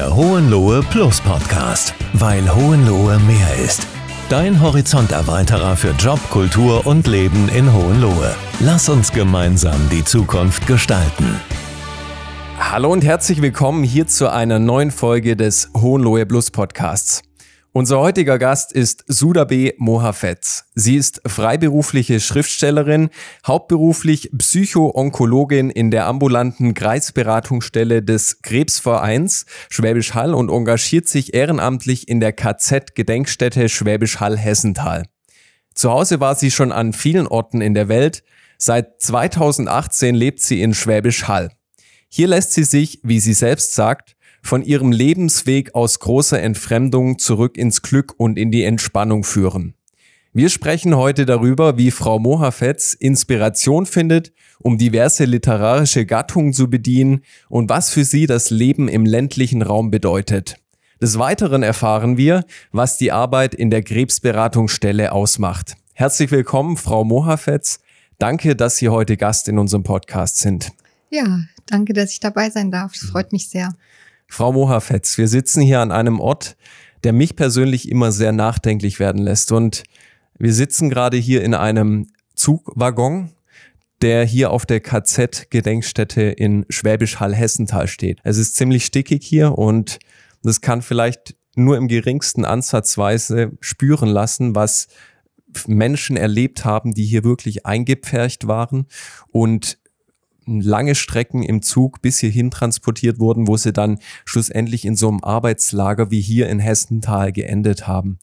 Der 0.00 0.16
Hohenlohe 0.16 0.80
Plus 0.80 1.20
Podcast, 1.20 1.94
weil 2.14 2.42
Hohenlohe 2.54 3.18
mehr 3.18 3.54
ist. 3.62 3.86
Dein 4.30 4.58
Horizonterweiterer 4.62 5.76
für 5.76 5.90
Job, 5.90 6.18
Kultur 6.30 6.86
und 6.86 7.06
Leben 7.06 7.50
in 7.50 7.70
Hohenlohe. 7.70 8.34
Lass 8.60 8.88
uns 8.88 9.12
gemeinsam 9.12 9.90
die 9.90 10.02
Zukunft 10.02 10.66
gestalten. 10.66 11.38
Hallo 12.58 12.90
und 12.90 13.04
herzlich 13.04 13.42
willkommen 13.42 13.84
hier 13.84 14.06
zu 14.06 14.32
einer 14.32 14.58
neuen 14.58 14.90
Folge 14.90 15.36
des 15.36 15.70
Hohenlohe 15.76 16.24
Plus 16.24 16.50
Podcasts. 16.50 17.20
Unser 17.72 18.00
heutiger 18.00 18.40
Gast 18.40 18.72
ist 18.72 19.04
Sudabe 19.06 19.74
Mohafetz. 19.78 20.64
Sie 20.74 20.96
ist 20.96 21.22
freiberufliche 21.24 22.18
Schriftstellerin, 22.18 23.10
hauptberuflich 23.46 24.32
Psycho-Onkologin 24.36 25.70
in 25.70 25.92
der 25.92 26.06
ambulanten 26.06 26.74
Kreisberatungsstelle 26.74 28.02
des 28.02 28.42
Krebsvereins 28.42 29.46
Schwäbisch 29.68 30.14
Hall 30.14 30.34
und 30.34 30.50
engagiert 30.50 31.06
sich 31.06 31.32
ehrenamtlich 31.32 32.08
in 32.08 32.18
der 32.18 32.32
KZ-Gedenkstätte 32.32 33.68
Schwäbisch 33.68 34.18
Hall-Hessenthal. 34.18 35.04
Zu 35.72 35.92
Hause 35.92 36.18
war 36.18 36.34
sie 36.34 36.50
schon 36.50 36.72
an 36.72 36.92
vielen 36.92 37.28
Orten 37.28 37.60
in 37.60 37.74
der 37.74 37.86
Welt. 37.86 38.24
Seit 38.58 39.00
2018 39.00 40.16
lebt 40.16 40.40
sie 40.40 40.60
in 40.60 40.74
Schwäbisch 40.74 41.28
Hall. 41.28 41.52
Hier 42.08 42.26
lässt 42.26 42.52
sie 42.52 42.64
sich, 42.64 42.98
wie 43.04 43.20
sie 43.20 43.32
selbst 43.32 43.76
sagt, 43.76 44.16
von 44.42 44.62
ihrem 44.62 44.92
Lebensweg 44.92 45.74
aus 45.74 45.98
großer 45.98 46.40
Entfremdung 46.40 47.18
zurück 47.18 47.56
ins 47.56 47.82
Glück 47.82 48.14
und 48.16 48.38
in 48.38 48.50
die 48.50 48.64
Entspannung 48.64 49.24
führen. 49.24 49.74
Wir 50.32 50.48
sprechen 50.48 50.96
heute 50.96 51.26
darüber, 51.26 51.76
wie 51.76 51.90
Frau 51.90 52.20
Mohafetz 52.20 52.94
Inspiration 52.94 53.84
findet, 53.84 54.32
um 54.60 54.78
diverse 54.78 55.24
literarische 55.24 56.06
Gattungen 56.06 56.52
zu 56.52 56.70
bedienen 56.70 57.22
und 57.48 57.68
was 57.68 57.90
für 57.90 58.04
sie 58.04 58.26
das 58.26 58.50
Leben 58.50 58.86
im 58.86 59.04
ländlichen 59.04 59.62
Raum 59.62 59.90
bedeutet. 59.90 60.56
Des 61.02 61.18
Weiteren 61.18 61.62
erfahren 61.62 62.16
wir, 62.16 62.44
was 62.70 62.96
die 62.96 63.10
Arbeit 63.10 63.54
in 63.54 63.70
der 63.70 63.82
Krebsberatungsstelle 63.82 65.10
ausmacht. 65.12 65.74
Herzlich 65.94 66.30
willkommen, 66.30 66.76
Frau 66.76 67.04
Mohafetz. 67.04 67.80
Danke, 68.18 68.54
dass 68.54 68.76
Sie 68.76 68.88
heute 68.88 69.16
Gast 69.16 69.48
in 69.48 69.58
unserem 69.58 69.82
Podcast 69.82 70.36
sind. 70.36 70.72
Ja, 71.08 71.40
danke, 71.66 71.92
dass 71.92 72.12
ich 72.12 72.20
dabei 72.20 72.50
sein 72.50 72.70
darf. 72.70 72.92
Das 72.92 73.10
freut 73.10 73.32
mich 73.32 73.48
sehr. 73.48 73.74
Frau 74.30 74.52
Mohafetz, 74.52 75.18
wir 75.18 75.26
sitzen 75.26 75.60
hier 75.60 75.80
an 75.80 75.90
einem 75.90 76.20
Ort, 76.20 76.56
der 77.02 77.12
mich 77.12 77.34
persönlich 77.34 77.90
immer 77.90 78.12
sehr 78.12 78.30
nachdenklich 78.30 79.00
werden 79.00 79.20
lässt. 79.20 79.50
Und 79.50 79.82
wir 80.38 80.54
sitzen 80.54 80.88
gerade 80.88 81.16
hier 81.16 81.42
in 81.42 81.52
einem 81.52 82.06
Zugwaggon, 82.36 83.32
der 84.02 84.24
hier 84.24 84.52
auf 84.52 84.66
der 84.66 84.80
KZ-Gedenkstätte 84.80 86.22
in 86.22 86.64
Schwäbisch 86.70 87.18
Hall-Hessenthal 87.18 87.88
steht. 87.88 88.20
Es 88.22 88.38
ist 88.38 88.54
ziemlich 88.54 88.84
stickig 88.84 89.24
hier 89.24 89.58
und 89.58 89.98
das 90.44 90.60
kann 90.60 90.80
vielleicht 90.80 91.34
nur 91.56 91.76
im 91.76 91.88
geringsten 91.88 92.44
Ansatzweise 92.44 93.50
spüren 93.60 94.08
lassen, 94.08 94.54
was 94.54 94.86
Menschen 95.66 96.16
erlebt 96.16 96.64
haben, 96.64 96.94
die 96.94 97.04
hier 97.04 97.24
wirklich 97.24 97.66
eingepfercht 97.66 98.46
waren 98.46 98.86
und 99.32 99.79
lange 100.58 100.94
Strecken 100.94 101.42
im 101.42 101.62
Zug 101.62 102.02
bis 102.02 102.18
hierhin 102.18 102.50
transportiert 102.50 103.18
wurden, 103.18 103.46
wo 103.46 103.56
sie 103.56 103.72
dann 103.72 103.98
schlussendlich 104.24 104.84
in 104.84 104.96
so 104.96 105.08
einem 105.08 105.22
Arbeitslager 105.22 106.10
wie 106.10 106.20
hier 106.20 106.48
in 106.48 106.58
Hessenthal 106.58 107.32
geendet 107.32 107.86
haben. 107.86 108.18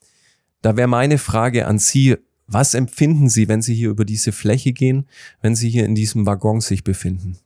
Da 0.61 0.75
wäre 0.75 0.87
meine 0.87 1.17
Frage 1.17 1.67
an 1.67 1.79
Sie, 1.79 2.17
was 2.47 2.73
empfinden 2.73 3.29
Sie, 3.29 3.47
wenn 3.47 3.61
Sie 3.61 3.75
hier 3.75 3.89
über 3.89 4.05
diese 4.05 4.31
Fläche 4.31 4.73
gehen, 4.73 5.05
wenn 5.41 5.55
Sie 5.55 5.69
hier 5.69 5.85
in 5.85 5.95
diesem 5.95 6.25
Waggon 6.25 6.61
sich 6.61 6.83
befinden? 6.83 7.37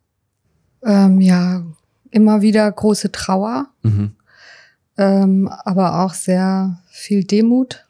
Ähm, 0.83 1.21
ja, 1.21 1.63
immer 2.09 2.41
wieder 2.41 2.71
große 2.71 3.11
Trauer, 3.11 3.67
mhm. 3.83 4.15
ähm, 4.97 5.47
aber 5.47 6.03
auch 6.03 6.13
sehr 6.13 6.81
viel 6.89 7.23
Demut 7.23 7.87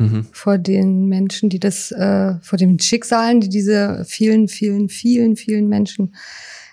mhm. 0.00 0.26
vor 0.32 0.58
den 0.58 1.06
Menschen, 1.06 1.48
die 1.48 1.60
das, 1.60 1.92
äh, 1.92 2.34
vor 2.42 2.58
den 2.58 2.78
Schicksalen, 2.78 3.40
die 3.40 3.48
diese 3.48 4.04
vielen, 4.06 4.48
vielen, 4.48 4.88
vielen, 4.88 5.36
vielen 5.36 5.68
Menschen 5.68 6.14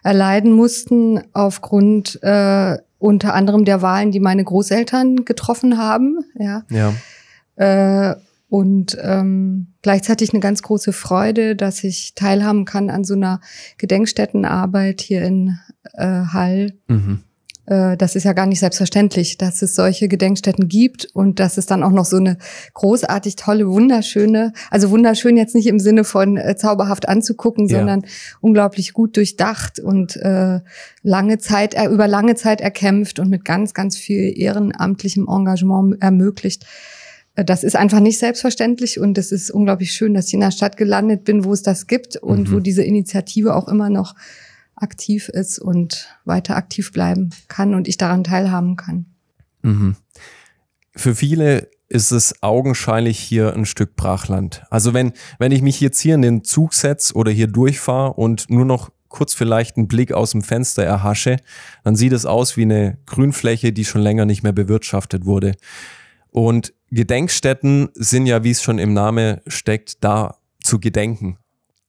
erleiden 0.03 0.53
mussten 0.53 1.21
aufgrund 1.33 2.19
äh, 2.23 2.77
unter 2.99 3.33
anderem 3.33 3.65
der 3.65 3.81
Wahlen, 3.81 4.11
die 4.11 4.19
meine 4.19 4.43
Großeltern 4.43 5.25
getroffen 5.25 5.77
haben. 5.77 6.19
Ja. 6.39 6.63
ja. 6.69 6.93
Äh, 7.55 8.15
und 8.49 8.97
ähm, 9.01 9.73
gleichzeitig 9.81 10.31
eine 10.31 10.39
ganz 10.39 10.61
große 10.61 10.93
Freude, 10.93 11.55
dass 11.55 11.83
ich 11.83 12.15
teilhaben 12.15 12.63
kann 12.63 12.89
an 12.89 13.03
so 13.03 13.13
einer 13.13 13.41
Gedenkstättenarbeit 13.77 15.01
hier 15.01 15.21
in 15.23 15.59
äh, 15.93 16.05
Hall. 16.05 16.73
Mhm. 16.87 17.23
Äh, 17.67 17.97
das 17.97 18.15
ist 18.15 18.23
ja 18.23 18.33
gar 18.33 18.47
nicht 18.47 18.59
selbstverständlich, 18.59 19.37
dass 19.37 19.61
es 19.61 19.75
solche 19.75 20.07
Gedenkstätten 20.07 20.67
gibt 20.67 21.05
und 21.13 21.39
dass 21.39 21.57
es 21.57 21.65
dann 21.65 21.83
auch 21.83 21.91
noch 21.91 22.05
so 22.05 22.17
eine 22.17 22.37
großartig 22.73 23.35
tolle, 23.35 23.67
wunderschöne, 23.67 24.53
also 24.71 24.89
wunderschön 24.89 25.37
jetzt 25.37 25.53
nicht 25.53 25.67
im 25.67 25.79
Sinne 25.79 26.03
von 26.03 26.37
äh, 26.37 26.55
zauberhaft 26.55 27.07
anzugucken, 27.07 27.67
ja. 27.67 27.77
sondern 27.77 28.05
unglaublich 28.41 28.93
gut 28.93 29.15
durchdacht 29.17 29.79
und 29.79 30.15
äh, 30.15 30.61
lange 31.03 31.37
Zeit, 31.37 31.75
äh, 31.75 31.85
über 31.85 32.07
lange 32.07 32.35
Zeit 32.35 32.61
erkämpft 32.61 33.19
und 33.19 33.29
mit 33.29 33.45
ganz, 33.45 33.73
ganz 33.73 33.97
viel 33.97 34.33
ehrenamtlichem 34.37 35.27
Engagement 35.27 36.01
ermöglicht. 36.01 36.65
Äh, 37.35 37.43
das 37.43 37.65
ist 37.65 37.75
einfach 37.75 37.99
nicht 37.99 38.17
selbstverständlich 38.17 38.99
und 38.99 39.17
es 39.17 39.33
ist 39.33 39.51
unglaublich 39.51 39.91
schön, 39.91 40.13
dass 40.13 40.27
ich 40.27 40.33
in 40.33 40.41
einer 40.41 40.51
Stadt 40.51 40.77
gelandet 40.77 41.25
bin, 41.25 41.43
wo 41.43 41.51
es 41.51 41.63
das 41.63 41.87
gibt 41.87 42.15
und 42.15 42.49
mhm. 42.49 42.53
wo 42.53 42.59
diese 42.59 42.83
Initiative 42.83 43.55
auch 43.55 43.67
immer 43.67 43.89
noch 43.89 44.15
aktiv 44.77 45.29
ist 45.29 45.59
und 45.59 46.07
weiter 46.25 46.55
aktiv 46.55 46.91
bleiben 46.91 47.31
kann 47.47 47.73
und 47.73 47.87
ich 47.87 47.97
daran 47.97 48.23
teilhaben 48.23 48.75
kann. 48.75 49.05
Mhm. 49.61 49.95
Für 50.95 51.15
viele 51.15 51.69
ist 51.89 52.11
es 52.11 52.41
augenscheinlich 52.43 53.19
hier 53.19 53.53
ein 53.53 53.65
Stück 53.65 53.95
Brachland. 53.95 54.63
Also 54.69 54.93
wenn, 54.93 55.13
wenn 55.39 55.51
ich 55.51 55.61
mich 55.61 55.79
jetzt 55.79 55.99
hier 55.99 56.15
in 56.15 56.21
den 56.21 56.43
Zug 56.43 56.73
setze 56.73 57.13
oder 57.13 57.31
hier 57.31 57.47
durchfahre 57.47 58.13
und 58.13 58.49
nur 58.49 58.65
noch 58.65 58.91
kurz 59.07 59.33
vielleicht 59.33 59.77
einen 59.77 59.87
Blick 59.87 60.11
aus 60.11 60.31
dem 60.31 60.41
Fenster 60.41 60.83
erhasche, 60.83 61.37
dann 61.83 61.95
sieht 61.95 62.11
es 62.11 62.25
aus 62.25 62.57
wie 62.57 62.63
eine 62.63 62.97
Grünfläche, 63.05 63.71
die 63.71 63.85
schon 63.85 64.01
länger 64.01 64.25
nicht 64.25 64.43
mehr 64.43 64.51
bewirtschaftet 64.51 65.25
wurde. 65.25 65.55
Und 66.29 66.73
Gedenkstätten 66.91 67.89
sind 67.93 68.27
ja, 68.27 68.43
wie 68.43 68.51
es 68.51 68.61
schon 68.61 68.79
im 68.79 68.93
Namen 68.93 69.39
steckt, 69.47 70.03
da 70.03 70.37
zu 70.61 70.79
gedenken. 70.79 71.37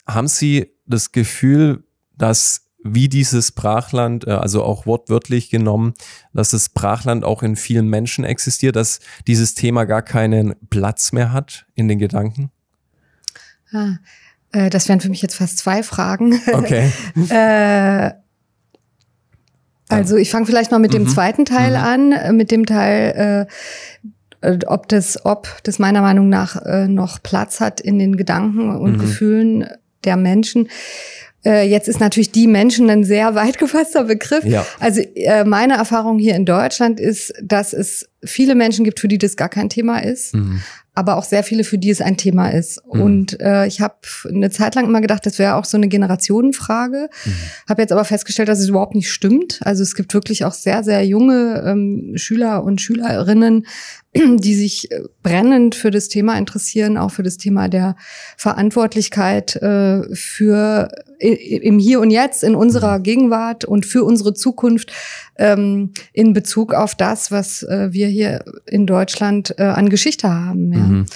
Haben 0.06 0.28
Sie 0.28 0.72
das 0.86 1.12
Gefühl, 1.12 1.84
dass 2.16 2.67
wie 2.82 3.08
dieses 3.08 3.52
Brachland, 3.52 4.26
äh, 4.26 4.30
also 4.30 4.62
auch 4.62 4.86
wortwörtlich 4.86 5.50
genommen, 5.50 5.94
dass 6.32 6.50
das 6.50 6.68
Brachland 6.68 7.24
auch 7.24 7.42
in 7.42 7.56
vielen 7.56 7.88
Menschen 7.88 8.24
existiert, 8.24 8.76
dass 8.76 9.00
dieses 9.26 9.54
Thema 9.54 9.84
gar 9.84 10.02
keinen 10.02 10.54
Platz 10.70 11.12
mehr 11.12 11.32
hat 11.32 11.66
in 11.74 11.88
den 11.88 11.98
Gedanken? 11.98 12.50
Ah, 13.72 13.96
äh, 14.52 14.70
das 14.70 14.88
wären 14.88 15.00
für 15.00 15.10
mich 15.10 15.22
jetzt 15.22 15.34
fast 15.34 15.58
zwei 15.58 15.82
Fragen. 15.82 16.40
Okay. 16.52 16.90
äh, 17.28 18.12
also 19.88 20.16
ich 20.16 20.30
fange 20.30 20.46
vielleicht 20.46 20.70
mal 20.70 20.78
mit 20.78 20.92
dem 20.92 21.04
mhm. 21.04 21.08
zweiten 21.08 21.44
Teil 21.44 21.70
mhm. 21.70 22.22
an, 22.22 22.36
mit 22.36 22.50
dem 22.50 22.66
Teil, 22.66 23.48
äh, 24.42 24.58
ob 24.66 24.88
das, 24.88 25.24
ob 25.24 25.48
das 25.64 25.78
meiner 25.78 26.02
Meinung 26.02 26.28
nach 26.28 26.56
äh, 26.64 26.86
noch 26.86 27.22
Platz 27.22 27.60
hat 27.60 27.80
in 27.80 27.98
den 27.98 28.16
Gedanken 28.16 28.76
und 28.76 28.92
mhm. 28.92 28.98
Gefühlen 28.98 29.66
der 30.04 30.16
Menschen. 30.16 30.68
Äh, 31.48 31.66
jetzt 31.66 31.88
ist 31.88 31.98
natürlich 31.98 32.30
die 32.30 32.46
Menschen 32.46 32.90
ein 32.90 33.04
sehr 33.04 33.34
weit 33.34 33.58
gefasster 33.58 34.04
Begriff. 34.04 34.44
Ja. 34.44 34.66
Also 34.78 35.00
äh, 35.14 35.44
meine 35.44 35.74
Erfahrung 35.74 36.18
hier 36.18 36.34
in 36.34 36.44
Deutschland 36.44 37.00
ist, 37.00 37.32
dass 37.42 37.72
es 37.72 38.08
viele 38.24 38.54
Menschen 38.54 38.84
gibt, 38.84 39.00
für 39.00 39.08
die 39.08 39.18
das 39.18 39.36
gar 39.36 39.48
kein 39.48 39.68
Thema 39.68 39.98
ist. 39.98 40.34
Mhm 40.34 40.60
aber 40.98 41.16
auch 41.16 41.22
sehr 41.22 41.44
viele, 41.44 41.62
für 41.62 41.78
die 41.78 41.90
es 41.90 42.00
ein 42.00 42.16
Thema 42.16 42.48
ist. 42.48 42.82
Mhm. 42.92 43.00
Und 43.00 43.40
äh, 43.40 43.68
ich 43.68 43.80
habe 43.80 43.94
eine 44.28 44.50
Zeit 44.50 44.74
lang 44.74 44.84
immer 44.84 45.00
gedacht, 45.00 45.24
das 45.26 45.38
wäre 45.38 45.54
auch 45.54 45.64
so 45.64 45.76
eine 45.76 45.86
Generationenfrage. 45.86 47.08
Mhm. 47.24 47.30
Habe 47.68 47.82
jetzt 47.82 47.92
aber 47.92 48.04
festgestellt, 48.04 48.48
dass 48.48 48.58
es 48.58 48.68
überhaupt 48.68 48.96
nicht 48.96 49.08
stimmt. 49.08 49.60
Also 49.62 49.84
es 49.84 49.94
gibt 49.94 50.12
wirklich 50.12 50.44
auch 50.44 50.54
sehr, 50.54 50.82
sehr 50.82 51.06
junge 51.06 51.62
ähm, 51.64 52.14
Schüler 52.16 52.64
und 52.64 52.80
Schülerinnen, 52.80 53.64
die 54.16 54.54
sich 54.56 54.90
äh, 54.90 55.02
brennend 55.22 55.76
für 55.76 55.92
das 55.92 56.08
Thema 56.08 56.36
interessieren, 56.36 56.96
auch 56.96 57.12
für 57.12 57.22
das 57.22 57.36
Thema 57.36 57.68
der 57.68 57.94
Verantwortlichkeit 58.36 59.54
äh, 59.54 60.02
für 60.16 60.90
im 61.20 61.78
Hier 61.78 62.00
und 62.00 62.10
Jetzt, 62.10 62.44
in 62.44 62.54
unserer 62.54 62.98
mhm. 62.98 63.02
Gegenwart 63.02 63.64
und 63.64 63.86
für 63.86 64.04
unsere 64.04 64.34
Zukunft 64.34 64.92
ähm, 65.36 65.92
in 66.12 66.32
Bezug 66.32 66.74
auf 66.74 66.94
das, 66.94 67.30
was 67.30 67.62
äh, 67.64 67.88
wir 67.92 68.07
hier 68.08 68.44
in 68.66 68.86
Deutschland 68.86 69.54
äh, 69.58 69.64
an 69.64 69.88
Geschichte 69.88 70.28
haben. 70.28 70.72
Ja. 70.72 70.78
Mhm. 70.78 71.06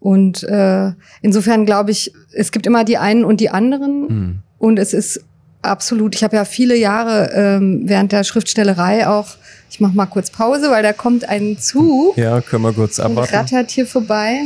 Und 0.00 0.42
äh, 0.42 0.92
insofern 1.20 1.64
glaube 1.64 1.92
ich, 1.92 2.12
es 2.32 2.50
gibt 2.50 2.66
immer 2.66 2.84
die 2.84 2.98
einen 2.98 3.24
und 3.24 3.40
die 3.40 3.50
anderen. 3.50 4.00
Mhm. 4.02 4.38
Und 4.58 4.78
es 4.78 4.92
ist 4.94 5.20
absolut, 5.62 6.14
ich 6.14 6.24
habe 6.24 6.36
ja 6.36 6.44
viele 6.44 6.76
Jahre 6.76 7.30
ähm, 7.34 7.82
während 7.84 8.12
der 8.12 8.24
Schriftstellerei 8.24 9.06
auch, 9.06 9.28
ich 9.70 9.80
mache 9.80 9.94
mal 9.94 10.06
kurz 10.06 10.30
Pause, 10.30 10.70
weil 10.70 10.82
da 10.82 10.92
kommt 10.92 11.28
ein 11.28 11.56
Zug. 11.58 12.16
Ja, 12.16 12.40
können 12.40 12.64
wir 12.64 12.72
kurz 12.72 13.00
abwarten. 13.00 13.34
Rattert 13.34 13.70
hier 13.70 13.86
vorbei. 13.86 14.40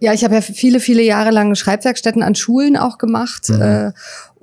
Ja, 0.00 0.12
ich 0.12 0.22
habe 0.22 0.34
ja 0.34 0.42
viele, 0.42 0.80
viele 0.80 1.02
Jahre 1.02 1.30
lang 1.30 1.54
Schreibwerkstätten 1.54 2.22
an 2.22 2.34
Schulen 2.34 2.76
auch 2.76 2.98
gemacht. 2.98 3.48
Mhm. 3.48 3.62
Äh, 3.62 3.92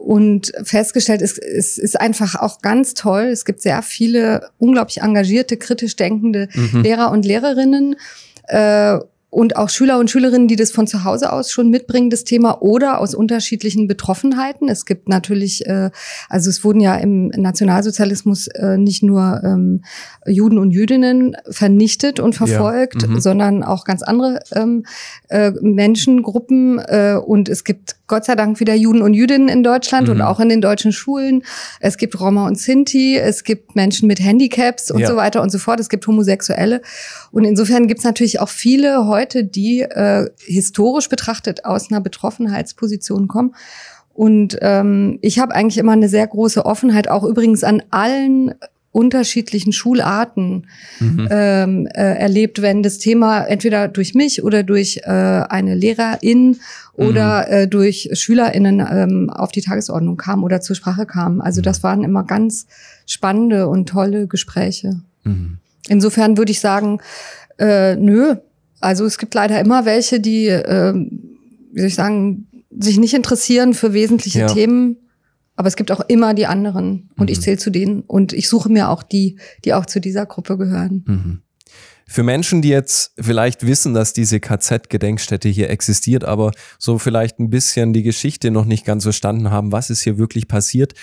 und 0.01 0.51
festgestellt, 0.63 1.21
es, 1.21 1.38
es 1.38 1.77
ist 1.77 2.00
einfach 2.00 2.36
auch 2.36 2.62
ganz 2.62 2.94
toll. 2.95 3.25
Es 3.25 3.45
gibt 3.45 3.62
sehr 3.62 3.81
viele 3.83 4.50
unglaublich 4.57 5.01
engagierte, 5.01 5.57
kritisch 5.57 5.95
denkende 5.95 6.50
Mhm. 6.53 6.81
Lehrer 6.81 7.12
und 7.12 7.25
Lehrerinnen. 7.25 7.95
Äh, 8.48 9.00
und 9.31 9.56
auch 9.56 9.69
Schüler 9.69 9.98
und 9.98 10.12
Schülerinnen, 10.12 10.50
die 10.50 10.57
das 10.57 10.72
von 10.72 10.88
zu 10.88 11.06
Hause 11.06 11.31
aus 11.31 11.51
schon 11.51 11.69
mitbringen, 11.69 12.10
das 12.10 12.25
Thema, 12.25 12.62
oder 12.62 13.00
aus 13.00 13.16
unterschiedlichen 13.16 13.88
Betroffenheiten. 13.88 14.68
Es 14.68 14.86
gibt 14.86 15.07
natürlich, 15.07 15.66
äh, 15.66 15.89
also 16.30 16.50
es 16.50 16.66
wurden 16.66 16.81
ja 16.81 16.95
im 16.95 17.30
Nationalsozialismus 17.30 18.48
äh, 18.48 18.78
nicht 18.78 19.04
nur 19.04 19.42
ähm, 19.44 19.83
Juden 20.28 20.57
und 20.57 20.72
Jüdinnen 20.72 21.38
vernichtet 21.50 22.19
und 22.19 22.36
verfolgt, 22.36 23.07
mhm. 23.07 23.22
sondern 23.22 23.63
auch 23.63 23.86
ganz 23.86 24.04
andere 24.04 24.42
ähm, 24.54 24.86
äh, 25.30 25.51
Menschengruppen. 25.62 26.80
Äh, 26.80 27.16
und 27.16 27.48
es 27.48 27.63
gibt 27.63 27.95
Gott 28.07 28.25
sei 28.25 28.36
Dank 28.36 28.60
wieder 28.60 28.75
Juden 28.75 29.01
und 29.01 29.13
Jüdinnen 29.13 29.48
in 29.48 29.63
Deutschland 29.63 30.07
Mhm. 30.10 30.16
und 30.16 30.22
auch 30.22 30.42
in 30.42 30.50
den 30.50 30.60
deutschen 30.60 30.92
Schulen. 30.92 31.44
Es 31.80 31.95
gibt 31.98 32.19
Roma 32.19 32.48
und 32.48 32.60
Sinti, 32.60 33.16
es 33.16 33.45
gibt 33.45 33.77
Menschen 33.77 34.07
mit 34.07 34.19
Handicaps 34.19 34.92
und 34.92 35.00
Ja. 35.00 35.07
so 35.07 35.16
weiter 35.16 35.42
und 35.42 35.51
so 35.51 35.57
fort. 35.57 35.80
Es 35.80 35.88
gibt 35.88 36.06
Homosexuelle. 36.06 36.81
Und 37.31 37.45
insofern 37.45 37.88
gibt 37.88 38.00
es 38.00 38.04
natürlich 38.04 38.42
auch 38.42 38.50
viele 38.50 39.07
heute, 39.07 39.21
die 39.26 39.82
äh, 39.82 40.30
historisch 40.46 41.10
betrachtet 41.10 41.66
aus 41.66 41.92
einer 41.92 42.02
Betroffenheitsposition 42.02 43.28
kommen. 43.28 43.56
Und 44.14 44.58
ähm, 44.62 45.20
ich 45.22 45.40
habe 45.40 45.56
eigentlich 45.56 45.78
immer 45.78 45.94
eine 45.94 46.10
sehr 46.10 46.28
große 46.28 46.66
Offenheit, 46.66 47.10
auch 47.10 47.24
übrigens 47.24 47.64
an 47.64 47.82
allen 47.92 48.54
unterschiedlichen 48.92 49.72
Schularten 49.72 50.68
Mhm. 51.00 51.28
ähm, 51.32 51.88
äh, 51.88 52.16
erlebt, 52.18 52.62
wenn 52.62 52.84
das 52.84 52.98
Thema 52.98 53.44
entweder 53.46 53.88
durch 53.88 54.14
mich 54.14 54.44
oder 54.44 54.64
durch 54.64 55.02
äh, 55.04 55.10
eine 55.10 55.76
Lehrerin 55.76 56.58
oder 56.94 57.50
äh, 57.50 57.68
durch 57.68 58.10
SchülerInnen 58.12 58.86
ähm, 58.92 59.30
auf 59.30 59.52
die 59.52 59.62
Tagesordnung 59.62 60.18
kam 60.18 60.44
oder 60.44 60.60
zur 60.60 60.76
Sprache 60.76 61.06
kam. 61.06 61.40
Also 61.40 61.62
das 61.62 61.84
waren 61.84 62.04
immer 62.04 62.26
ganz 62.26 62.68
spannende 63.06 63.70
und 63.70 63.88
tolle 63.88 64.28
Gespräche. 64.28 65.00
Mhm. 65.24 65.58
Insofern 65.88 66.38
würde 66.38 66.52
ich 66.52 66.60
sagen, 66.60 67.00
äh, 67.58 67.96
nö. 67.96 68.36
Also 68.81 69.06
es 69.06 69.18
gibt 69.18 69.33
leider 69.33 69.60
immer 69.60 69.86
welche, 69.86 70.19
die, 70.19 70.48
äh, 70.48 70.94
wie 70.94 71.80
soll 71.80 71.88
ich 71.88 71.95
sagen, 71.95 72.48
sich 72.78 72.98
nicht 73.00 73.13
interessieren 73.13 73.74
für 73.74 73.94
wesentliche 73.94 74.39
Ja. 74.39 74.48
Themen. 74.48 74.98
Aber 75.56 75.68
es 75.68 75.75
gibt 75.75 75.92
auch 75.92 76.01
immer 76.07 76.33
die 76.33 76.48
anderen. 76.48 77.10
Und 77.18 77.30
ich 77.30 77.42
zähle 77.42 77.57
zu 77.57 77.69
denen. 77.69 78.01
Und 78.01 78.33
ich 78.33 78.50
suche 78.50 78.69
mir 78.69 78.89
auch 78.89 79.04
die, 79.04 79.38
die 79.63 79.74
auch 79.74 79.86
zu 79.86 80.00
dieser 80.00 80.25
Gruppe 80.25 80.57
gehören. 80.57 81.04
Mhm. 81.06 81.42
Für 82.07 82.24
Menschen, 82.24 82.62
die 82.62 82.69
jetzt 82.69 83.13
vielleicht 83.19 83.66
wissen, 83.66 83.94
dass 83.94 84.12
diese 84.12 84.39
KZ-Gedenkstätte 84.42 85.48
hier 85.48 85.69
existiert, 85.69 86.25
aber 86.25 86.51
so 86.77 86.98
vielleicht 86.98 87.39
ein 87.39 87.50
bisschen 87.50 87.94
die 87.94 88.04
Geschichte 88.04 88.51
noch 88.51 88.66
nicht 88.66 88.86
ganz 88.86 89.04
verstanden 89.04 89.50
haben, 89.50 89.72
was 89.72 89.89
ist 89.89 90.01
hier 90.01 90.18
wirklich 90.18 90.50
passiert, 90.50 90.94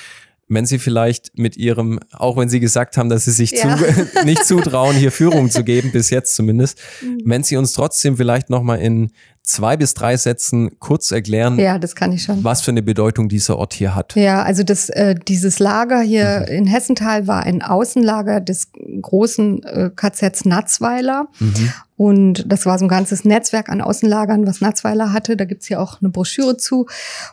wenn 0.49 0.65
Sie 0.67 0.79
vielleicht 0.79 1.39
mit 1.39 1.57
Ihrem, 1.57 2.01
auch 2.13 2.37
wenn 2.37 2.49
Sie 2.49 2.61
gesagt 2.61 2.97
haben, 2.97 3.09
dass 3.09 3.25
Sie 3.27 3.33
sich 3.33 3.51
Ja. 3.53 3.77
zu, 3.77 3.85
nicht 4.25 4.45
zutrauen, 4.45 4.97
hier 4.97 5.13
Führung 5.13 5.51
zu 5.51 5.63
geben, 5.65 5.93
bis 5.93 6.11
jetzt 6.11 6.35
zumindest, 6.35 6.79
Mhm. 7.03 7.21
wenn 7.25 7.43
Sie 7.45 7.57
uns 7.57 7.73
trotzdem 7.75 8.17
vielleicht 8.17 8.49
nochmal 8.51 8.81
in 8.81 9.11
zwei 9.43 9.77
bis 9.79 9.95
drei 9.95 10.17
Sätzen 10.17 10.79
kurz 10.79 11.11
erklären, 11.11 11.59
Ja, 11.59 11.79
das 11.79 11.95
kann 11.97 12.13
ich 12.13 12.23
schon. 12.25 12.45
was 12.45 12.61
für 12.63 12.71
eine 12.71 12.83
Bedeutung 12.83 13.29
dieser 13.31 13.57
Ort 13.59 13.73
hier 13.73 13.95
hat. 13.95 14.15
Ja, 14.15 14.43
also 14.43 14.63
das, 14.63 14.91
äh, 14.91 15.15
dieses 15.15 15.59
Lager 15.59 16.01
hier 16.01 16.45
Mhm. 16.49 16.55
in 16.55 16.67
Hessenthal 16.67 17.27
war 17.27 17.43
ein 17.45 17.63
Außenlager 17.63 18.41
des 18.41 18.69
großen 19.01 19.63
äh, 19.63 19.91
KZs 19.95 20.45
Natzweiler. 20.45 21.29
Mhm. 21.39 21.73
Und 21.99 22.45
das 22.51 22.65
war 22.65 22.79
so 22.79 22.85
ein 22.85 22.89
ganzes 22.89 23.25
Netzwerk 23.25 23.69
an 23.69 23.81
Außenlagern, 23.81 24.47
was 24.47 24.61
Natzweiler 24.61 25.13
hatte. 25.13 25.37
Da 25.37 25.45
gibt's 25.45 25.67
hier 25.67 25.81
auch 25.81 26.01
eine 26.01 26.11
Broschüre 26.11 26.57
zu 26.57 26.87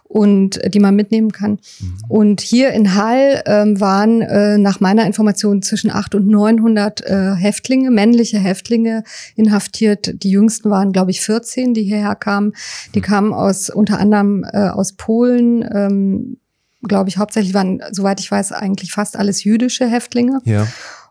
und 0.04 0.58
äh, 0.58 0.72
die 0.72 0.80
man 0.80 0.96
mitnehmen 0.96 1.32
kann. 1.32 1.60
Mhm. 1.80 1.98
Und 2.08 2.42
hier 2.42 2.72
in 2.72 2.96
Hall 2.96 3.44
ähm, 3.46 3.80
waren 3.80 4.24
äh, 4.24 4.58
nach 4.58 4.80
meiner 4.80 5.06
Information 5.06 5.62
zwischen 5.62 5.92
800 5.92 6.16
und 6.16 6.28
900 6.28 7.02
äh, 7.02 7.36
Häftlinge, 7.36 7.92
männliche 7.92 8.40
Häftlinge 8.40 9.04
inhaftiert. 9.36 10.24
Die 10.24 10.32
jüngsten 10.32 10.72
waren, 10.72 10.92
glaube 10.92 11.12
ich, 11.12 11.22
14, 11.22 11.76
die 11.76 11.84
hierher 11.84 12.16
kamen. 12.16 12.54
Die 12.96 13.02
kamen 13.02 13.34
aus 13.34 13.70
unter 13.70 14.00
anderem 14.00 14.44
äh, 14.52 14.70
aus 14.70 14.94
Polen. 14.94 15.64
Ähm, 15.72 16.38
glaube 16.82 17.10
ich, 17.10 17.18
hauptsächlich 17.18 17.54
waren, 17.54 17.82
soweit 17.92 18.20
ich 18.20 18.30
weiß, 18.30 18.52
eigentlich 18.52 18.92
fast 18.92 19.18
alles 19.18 19.44
jüdische 19.44 19.88
Häftlinge 19.88 20.40
Ja. 20.44 20.68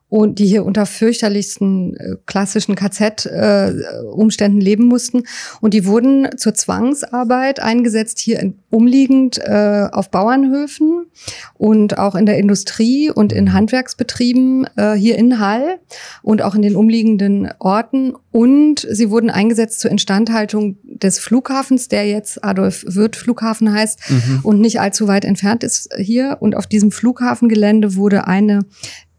Und 0.09 0.39
die 0.39 0.47
hier 0.47 0.65
unter 0.65 0.87
fürchterlichsten 0.87 1.97
äh, 1.97 2.17
klassischen 2.27 2.75
KZ-Umständen 2.77 4.61
leben 4.61 4.85
mussten. 4.85 5.25
Und 5.61 5.75
die 5.75 5.87
wurden 5.87 6.29
zur 6.37 6.55
Zwangsarbeit 6.55 7.61
eingesetzt, 7.61 8.19
hier 8.19 8.39
in, 8.39 8.59
umliegend 8.71 9.39
äh, 9.39 9.89
auf 9.91 10.11
Bauernhöfen 10.11 11.07
und 11.55 11.99
auch 11.99 12.15
in 12.15 12.27
der 12.27 12.39
Industrie 12.39 13.11
und 13.11 13.33
in 13.33 13.53
Handwerksbetrieben 13.53 14.67
äh, 14.77 14.93
hier 14.93 15.17
in 15.19 15.41
Hall 15.41 15.79
und 16.23 16.43
auch 16.43 16.55
in 16.55 16.63
den 16.63 16.77
umliegenden 16.77 17.51
Orten. 17.59 18.15
Und 18.31 18.87
sie 18.91 19.11
wurden 19.11 19.31
eingesetzt 19.31 19.81
zur 19.81 19.91
Instandhaltung 19.91 20.77
des 20.83 21.19
Flughafens, 21.19 21.89
der 21.89 22.07
jetzt 22.07 22.45
Adolf 22.45 22.85
Wirth 22.87 23.17
Flughafen 23.17 23.73
heißt 23.73 24.01
Mhm. 24.09 24.41
und 24.43 24.61
nicht 24.61 24.81
allzu 24.81 25.09
weit 25.09 25.25
entfernt 25.25 25.65
ist 25.65 25.89
hier. 25.97 26.39
Und 26.41 26.57
auf 26.57 26.67
diesem 26.67 26.91
Flughafengelände 26.91 27.97
wurde 27.97 28.27
eine 28.27 28.61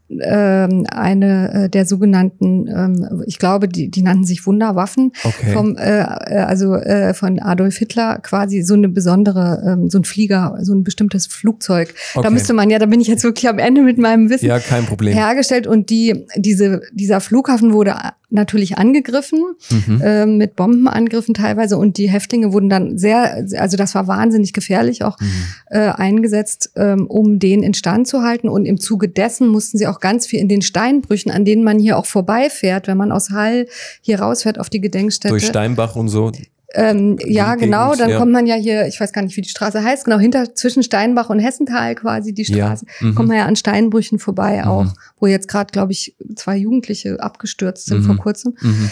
ähm, 0.08 0.86
eine 0.90 1.64
äh, 1.64 1.68
der 1.68 1.84
sogenannten, 1.84 2.68
ähm, 2.68 3.22
ich 3.26 3.38
glaube, 3.38 3.68
die, 3.68 3.88
die 3.90 4.02
nannten 4.02 4.24
sich 4.24 4.46
Wunderwaffen 4.46 5.12
Okay. 5.24 5.52
vom, 5.52 5.76
äh, 5.76 6.00
äh, 6.00 6.04
also 6.46 6.74
äh, 6.76 7.12
von 7.12 7.40
Adolf 7.40 7.76
Hitler 7.76 8.18
quasi 8.22 8.62
so 8.62 8.74
eine 8.74 8.88
besondere, 8.88 9.62
ähm, 9.66 9.90
so 9.90 9.98
ein 9.98 10.04
Flieger, 10.04 10.58
so 10.62 10.74
ein 10.74 10.84
bestimmtes 10.84 11.26
Flugzeug. 11.26 11.94
Okay. 12.14 12.22
Da 12.22 12.30
müsste 12.30 12.52
man 12.52 12.70
ja, 12.70 12.78
da 12.78 12.86
bin 12.86 13.00
ich 13.00 13.08
jetzt 13.08 13.24
wirklich 13.24 13.48
am 13.48 13.58
Ende 13.58 13.82
mit 13.82 13.98
meinem 13.98 14.30
Wissen 14.30 14.46
Ja, 14.46 14.58
kein 14.60 14.84
Problem. 14.86 15.14
hergestellt 15.14 15.66
und 15.66 15.90
die, 15.90 16.26
diese, 16.36 16.82
dieser 16.92 17.20
Flughafen 17.20 17.72
wurde 17.72 17.96
natürlich 18.28 18.76
angegriffen, 18.78 19.40
Mhm. 19.70 20.00
äh, 20.02 20.26
mit 20.26 20.56
Bombenangriffen 20.56 21.34
teilweise 21.34 21.78
und 21.78 21.96
die 21.96 22.10
Häftlinge 22.10 22.52
wurden 22.52 22.68
dann 22.68 22.98
sehr, 22.98 23.46
also 23.58 23.76
das 23.76 23.94
war 23.94 24.08
wahnsinnig 24.08 24.52
gefährlich 24.52 25.04
auch 25.04 25.18
Mhm. 25.20 25.26
äh, 25.70 25.78
eingesetzt, 25.90 26.70
ähm, 26.76 27.06
um 27.06 27.38
den 27.38 27.62
instand 27.62 28.08
zu 28.08 28.22
halten 28.22 28.48
und 28.48 28.66
im 28.66 28.78
Zuge 28.80 29.08
dessen 29.08 29.48
mussten 29.48 29.78
sie 29.78 29.86
auch 29.86 30.00
ganz 30.00 30.26
viel 30.26 30.40
in 30.40 30.48
den 30.48 30.62
Steinbrüchen, 30.62 31.30
an 31.30 31.44
denen 31.44 31.62
man 31.62 31.78
hier 31.78 31.96
auch 31.98 32.06
vorbeifährt, 32.06 32.88
wenn 32.88 32.96
man 32.96 33.12
aus 33.12 33.30
Hall 33.30 33.66
hier 34.00 34.20
rausfährt 34.20 34.58
auf 34.58 34.70
die 34.70 34.80
Gedenkstätte. 34.80 35.32
Durch 35.32 35.46
Steinbach 35.46 35.94
und 35.96 36.08
so. 36.08 36.32
Ähm, 36.74 37.16
ja, 37.24 37.54
genau. 37.54 37.94
Dann 37.94 38.10
ja. 38.10 38.18
kommt 38.18 38.32
man 38.32 38.46
ja 38.46 38.56
hier, 38.56 38.86
ich 38.86 39.00
weiß 39.00 39.12
gar 39.12 39.22
nicht, 39.22 39.36
wie 39.36 39.40
die 39.40 39.48
Straße 39.48 39.82
heißt, 39.82 40.04
genau 40.04 40.18
hinter 40.18 40.54
zwischen 40.54 40.82
Steinbach 40.82 41.30
und 41.30 41.38
Hessenthal 41.38 41.94
quasi 41.94 42.32
die 42.34 42.42
Ja, 42.42 42.66
Straße. 42.76 42.86
mhm. 43.00 43.14
Kommt 43.14 43.28
man 43.28 43.38
ja 43.38 43.46
an 43.46 43.56
Steinbrüchen 43.56 44.18
vorbei 44.18 44.58
Mhm. 44.64 44.68
auch, 44.70 44.86
wo 45.18 45.26
jetzt 45.26 45.48
gerade, 45.48 45.70
glaube 45.70 45.92
ich, 45.92 46.16
zwei 46.34 46.56
Jugendliche 46.56 47.20
abgestürzt 47.20 47.86
sind 47.86 48.00
Mhm. 48.00 48.04
vor 48.06 48.16
kurzem. 48.16 48.54
Mhm. 48.60 48.90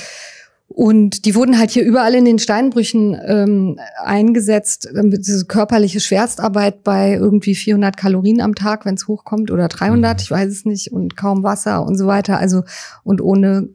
Und 0.68 1.24
die 1.26 1.34
wurden 1.34 1.58
halt 1.58 1.70
hier 1.70 1.84
überall 1.84 2.14
in 2.14 2.24
den 2.24 2.38
Steinbrüchen 2.38 3.16
ähm, 3.26 3.78
eingesetzt. 4.02 4.88
Diese 4.92 5.44
körperliche 5.44 6.00
Schwerstarbeit 6.00 6.82
bei 6.82 7.12
irgendwie 7.14 7.54
400 7.54 7.96
Kalorien 7.96 8.40
am 8.40 8.54
Tag, 8.54 8.84
wenn 8.86 8.94
es 8.94 9.06
hochkommt, 9.06 9.50
oder 9.50 9.68
300, 9.68 10.18
Mhm. 10.18 10.22
ich 10.22 10.30
weiß 10.30 10.50
es 10.50 10.64
nicht, 10.64 10.90
und 10.90 11.16
kaum 11.16 11.42
Wasser 11.42 11.84
und 11.84 11.96
so 11.98 12.06
weiter. 12.06 12.38
Also 12.38 12.64
und 13.04 13.20
ohne 13.20 13.68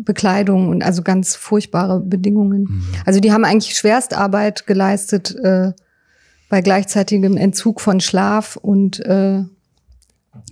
Bekleidung 0.00 0.68
und 0.68 0.82
also 0.84 1.02
ganz 1.02 1.34
furchtbare 1.36 2.00
Bedingungen. 2.00 2.62
Mhm. 2.62 2.82
Also 3.04 3.20
die 3.20 3.32
haben 3.32 3.44
eigentlich 3.44 3.76
Schwerstarbeit 3.76 4.66
geleistet 4.66 5.34
äh, 5.42 5.72
bei 6.48 6.60
gleichzeitigem 6.62 7.36
Entzug 7.36 7.80
von 7.80 8.00
Schlaf 8.00 8.56
und 8.56 9.00
äh, 9.00 9.42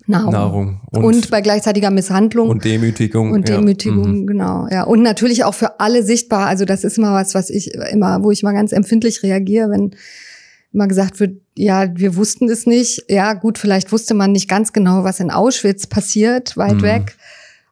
Nahrung. 0.08 0.32
Nahrung 0.32 0.80
Und, 0.90 1.04
und, 1.04 1.30
bei 1.30 1.40
gleichzeitiger 1.40 1.90
Misshandlung 1.90 2.48
und 2.48 2.64
Demütigung. 2.64 3.32
und 3.32 3.48
ja. 3.48 3.56
Demütigung, 3.56 4.22
Mhm. 4.22 4.26
genau. 4.26 4.66
Ja, 4.70 4.84
und 4.84 5.02
natürlich 5.02 5.44
auch 5.44 5.54
für 5.54 5.80
alle 5.80 6.02
sichtbar. 6.02 6.46
Also 6.46 6.64
das 6.64 6.84
ist 6.84 6.98
immer 6.98 7.12
was, 7.12 7.34
was 7.34 7.50
ich 7.50 7.74
immer, 7.74 8.22
wo 8.22 8.30
ich 8.30 8.42
mal 8.42 8.52
ganz 8.52 8.72
empfindlich 8.72 9.22
reagiere, 9.22 9.70
wenn 9.70 9.90
immer 10.72 10.86
gesagt 10.88 11.20
wird, 11.20 11.40
ja, 11.56 11.86
wir 11.94 12.16
wussten 12.16 12.48
es 12.50 12.66
nicht. 12.66 13.04
Ja, 13.08 13.32
gut, 13.32 13.58
vielleicht 13.58 13.90
wusste 13.92 14.14
man 14.14 14.32
nicht 14.32 14.48
ganz 14.48 14.72
genau, 14.72 15.04
was 15.04 15.20
in 15.20 15.30
Auschwitz 15.30 15.86
passiert, 15.86 16.56
weit 16.56 16.74
Mhm. 16.76 16.82
weg. 16.82 17.16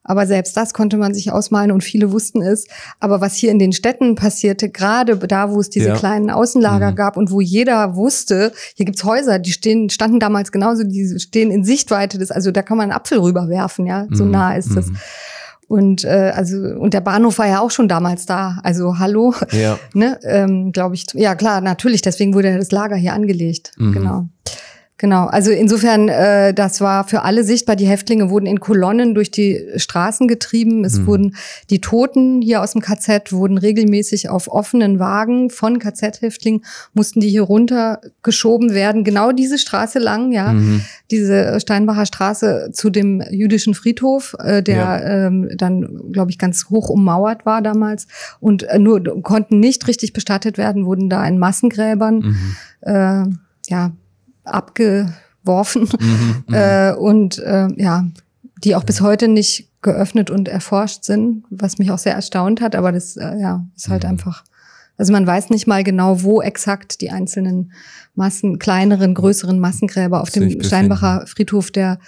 Aber 0.04 0.26
selbst 0.26 0.56
das 0.56 0.74
konnte 0.74 0.96
man 0.98 1.14
sich 1.14 1.32
ausmalen 1.32 1.72
und 1.72 1.82
viele 1.82 2.12
wussten 2.12 2.42
es. 2.42 2.66
Aber 3.00 3.20
was 3.20 3.34
hier 3.36 3.50
in 3.50 3.58
den 3.58 3.72
Städten 3.72 4.14
passierte, 4.14 4.68
gerade 4.68 5.16
da, 5.16 5.50
wo 5.50 5.58
es 5.60 5.70
diese 5.70 5.88
Ja. 5.88 5.94
kleinen 5.96 6.30
Außenlager 6.30 6.90
Mhm. 6.92 6.94
gab 6.96 7.16
und 7.16 7.30
wo 7.30 7.40
jeder 7.40 7.96
wusste, 7.96 8.52
hier 8.76 8.84
gibt's 8.86 9.02
Häuser, 9.04 9.38
die 9.38 9.52
stehen, 9.52 9.88
standen 9.90 10.20
damals 10.20 10.52
genauso, 10.52 10.84
die 10.84 11.18
stehen 11.18 11.50
in 11.50 11.64
Sichtweite 11.64 12.18
des, 12.18 12.30
also 12.30 12.50
da 12.50 12.62
kann 12.62 12.76
man 12.76 12.84
einen 12.90 12.92
Apfel 12.98 13.18
rüberwerfen, 13.18 13.86
ja, 13.86 14.06
so 14.12 14.24
Mhm. 14.24 14.30
nah 14.30 14.54
ist 14.56 14.76
das. 14.76 14.86
Mhm. 14.88 14.96
Und 15.66 16.04
äh, 16.04 16.30
also 16.36 16.56
und 16.58 16.92
der 16.92 17.00
Bahnhof 17.00 17.38
war 17.38 17.48
ja 17.48 17.60
auch 17.60 17.70
schon 17.70 17.88
damals 17.88 18.26
da. 18.26 18.58
Also 18.62 18.98
hallo, 18.98 19.34
Ja. 19.50 19.78
ne, 19.94 20.18
ähm, 20.22 20.72
glaube 20.72 20.94
ich. 20.94 21.06
Ja 21.14 21.34
klar, 21.34 21.62
natürlich. 21.62 22.02
Deswegen 22.02 22.34
wurde 22.34 22.50
ja 22.50 22.58
das 22.58 22.70
Lager 22.70 22.96
hier 22.96 23.14
angelegt. 23.14 23.72
Mhm. 23.78 23.92
Genau. 23.92 24.28
Genau, 24.96 25.26
also 25.26 25.50
insofern, 25.50 26.08
äh, 26.08 26.54
das 26.54 26.80
war 26.80 27.02
für 27.02 27.22
alle 27.22 27.42
sichtbar. 27.42 27.74
Die 27.74 27.86
Häftlinge 27.86 28.30
wurden 28.30 28.46
in 28.46 28.60
Kolonnen 28.60 29.12
durch 29.16 29.32
die 29.32 29.60
Straßen 29.74 30.28
getrieben. 30.28 30.84
Es 30.84 31.00
Mhm. 31.00 31.06
wurden 31.06 31.36
die 31.68 31.80
Toten 31.80 32.40
hier 32.40 32.62
aus 32.62 32.72
dem 32.72 32.80
KZ 32.80 33.32
wurden 33.32 33.58
regelmäßig 33.58 34.28
auf 34.28 34.46
offenen 34.46 35.00
Wagen 35.00 35.50
von 35.50 35.80
KZ-Häftlingen 35.80 36.64
mussten 36.92 37.18
die 37.18 37.28
hier 37.28 37.42
runtergeschoben 37.42 38.72
werden. 38.72 39.02
Genau 39.02 39.32
diese 39.32 39.58
Straße 39.58 39.98
lang, 39.98 40.30
ja, 40.30 40.52
Mhm. 40.52 40.82
diese 41.10 41.58
Steinbacher 41.58 42.06
Straße 42.06 42.70
zu 42.72 42.88
dem 42.88 43.20
jüdischen 43.32 43.74
Friedhof, 43.74 44.36
äh, 44.38 44.62
der 44.62 44.76
Ja. 44.76 45.26
ähm, 45.26 45.48
dann, 45.56 46.12
glaube 46.12 46.30
ich, 46.30 46.38
ganz 46.38 46.70
hoch 46.70 46.88
ummauert 46.88 47.44
war 47.44 47.62
damals 47.62 48.06
und 48.38 48.62
äh, 48.62 48.78
nur 48.78 49.02
konnten 49.24 49.58
nicht 49.58 49.88
richtig 49.88 50.12
bestattet 50.12 50.56
werden, 50.56 50.86
wurden 50.86 51.10
da 51.10 51.26
in 51.26 51.38
Massengräbern 51.38 52.14
Mhm. 52.18 52.56
äh, 52.82 53.24
ja 53.68 53.90
abgeworfen 54.44 55.88
Mhm. 56.00 56.44
Mhm. 56.48 56.54
äh, 56.54 56.92
und 56.94 57.38
äh, 57.38 57.68
ja, 57.76 58.06
die 58.62 58.74
auch 58.76 58.84
bis 58.84 59.00
heute 59.00 59.28
nicht 59.28 59.68
geöffnet 59.82 60.30
und 60.30 60.48
erforscht 60.48 61.04
sind, 61.04 61.44
was 61.50 61.78
mich 61.78 61.90
auch 61.90 61.98
sehr 61.98 62.14
erstaunt 62.14 62.60
hat, 62.62 62.74
aber 62.74 62.92
das 62.92 63.16
äh, 63.16 63.38
ja 63.38 63.66
ist 63.76 63.88
halt 63.88 64.04
Mhm. 64.04 64.10
einfach. 64.10 64.44
Also 64.96 65.12
man 65.12 65.26
weiß 65.26 65.50
nicht 65.50 65.66
mal 65.66 65.82
genau, 65.82 66.22
wo 66.22 66.40
exakt 66.40 67.00
die 67.00 67.10
einzelnen 67.10 67.72
Massen, 68.14 68.60
kleineren, 68.60 69.12
größeren 69.14 69.58
Massengräber 69.58 70.22
auf 70.22 70.30
dem. 70.30 70.62
Steinbacher 70.62 71.26
Friedhof, 71.26 71.72
der 71.72 71.98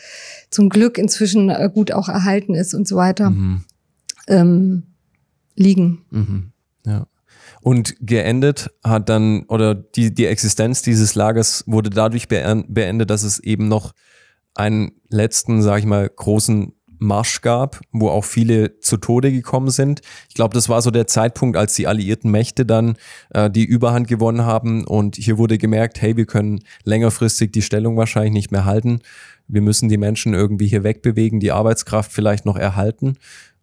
zum 0.51 0.69
Glück 0.69 0.97
inzwischen 0.97 1.51
äh, 1.51 1.69
gut 1.73 1.91
auch 1.93 2.09
erhalten 2.09 2.55
ist 2.55 2.75
und 2.75 2.87
so 2.87 2.95
weiter, 2.97 3.31
Mhm. 3.31 3.65
ähm, 4.29 4.83
liegen. 5.57 6.03
Mhm. 6.11 6.53
Und 7.67 7.97
geendet 7.99 8.71
hat 8.85 9.09
dann, 9.09 9.43
oder 9.49 9.75
die, 9.75 10.15
die 10.15 10.27
Existenz 10.27 10.83
dieses 10.83 11.17
Lagers 11.17 11.65
wurde 11.67 11.91
dadurch 11.91 12.29
beend- 12.29 12.73
beendet, 12.73 13.11
dass 13.11 13.25
es 13.25 13.41
eben 13.41 13.67
noch 13.67 13.91
einen 14.55 14.93
letzten, 15.09 15.63
sag 15.63 15.81
ich 15.81 15.85
mal, 15.85 16.09
großen 16.09 16.75
Marsch 17.01 17.41
gab, 17.41 17.81
wo 17.91 18.09
auch 18.09 18.25
viele 18.25 18.79
zu 18.79 18.99
Tode 18.99 19.33
gekommen 19.33 19.71
sind. 19.71 20.03
Ich 20.29 20.37
glaube, 20.37 20.55
das 20.55 20.69
war 20.69 20.81
so 20.81 20.93
der 20.93 21.09
Zeitpunkt, 21.09 21.57
als 21.57 21.75
die 21.75 21.89
alliierten 21.89 22.31
Mächte 22.31 22.67
dann 22.67 22.95
äh, 23.31 23.51
die 23.51 23.65
Überhand 23.65 24.07
gewonnen 24.07 24.45
haben 24.45 24.85
und 24.85 25.17
hier 25.17 25.37
wurde 25.37 25.59
gemerkt, 25.59 26.01
hey, 26.01 26.17
wir 26.17 26.27
können 26.27 26.61
längerfristig 26.85 27.51
die 27.51 27.63
Stellung 27.63 27.97
wahrscheinlich 27.97 28.33
nicht 28.33 28.53
mehr 28.53 28.65
halten. 28.65 29.01
Wir 29.49 29.61
müssen 29.61 29.89
die 29.89 29.99
Menschen 29.99 30.35
irgendwie 30.35 30.69
hier 30.69 30.85
wegbewegen, 30.85 31.41
die 31.41 31.51
Arbeitskraft 31.51 32.13
vielleicht 32.13 32.47
noch 32.47 32.57
erhalten 32.57 33.15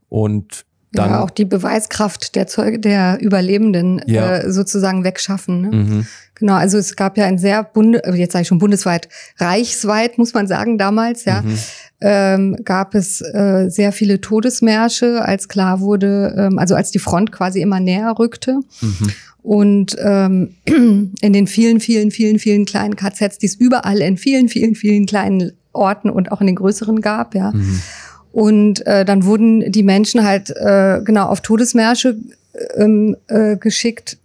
und 0.09 0.65
dann 0.93 1.09
ja, 1.11 1.23
auch 1.23 1.29
die 1.31 1.45
Beweiskraft 1.45 2.35
der 2.35 2.47
Zeuge, 2.47 2.79
der 2.79 3.17
Überlebenden 3.19 4.01
Ja. 4.05 4.37
äh, 4.37 4.51
sozusagen 4.51 5.03
wegschaffen. 5.03 5.61
Ne? 5.61 5.71
Mhm. 5.75 6.07
Genau, 6.35 6.53
also 6.55 6.77
es 6.77 6.95
gab 6.95 7.17
ja 7.17 7.25
ein 7.25 7.37
sehr 7.37 7.63
bunde, 7.63 8.03
äh, 8.03 8.13
jetzt 8.15 8.33
sage 8.33 8.41
ich 8.43 8.47
schon 8.47 8.57
bundesweit, 8.59 9.07
reichsweit 9.37 10.17
muss 10.17 10.33
man 10.33 10.47
sagen 10.47 10.77
damals, 10.77 11.25
ja, 11.25 11.41
Mhm. 11.41 11.57
ähm, 12.01 12.57
gab 12.63 12.95
es 12.95 13.21
äh, 13.21 13.67
sehr 13.69 13.91
viele 13.91 14.19
Todesmärsche, 14.21 15.23
als 15.23 15.47
klar 15.47 15.79
wurde, 15.79 16.35
ähm, 16.37 16.59
also 16.59 16.75
als 16.75 16.91
die 16.91 16.99
Front 16.99 17.31
quasi 17.31 17.61
immer 17.61 17.79
näher 17.79 18.13
rückte. 18.17 18.59
Mhm. 18.81 19.11
Und 19.41 19.95
ähm, 19.99 20.55
in 20.65 21.33
den 21.33 21.47
vielen, 21.47 21.79
vielen, 21.79 22.11
vielen, 22.11 22.39
vielen 22.39 22.65
kleinen 22.65 22.95
KZs, 22.95 23.37
die 23.39 23.45
es 23.47 23.55
überall 23.55 23.99
in 23.99 24.17
vielen, 24.17 24.47
vielen, 24.49 24.75
vielen 24.75 25.05
kleinen 25.05 25.51
Orten 25.73 26.09
und 26.09 26.31
auch 26.31 26.39
in 26.39 26.47
den 26.47 26.55
größeren 26.55 27.01
gab, 27.01 27.35
ja. 27.35 27.51
Und 28.33 28.85
äh, 28.87 29.05
dann 29.05 29.25
wurden 29.25 29.71
die 29.71 29.83
Menschen 29.83 30.25
halt 30.25 30.49
äh, 30.49 31.01
genau 31.05 31.27
auf 31.27 31.41
Todesmärsche 31.41 32.17
ähm, 32.75 33.15
äh, 33.27 33.55
geschickt. 33.57 34.17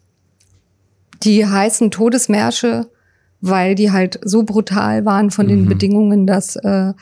Die 1.22 1.46
heißen 1.46 1.90
Todesmärsche, 1.90 2.86
weil 3.42 3.74
die 3.74 3.92
halt 3.92 4.18
so 4.24 4.44
brutal 4.44 5.04
waren 5.04 5.30
von 5.30 5.46
den 5.46 5.64
Mhm. 5.64 5.68
Bedingungen, 5.68 6.26
dass 6.26 6.56
äh, 6.56 6.94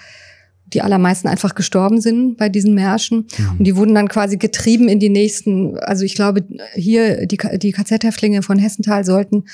die 0.73 0.83
allermeisten 0.83 1.29
einfach 1.29 1.55
gestorben 1.55 2.01
sind 2.01 2.39
bei 2.39 2.49
diesen 2.49 2.75
Märschen. 2.75 3.29
Mhm. 3.39 3.51
Und 3.59 3.65
die 3.65 3.77
wurden 3.77 3.95
dann 3.95 4.09
quasi 4.09 4.37
getrieben 4.37 4.89
in 4.89 4.99
die 4.99 5.09
nächsten, 5.09 5.79
also 5.79 6.05
ich 6.05 6.17
glaube, 6.17 6.43
hier 6.75 7.27
die, 7.27 7.39
die 7.59 7.71
KZ-Häftlinge 7.71 8.43
von 8.43 8.59
Hessenthal 8.59 9.05
sollten, 9.05 9.45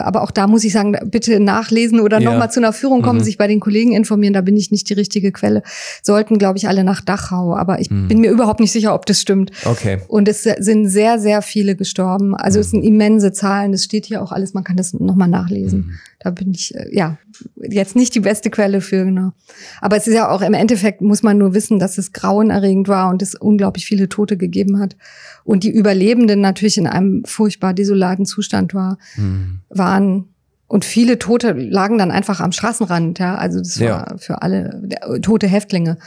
aber 0.00 0.22
auch 0.22 0.30
da 0.30 0.46
muss 0.46 0.64
ich 0.64 0.72
sagen, 0.72 0.96
bitte 1.06 1.38
nachlesen 1.40 2.00
oder 2.00 2.18
Ja. 2.20 2.30
nochmal 2.30 2.50
zu 2.50 2.60
einer 2.60 2.72
Führung 2.72 3.02
kommen, 3.02 3.20
Mhm. 3.20 3.24
sich 3.24 3.38
bei 3.38 3.46
den 3.46 3.60
Kollegen 3.60 3.92
informieren, 3.92 4.32
da 4.34 4.40
bin 4.40 4.56
ich 4.56 4.70
nicht 4.70 4.88
die 4.88 4.94
richtige 4.94 5.32
Quelle. 5.32 5.62
Sollten, 6.02 6.38
glaube 6.38 6.58
ich, 6.58 6.68
alle 6.68 6.82
nach 6.84 7.00
Dachau, 7.00 7.54
aber 7.54 7.80
ich 7.80 7.90
Mhm. 7.90 8.08
bin 8.08 8.20
mir 8.20 8.30
überhaupt 8.30 8.60
nicht 8.60 8.72
sicher, 8.72 8.94
ob 8.94 9.06
das 9.06 9.20
stimmt. 9.20 9.50
Okay. 9.64 9.98
Und 10.08 10.28
es 10.28 10.42
sind 10.42 10.88
sehr, 10.88 11.18
sehr 11.18 11.42
viele 11.42 11.76
gestorben. 11.76 12.34
Also 12.34 12.60
es 12.60 12.70
sind 12.70 12.82
immense 12.82 13.32
Zahlen. 13.32 13.72
Das 13.72 13.84
steht 13.84 14.06
hier 14.06 14.22
auch 14.22 14.32
alles. 14.32 14.54
Man 14.54 14.64
kann 14.64 14.76
das 14.76 14.94
nochmal 14.94 15.28
nachlesen. 15.28 15.78
Mhm. 15.80 15.92
Da 16.20 16.30
bin 16.30 16.52
ich, 16.52 16.74
äh, 16.74 16.86
ja, 16.94 17.18
jetzt 17.60 17.96
nicht 17.96 18.14
die 18.14 18.20
beste 18.20 18.48
Quelle 18.50 18.80
für, 18.80 19.04
genau. 19.04 19.32
Aber 19.80 19.96
es 19.96 20.06
ist 20.06 20.14
ja 20.14 20.30
auch 20.30 20.40
im 20.42 20.54
Endeffekt, 20.54 21.00
muss 21.00 21.22
man 21.24 21.36
nur 21.38 21.52
wissen, 21.54 21.78
dass 21.80 21.98
es 21.98 22.12
grauenerregend 22.12 22.86
war 22.88 23.10
und 23.10 23.22
es 23.22 23.34
unglaublich 23.34 23.86
viele 23.86 24.08
Tote 24.08 24.36
gegeben 24.36 24.78
hat. 24.78 24.96
Und 25.44 25.64
die 25.64 25.70
Überlebenden 25.70 26.40
natürlich 26.40 26.78
in 26.78 26.86
einem 26.86 27.24
furchtbar 27.24 27.74
desolaten 27.74 28.24
Zustand 28.26 28.74
war, 28.74 28.98
Mhm. 29.16 29.58
Waren. 29.72 30.28
Und 30.68 30.84
viele 30.86 31.18
Tote 31.18 31.52
lagen 31.52 31.98
dann 31.98 32.10
einfach 32.10 32.40
am 32.40 32.52
Straßenrand, 32.52 33.18
ja. 33.18 33.34
Also 33.34 33.58
das 33.58 33.78
war 33.78 33.86
Ja. 33.86 34.16
für 34.18 34.40
alle 34.42 34.88
tote 35.20 35.46
Häftlinge 35.46 35.98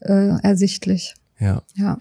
äh, 0.00 0.38
ersichtlich. 0.42 1.14
Ja. 1.40 1.62
Ja. 1.74 1.98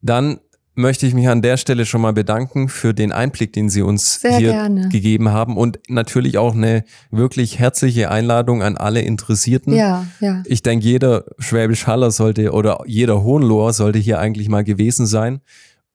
Dann 0.00 0.38
möchte 0.74 1.06
ich 1.06 1.12
mich 1.12 1.28
an 1.28 1.42
der 1.42 1.56
Stelle 1.58 1.84
schon 1.86 2.00
mal 2.00 2.12
bedanken 2.12 2.68
für 2.68 2.94
den 2.94 3.12
Einblick, 3.12 3.52
den 3.52 3.68
Sie 3.68 3.82
uns 3.82 4.20
Sehr 4.20 4.38
hier 4.38 4.52
gerne. 4.52 4.88
gegeben 4.88 5.30
haben 5.30 5.56
und 5.56 5.78
natürlich 5.88 6.38
auch 6.38 6.54
eine 6.54 6.84
wirklich 7.10 7.58
herzliche 7.58 8.10
Einladung 8.10 8.62
an 8.62 8.76
alle 8.76 9.02
Interessierten. 9.02 9.74
Ja, 9.74 10.06
ja. 10.20 10.42
Ich 10.46 10.62
denke, 10.62 10.86
jeder 10.86 11.24
Schwäbisch 11.38 11.86
Haller 11.86 12.10
sollte 12.10 12.52
oder 12.52 12.80
jeder 12.86 13.22
Hohenloher 13.22 13.72
sollte 13.72 13.98
hier 13.98 14.18
eigentlich 14.18 14.48
mal 14.48 14.64
gewesen 14.64 15.06
sein 15.06 15.40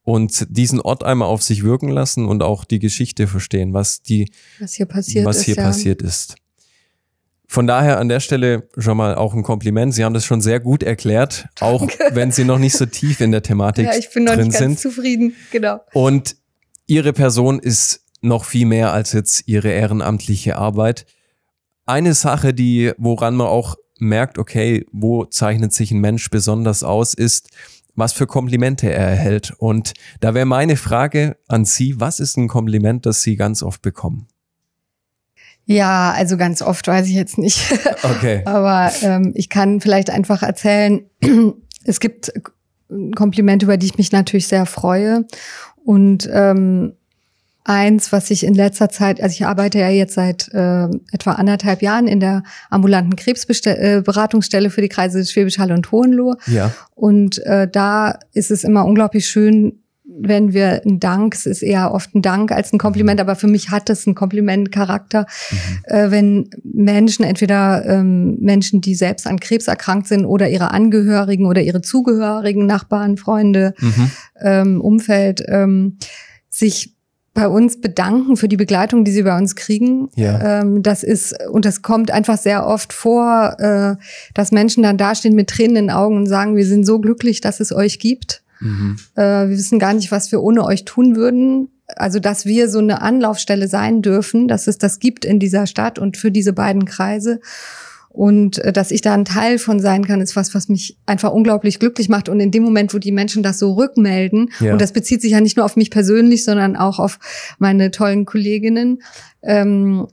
und 0.07 0.47
diesen 0.49 0.79
Ort 0.79 1.03
einmal 1.03 1.27
auf 1.27 1.43
sich 1.43 1.65
wirken 1.65 1.89
lassen 1.89 2.29
und 2.29 2.41
auch 2.41 2.63
die 2.63 2.79
Geschichte 2.79 3.27
verstehen, 3.27 3.73
was 3.73 4.03
die 4.03 4.31
Was 4.57 4.73
hier 4.75 4.85
passiert 4.85 5.25
was 5.25 5.39
ist. 5.39 5.43
hier 5.43 5.55
ja. 5.55 5.63
passiert 5.63 6.01
ist. 6.01 6.35
Von 7.45 7.67
daher 7.67 7.99
an 7.99 8.07
der 8.07 8.21
Stelle 8.21 8.69
schon 8.77 8.95
mal 8.95 9.15
auch 9.15 9.33
ein 9.33 9.43
Kompliment. 9.43 9.93
Sie 9.93 10.05
haben 10.05 10.13
das 10.13 10.23
schon 10.23 10.39
sehr 10.39 10.61
gut 10.61 10.81
erklärt, 10.81 11.49
auch 11.59 11.85
wenn 12.13 12.31
Sie 12.31 12.45
noch 12.45 12.57
nicht 12.57 12.77
so 12.77 12.85
tief 12.85 13.19
in 13.19 13.33
der 13.33 13.43
Thematik 13.43 13.85
Ja, 13.85 13.97
ich 13.97 14.09
bin 14.09 14.23
noch 14.23 14.37
nicht 14.37 14.45
ganz 14.53 14.57
sind. 14.57 14.79
zufrieden. 14.79 15.35
Genau. 15.51 15.81
Und 15.91 16.37
Ihre 16.85 17.11
Person 17.11 17.59
ist 17.59 18.05
noch 18.21 18.45
viel 18.45 18.65
mehr 18.65 18.93
als 18.93 19.11
jetzt 19.11 19.43
Ihre 19.45 19.71
ehrenamtliche 19.71 20.55
Arbeit. 20.55 21.05
Eine 21.85 22.13
Sache, 22.13 22.53
die, 22.53 22.93
woran 22.97 23.35
man 23.35 23.47
auch 23.47 23.75
merkt, 23.99 24.37
okay, 24.37 24.85
wo 24.93 25.25
zeichnet 25.25 25.73
sich 25.73 25.91
ein 25.91 25.99
Mensch 25.99 26.29
besonders 26.29 26.83
aus, 26.83 27.13
ist, 27.13 27.49
was 27.97 28.13
für 28.13 28.27
Komplimente 28.27 28.89
er 28.89 29.09
erhält. 29.09 29.53
Und 29.57 29.93
da 30.21 30.33
wäre 30.33 30.45
meine 30.45 30.77
Frage 30.77 31.35
an 31.47 31.65
Sie, 31.65 31.99
was 31.99 32.21
ist 32.21 32.37
ein 32.37 32.47
Kompliment, 32.47 33.05
das 33.05 33.23
Sie 33.23 33.35
ganz 33.35 33.61
oft 33.61 33.81
bekommen? 33.81 34.27
Ja, 35.65 36.13
also 36.15 36.37
ganz 36.37 36.61
oft 36.61 36.87
weiß 36.87 37.07
ich 37.07 37.15
jetzt 37.15 37.37
nicht. 37.37 37.59
Okay. 38.03 38.43
Aber 38.45 38.91
ähm, 39.01 39.33
ich 39.35 39.49
kann 39.49 39.81
vielleicht 39.81 40.09
einfach 40.11 40.43
erzählen, 40.43 41.01
es 41.83 41.99
gibt 41.99 42.31
Komplimente, 43.15 43.65
über 43.65 43.75
die 43.77 43.87
ich 43.87 43.97
mich 43.97 44.11
natürlich 44.11 44.47
sehr 44.47 44.65
freue. 44.65 45.25
Und 45.83 46.29
ähm, 46.31 46.93
eins, 47.67 48.11
was 48.11 48.31
ich 48.31 48.45
in 48.45 48.53
letzter 48.53 48.89
Zeit, 48.89 49.21
also 49.21 49.33
ich 49.33 49.45
arbeite 49.45 49.79
ja 49.79 49.89
jetzt 49.89 50.13
seit 50.13 50.49
äh, 50.53 50.87
etwa 51.11 51.33
anderthalb 51.33 51.81
Jahren 51.81 52.07
in 52.07 52.19
der 52.19 52.43
ambulanten 52.69 53.15
Krebsberatungsstelle 53.15 54.69
für 54.69 54.81
die 54.81 54.89
Kreise 54.89 55.25
Schwäbisch 55.25 55.59
Hall 55.59 55.71
und 55.71 55.91
Hohenlohe. 55.91 56.37
Ja. 56.47 56.73
Und 56.95 57.39
äh, 57.45 57.67
da 57.69 58.19
ist 58.33 58.51
es 58.51 58.63
immer 58.63 58.85
unglaublich 58.85 59.27
schön, 59.27 59.79
wenn 60.19 60.53
wir 60.53 60.81
ein 60.85 60.99
Dank, 60.99 61.35
es 61.35 61.45
ist 61.45 61.61
eher 61.61 61.93
oft 61.93 62.15
ein 62.15 62.21
Dank 62.21 62.51
als 62.51 62.73
ein 62.73 62.79
Kompliment, 62.79 63.19
aber 63.19 63.35
für 63.35 63.47
mich 63.47 63.69
hat 63.69 63.89
es 63.89 64.07
einen 64.07 64.15
Komplimentcharakter, 64.15 65.27
äh, 65.83 66.09
wenn 66.09 66.49
Menschen, 66.63 67.23
entweder 67.25 67.85
ähm, 67.85 68.37
Menschen, 68.39 68.81
die 68.81 68.95
selbst 68.95 69.27
an 69.27 69.39
Krebs 69.39 69.67
erkrankt 69.67 70.07
sind 70.07 70.25
oder 70.25 70.49
ihre 70.49 70.71
Angehörigen 70.71 71.45
oder 71.45 71.61
ihre 71.61 71.81
Zugehörigen, 71.81 72.65
Nachbarn, 72.65 73.17
Freunde, 73.17 73.73
Mhm. 73.79 74.11
ähm, 74.41 74.81
Umfeld, 74.81 75.43
ähm, 75.47 75.97
sich 76.49 76.96
bei 77.37 77.47
uns 77.47 77.79
bedanken 77.79 78.35
für 78.35 78.47
die 78.47 78.57
Begleitung, 78.57 79.05
die 79.05 79.11
sie 79.11 79.21
bei 79.21 79.37
uns 79.37 79.55
kriegen. 79.55 80.09
Ja. 80.15 80.61
Ähm, 80.61 80.81
das 80.81 81.03
ist, 81.03 81.35
und 81.51 81.65
das 81.65 81.83
kommt 81.83 82.09
einfach 82.09 82.35
sehr 82.35 82.65
oft 82.65 82.93
vor, 82.93 83.55
äh, 83.59 83.95
dass 84.33 84.51
Menschen 84.51 84.81
dann 84.81 84.97
dastehen 84.97 85.35
mit 85.35 85.47
Tränen 85.47 85.75
in 85.75 85.85
den 85.85 85.91
Augen 85.91 86.17
und 86.17 86.25
sagen, 86.25 86.55
wir 86.55 86.65
sind 86.65 86.83
so 86.83 86.97
glücklich, 86.97 87.39
dass 87.39 87.59
es 87.59 87.71
euch 87.71 87.99
gibt. 87.99 88.41
Mhm. 88.59 88.97
Äh, 89.13 89.21
wir 89.21 89.51
wissen 89.51 89.77
gar 89.77 89.93
nicht, 89.93 90.11
was 90.11 90.31
wir 90.31 90.41
ohne 90.41 90.65
euch 90.65 90.83
tun 90.83 91.15
würden. 91.15 91.69
Also, 91.95 92.19
dass 92.19 92.47
wir 92.47 92.71
so 92.71 92.79
eine 92.79 93.03
Anlaufstelle 93.03 93.67
sein 93.67 94.01
dürfen, 94.01 94.47
dass 94.47 94.65
es 94.65 94.79
das 94.79 94.97
gibt 94.97 95.23
in 95.23 95.37
dieser 95.37 95.67
Stadt 95.67 95.99
und 95.99 96.17
für 96.17 96.31
diese 96.31 96.53
beiden 96.53 96.85
Kreise. 96.85 97.39
Und 98.17 98.57
äh, 98.57 98.73
dass 98.73 98.89
ich 98.89 99.01
da 99.01 99.13
ein 99.13 99.25
Teil 99.25 99.59
von 99.59 99.79
sein 99.79 100.07
kann, 100.07 100.21
ist 100.21 100.35
was, 100.35 100.55
was 100.55 100.69
mich 100.69 100.97
einfach 101.05 101.31
unglaublich 101.31 101.77
glücklich 101.77 102.09
macht. 102.09 102.29
Und 102.29 102.39
in 102.39 102.49
dem 102.49 102.63
Moment, 102.63 102.91
wo 102.95 102.97
die 102.97 103.11
Menschen 103.11 103.43
das 103.43 103.59
so 103.59 103.73
rückmelden, 103.73 104.49
Ja. 104.59 104.73
und 104.73 104.81
das 104.81 104.91
bezieht 104.91 105.21
sich 105.21 105.33
ja 105.33 105.41
nicht 105.41 105.55
nur 105.55 105.65
auf 105.65 105.75
mich 105.75 105.91
persönlich, 105.91 106.43
sondern 106.43 106.75
auch 106.75 106.97
auf 106.97 107.19
meine 107.59 107.91
tollen 107.91 108.25
Kolleginnen, 108.25 109.03
ähm, 109.43 110.07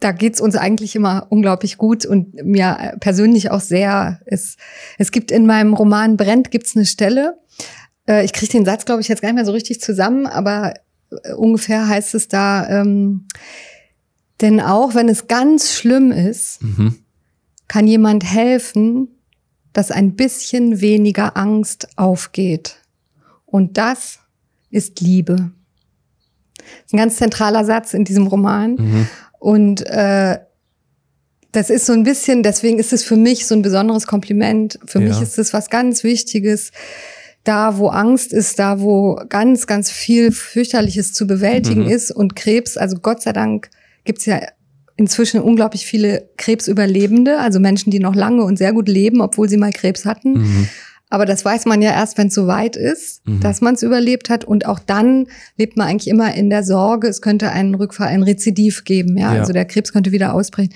da 0.00 0.10
geht's 0.10 0.40
uns 0.40 0.56
eigentlich 0.56 0.96
immer 0.96 1.26
unglaublich 1.28 1.76
gut 1.76 2.06
und 2.06 2.34
mir 2.42 2.96
persönlich 3.00 3.50
auch 3.52 3.60
sehr. 3.60 4.20
Es, 4.26 4.56
es 4.98 5.12
gibt 5.12 5.30
in 5.30 5.46
meinem 5.46 5.74
Roman 5.74 6.16
Brennt 6.16 6.50
gibt's 6.50 6.74
eine 6.74 6.86
Stelle. 6.86 7.36
Äh, 8.08 8.24
ich 8.24 8.32
kriege 8.32 8.50
den 8.50 8.64
Satz, 8.64 8.84
glaube 8.84 9.00
ich, 9.00 9.08
jetzt 9.08 9.22
gar 9.22 9.28
nicht 9.28 9.36
mehr 9.36 9.44
so 9.44 9.52
richtig 9.52 9.80
zusammen, 9.80 10.26
aber 10.26 10.74
äh, 11.22 11.34
ungefähr 11.34 11.86
heißt 11.86 12.16
es 12.16 12.26
da, 12.26 12.68
ähm, 12.68 13.28
denn 14.40 14.60
auch 14.60 14.96
wenn 14.96 15.08
es 15.08 15.28
ganz 15.28 15.72
schlimm 15.72 16.10
ist, 16.10 16.60
mhm. 16.62 16.96
Kann 17.68 17.86
jemand 17.86 18.24
helfen, 18.24 19.08
dass 19.72 19.90
ein 19.90 20.14
bisschen 20.14 20.80
weniger 20.80 21.36
Angst 21.36 21.88
aufgeht. 21.96 22.76
Und 23.44 23.76
das 23.76 24.20
ist 24.70 25.00
Liebe. 25.00 25.52
Das 26.56 26.86
ist 26.86 26.94
ein 26.94 26.98
ganz 26.98 27.16
zentraler 27.16 27.64
Satz 27.64 27.94
in 27.94 28.04
diesem 28.04 28.26
Roman. 28.26 28.76
Mhm. 28.76 29.08
Und 29.38 29.86
äh, 29.86 30.38
das 31.52 31.70
ist 31.70 31.86
so 31.86 31.92
ein 31.92 32.02
bisschen, 32.02 32.42
deswegen 32.42 32.78
ist 32.78 32.92
es 32.92 33.04
für 33.04 33.16
mich 33.16 33.46
so 33.46 33.54
ein 33.54 33.62
besonderes 33.62 34.06
Kompliment. 34.06 34.78
Für 34.86 35.00
ja. 35.00 35.08
mich 35.08 35.20
ist 35.20 35.38
es 35.38 35.52
was 35.52 35.70
ganz 35.70 36.02
Wichtiges. 36.02 36.72
Da, 37.44 37.76
wo 37.78 37.88
Angst 37.88 38.32
ist, 38.32 38.58
da, 38.58 38.80
wo 38.80 39.20
ganz, 39.28 39.66
ganz 39.66 39.90
viel 39.90 40.32
fürchterliches 40.32 41.12
zu 41.12 41.26
bewältigen 41.26 41.84
mhm. 41.84 41.90
ist 41.90 42.10
und 42.10 42.36
Krebs, 42.36 42.78
also 42.78 42.96
Gott 42.96 43.20
sei 43.20 43.32
Dank 43.32 43.68
gibt's 44.04 44.24
ja 44.24 44.40
inzwischen 44.96 45.40
unglaublich 45.40 45.86
viele 45.86 46.28
Krebsüberlebende, 46.36 47.38
also 47.38 47.58
Menschen, 47.60 47.90
die 47.90 47.98
noch 47.98 48.14
lange 48.14 48.44
und 48.44 48.58
sehr 48.58 48.72
gut 48.72 48.88
leben, 48.88 49.20
obwohl 49.20 49.48
sie 49.48 49.56
mal 49.56 49.72
Krebs 49.72 50.04
hatten. 50.04 50.34
Mhm. 50.34 50.68
Aber 51.10 51.26
das 51.26 51.44
weiß 51.44 51.66
man 51.66 51.82
ja 51.82 51.92
erst, 51.92 52.18
wenn 52.18 52.28
es 52.28 52.34
so 52.34 52.46
weit 52.46 52.76
ist, 52.76 53.26
mhm. 53.26 53.40
dass 53.40 53.60
man 53.60 53.74
es 53.74 53.82
überlebt 53.82 54.30
hat. 54.30 54.44
Und 54.44 54.66
auch 54.66 54.78
dann 54.78 55.26
lebt 55.56 55.76
man 55.76 55.88
eigentlich 55.88 56.08
immer 56.08 56.34
in 56.34 56.50
der 56.50 56.64
Sorge, 56.64 57.08
es 57.08 57.20
könnte 57.20 57.50
einen 57.50 57.74
Rückfall, 57.74 58.08
ein 58.08 58.22
Rezidiv 58.22 58.84
geben. 58.84 59.16
Ja? 59.16 59.34
ja. 59.34 59.40
Also 59.40 59.52
der 59.52 59.64
Krebs 59.64 59.92
könnte 59.92 60.12
wieder 60.12 60.34
ausbrechen. 60.34 60.74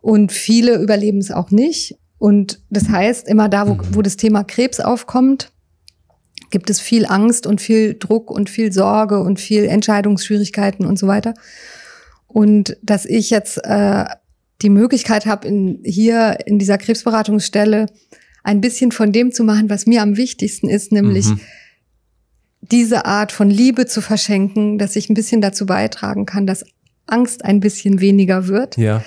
Und 0.00 0.32
viele 0.32 0.76
überleben 0.76 1.18
es 1.18 1.30
auch 1.30 1.50
nicht. 1.50 1.96
Und 2.18 2.60
das 2.70 2.88
heißt, 2.88 3.28
immer 3.28 3.48
da, 3.48 3.68
wo, 3.68 3.74
mhm. 3.74 3.82
wo 3.92 4.02
das 4.02 4.16
Thema 4.16 4.44
Krebs 4.44 4.80
aufkommt, 4.80 5.52
gibt 6.50 6.70
es 6.70 6.80
viel 6.80 7.06
Angst 7.06 7.46
und 7.46 7.60
viel 7.60 7.96
Druck 7.98 8.30
und 8.30 8.50
viel 8.50 8.72
Sorge 8.72 9.20
und 9.20 9.40
viel 9.40 9.64
Entscheidungsschwierigkeiten 9.64 10.86
und 10.86 10.98
so 10.98 11.06
weiter. 11.06 11.34
Und 12.34 12.76
dass 12.82 13.04
ich 13.04 13.30
jetzt 13.30 13.58
äh, 13.62 14.06
die 14.60 14.68
Möglichkeit 14.68 15.24
habe, 15.24 15.46
in, 15.46 15.78
hier 15.84 16.38
in 16.46 16.58
dieser 16.58 16.78
Krebsberatungsstelle 16.78 17.86
ein 18.42 18.60
bisschen 18.60 18.90
von 18.90 19.12
dem 19.12 19.30
zu 19.30 19.44
machen, 19.44 19.70
was 19.70 19.86
mir 19.86 20.02
am 20.02 20.16
wichtigsten 20.16 20.68
ist, 20.68 20.90
nämlich 20.90 21.26
mhm. 21.26 21.40
diese 22.60 23.04
Art 23.04 23.30
von 23.30 23.50
Liebe 23.50 23.86
zu 23.86 24.00
verschenken, 24.00 24.78
dass 24.78 24.96
ich 24.96 25.08
ein 25.08 25.14
bisschen 25.14 25.42
dazu 25.42 25.64
beitragen 25.64 26.26
kann, 26.26 26.44
dass 26.44 26.64
Angst 27.06 27.44
ein 27.44 27.60
bisschen 27.60 28.00
weniger 28.00 28.48
wird. 28.48 28.76
Ja. 28.78 29.04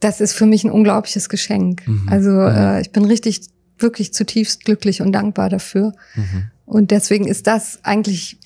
Das 0.00 0.22
ist 0.22 0.32
für 0.32 0.46
mich 0.46 0.64
ein 0.64 0.70
unglaubliches 0.70 1.28
Geschenk. 1.28 1.86
Mhm. 1.86 2.08
Also 2.08 2.30
mhm. 2.30 2.48
äh, 2.48 2.80
ich 2.80 2.92
bin 2.92 3.04
richtig, 3.04 3.42
wirklich 3.78 4.14
zutiefst 4.14 4.64
glücklich 4.64 5.02
und 5.02 5.12
dankbar 5.12 5.50
dafür. 5.50 5.92
Mhm. 6.14 6.44
Und 6.64 6.92
deswegen 6.92 7.28
ist 7.28 7.46
das 7.46 7.80
eigentlich, 7.82 8.38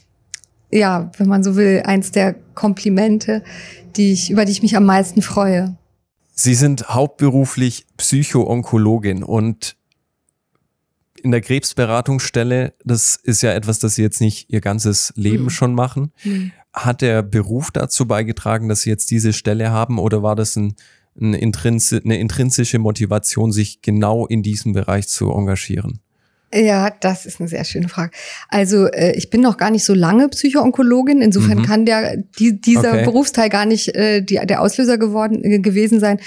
ja, 0.74 1.10
wenn 1.16 1.28
man 1.28 1.42
so 1.44 1.56
will, 1.56 1.82
eins 1.84 2.10
der 2.10 2.34
Komplimente, 2.54 3.42
die 3.96 4.12
ich, 4.12 4.30
über 4.30 4.44
die 4.44 4.52
ich 4.52 4.62
mich 4.62 4.76
am 4.76 4.84
meisten 4.84 5.22
freue. 5.22 5.76
Sie 6.34 6.54
sind 6.54 6.88
hauptberuflich 6.88 7.86
Psychoonkologin 7.96 9.22
und 9.22 9.76
in 11.22 11.30
der 11.30 11.40
Krebsberatungsstelle, 11.40 12.74
das 12.84 13.16
ist 13.16 13.42
ja 13.42 13.52
etwas, 13.52 13.78
das 13.78 13.94
Sie 13.94 14.02
jetzt 14.02 14.20
nicht 14.20 14.50
Ihr 14.50 14.60
ganzes 14.60 15.12
Leben 15.16 15.44
mhm. 15.44 15.50
schon 15.50 15.74
machen. 15.74 16.12
Mhm. 16.24 16.50
Hat 16.72 17.02
der 17.02 17.22
Beruf 17.22 17.70
dazu 17.70 18.06
beigetragen, 18.06 18.68
dass 18.68 18.82
Sie 18.82 18.90
jetzt 18.90 19.10
diese 19.12 19.32
Stelle 19.32 19.70
haben 19.70 19.98
oder 19.98 20.22
war 20.24 20.34
das 20.34 20.56
ein, 20.56 20.74
ein 21.18 21.34
Intrinsi 21.34 22.00
eine 22.04 22.18
intrinsische 22.18 22.80
Motivation, 22.80 23.52
sich 23.52 23.80
genau 23.80 24.26
in 24.26 24.42
diesem 24.42 24.72
Bereich 24.72 25.06
zu 25.06 25.30
engagieren? 25.30 26.00
Ja, 26.54 26.90
das 27.00 27.26
ist 27.26 27.40
eine 27.40 27.48
sehr 27.48 27.64
schöne 27.64 27.88
Frage. 27.88 28.12
Also 28.48 28.86
äh, 28.86 29.12
ich 29.16 29.28
bin 29.28 29.40
noch 29.40 29.56
gar 29.56 29.70
nicht 29.70 29.84
so 29.84 29.92
lange 29.92 30.28
Psychoonkologin. 30.28 31.20
Insofern 31.20 31.58
mhm. 31.58 31.62
kann 31.64 31.84
der 31.84 32.16
die, 32.38 32.60
dieser 32.60 32.92
okay. 32.92 33.04
Berufsteil 33.04 33.48
gar 33.48 33.66
nicht 33.66 33.94
äh, 33.96 34.20
die, 34.20 34.36
der 34.36 34.60
Auslöser 34.60 34.96
geworden 34.96 35.42
äh, 35.42 35.58
gewesen 35.58 35.98
sein. 35.98 36.20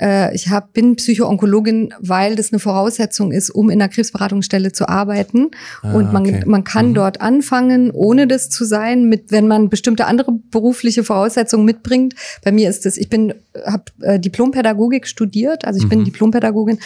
Äh, 0.00 0.34
ich 0.34 0.48
hab, 0.48 0.72
bin 0.72 0.96
Psychoonkologin, 0.96 1.92
weil 2.00 2.34
das 2.34 2.50
eine 2.50 2.60
Voraussetzung 2.60 3.30
ist, 3.30 3.50
um 3.50 3.68
in 3.68 3.82
einer 3.82 3.90
Krebsberatungsstelle 3.90 4.72
zu 4.72 4.88
arbeiten. 4.88 5.50
Ah, 5.82 5.92
Und 5.92 6.14
man 6.14 6.22
okay. 6.22 6.42
man 6.46 6.64
kann 6.64 6.90
mhm. 6.90 6.94
dort 6.94 7.20
anfangen, 7.20 7.90
ohne 7.90 8.26
das 8.26 8.48
zu 8.48 8.64
sein, 8.64 9.04
mit 9.04 9.32
wenn 9.32 9.46
man 9.46 9.68
bestimmte 9.68 10.06
andere 10.06 10.32
berufliche 10.50 11.04
Voraussetzungen 11.04 11.66
mitbringt. 11.66 12.14
Bei 12.42 12.52
mir 12.52 12.70
ist 12.70 12.86
es, 12.86 12.96
ich 12.96 13.10
bin 13.10 13.34
habe 13.66 13.84
äh, 14.00 14.18
Diplompädagogik 14.18 15.06
studiert, 15.06 15.66
also 15.66 15.76
ich 15.78 15.84
mhm. 15.84 15.90
bin 15.90 16.04
Diplompädagogin 16.04 16.78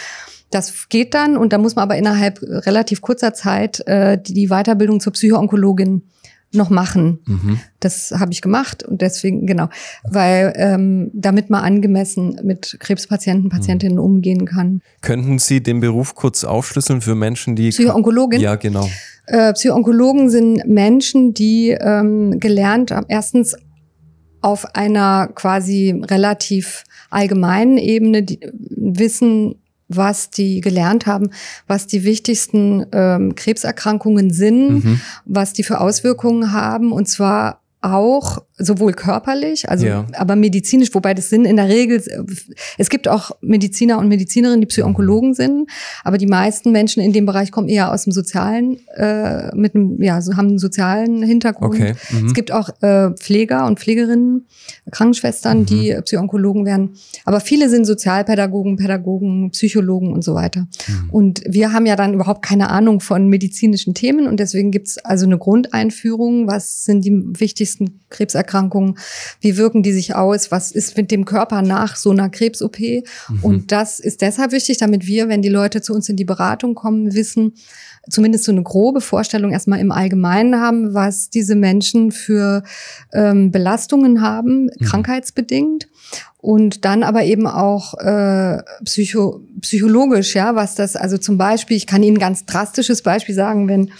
das 0.51 0.89
geht 0.89 1.15
dann 1.15 1.37
und 1.37 1.53
da 1.53 1.59
muss 1.59 1.77
man 1.77 1.85
aber 1.85 1.97
innerhalb 1.97 2.41
relativ 2.43 3.01
kurzer 3.01 3.35
Zeit 3.35 3.87
äh, 3.87 4.19
die, 4.21 4.35
die 4.35 4.49
Weiterbildung 4.49 5.01
zur 5.01 5.13
Psychoonkologin 5.13 6.03
noch 6.53 6.71
machen. 6.71 7.19
Mhm. 7.27 7.61
Das 7.81 8.13
habe 8.19 8.33
ich 8.33 8.41
gemacht 8.41 8.83
und 8.83 9.03
deswegen, 9.03 9.47
genau, 9.47 9.69
weil 10.03 10.55
ähm, 10.57 11.11
damit 11.13 11.51
man 11.51 11.63
angemessen 11.63 12.41
mit 12.43 12.79
Krebspatienten, 12.81 13.51
Patientinnen 13.51 13.99
mhm. 13.99 14.05
umgehen 14.05 14.47
kann. 14.47 14.81
Könnten 15.03 15.39
Sie 15.39 15.63
den 15.63 15.81
Beruf 15.81 16.15
kurz 16.15 16.45
aufschlüsseln 16.45 17.03
für 17.03 17.15
Menschen, 17.15 17.55
die. 17.55 17.69
Psychoonkologin? 17.69 18.41
Ja, 18.41 18.57
genau. 18.57 18.89
Äh, 19.27 19.53
Psychoonkologen 19.53 20.31
sind 20.31 20.67
Menschen, 20.67 21.35
die 21.35 21.77
ähm, 21.79 22.41
gelernt 22.41 22.93
haben, 22.93 23.07
erstens 23.09 23.55
auf 24.41 24.75
einer 24.75 25.29
quasi 25.35 26.01
relativ 26.07 26.85
allgemeinen 27.11 27.77
Ebene 27.77 28.23
die 28.23 28.41
wissen, 28.71 29.57
was 29.89 30.31
die 30.31 30.61
gelernt 30.61 31.07
haben, 31.07 31.31
was 31.67 31.87
die 31.87 32.05
wichtigsten 32.05 32.87
ähm, 32.93 33.35
Krebserkrankungen 33.35 34.33
sind, 34.33 34.85
mhm. 34.85 35.01
was 35.25 35.53
die 35.53 35.65
für 35.65 35.81
Auswirkungen 35.81 36.53
haben 36.53 36.93
und 36.93 37.09
zwar 37.09 37.63
auch 37.81 38.39
sowohl 38.59 38.93
körperlich, 38.93 39.69
also 39.69 39.87
ja. 39.87 40.05
aber 40.15 40.37
medizinisch, 40.37 40.93
wobei 40.93 41.15
das 41.15 41.31
sind 41.31 41.45
in 41.45 41.57
der 41.57 41.69
Regel, 41.69 42.03
es 42.77 42.89
gibt 42.91 43.07
auch 43.07 43.31
Mediziner 43.41 43.99
und 43.99 44.09
Medizinerinnen, 44.09 44.61
die 44.61 44.67
Psychoonkologen 44.67 45.35
sind, 45.35 45.71
aber 46.03 46.19
die 46.19 46.27
meisten 46.27 46.73
Menschen 46.73 47.03
in 47.03 47.13
dem 47.13 47.25
Bereich 47.25 47.53
kommen 47.53 47.69
eher 47.69 47.93
aus 47.93 48.05
dem 48.05 48.13
sozialen, 48.13 48.79
äh, 48.97 49.55
mit 49.55 49.75
einem, 49.75 50.03
ja, 50.03 50.21
so 50.21 50.37
haben 50.37 50.49
einen 50.49 50.59
sozialen 50.59 51.23
Hintergrund. 51.23 51.75
Okay. 51.75 51.95
Mhm. 52.11 52.27
Es 52.27 52.35
gibt 52.35 52.51
auch 52.51 52.69
äh, 52.83 53.11
Pfleger 53.13 53.65
und 53.67 53.79
Pflegerinnen, 53.79 54.47
Krankenschwestern, 54.91 55.61
mhm. 55.61 55.67
die 55.67 55.97
Psychoonkologen 56.05 56.67
werden, 56.67 56.97
aber 57.25 57.41
viele 57.41 57.69
sind 57.69 57.85
Sozialpädagogen, 57.85 58.77
Pädagogen, 58.77 59.51
Psychologen 59.53 60.13
und 60.13 60.25
so 60.25 60.35
weiter. 60.35 60.67
Mhm. 60.89 61.11
Und 61.11 61.43
wir 61.47 61.73
haben 61.73 61.87
ja 61.87 61.95
dann 61.95 62.13
überhaupt 62.13 62.45
keine 62.45 62.71
Ahnung 62.71 63.01
von 63.01 63.29
medizinischen 63.29 63.95
Themen 63.95 64.27
und 64.27 64.41
deswegen 64.41 64.73
gibt's 64.73 64.99
also 64.99 65.27
eine 65.27 65.39
Grundeinführung, 65.39 66.49
was 66.49 66.85
sind 66.85 67.05
die 67.05 67.13
wichtigsten 67.39 68.01
Krebserkrankungen 68.11 68.48
Krebserkrankungen, 68.49 68.99
wie 69.41 69.57
wirken 69.57 69.83
die 69.83 69.93
sich 69.93 70.15
aus, 70.15 70.51
was 70.51 70.73
ist 70.73 70.97
mit 70.97 71.11
dem 71.11 71.25
Körper 71.25 71.63
nach 71.63 71.97
so 71.97 72.11
einer 72.11 72.29
Krebs-OP. 72.29 72.79
Mhm. 72.81 73.05
Und 73.43 73.73
das 73.73 74.01
ist 74.01 74.23
deshalb 74.23 74.53
wichtig, 74.53 74.79
damit 74.79 75.07
wir, 75.07 75.29
wenn 75.29 75.43
die 75.43 75.49
Leute 75.49 75.83
zu 75.83 75.95
uns 75.95 76.09
in 76.09 76.17
die 76.17 76.25
Beratung 76.25 76.75
kommen, 76.75 77.15
wissen, 77.15 77.53
zumindest 78.09 78.45
so 78.45 78.53
eine 78.53 78.63
grobe 78.63 79.01
Vorstellung 79.01 79.53
erstmal 79.53 79.81
im 79.81 79.93
Allgemeinen 79.93 80.61
haben, 80.61 80.95
was 80.95 81.31
diese 81.31 81.55
Menschen 81.55 82.13
für 82.13 82.63
ähm, 83.13 83.51
Belastungen 83.51 84.23
haben, 84.23 84.65
mhm. 84.65 84.85
krankheitsbedingt. 84.85 85.89
Und 86.41 86.85
dann 86.85 87.03
aber 87.03 87.25
eben 87.25 87.49
auch 87.49 87.95
äh, 87.95 88.63
psycho, 88.85 89.41
psychologisch, 89.61 90.35
ja, 90.35 90.55
was 90.55 90.77
das, 90.77 90.95
also 90.95 91.19
zum 91.19 91.37
Beispiel, 91.37 91.77
ich 91.77 91.89
kann 91.89 92.03
Ihnen 92.05 92.17
ein 92.17 92.21
ganz 92.21 92.47
drastisches 92.47 93.03
Beispiel 93.03 93.35
sagen, 93.35 93.67
wenn 93.67 93.91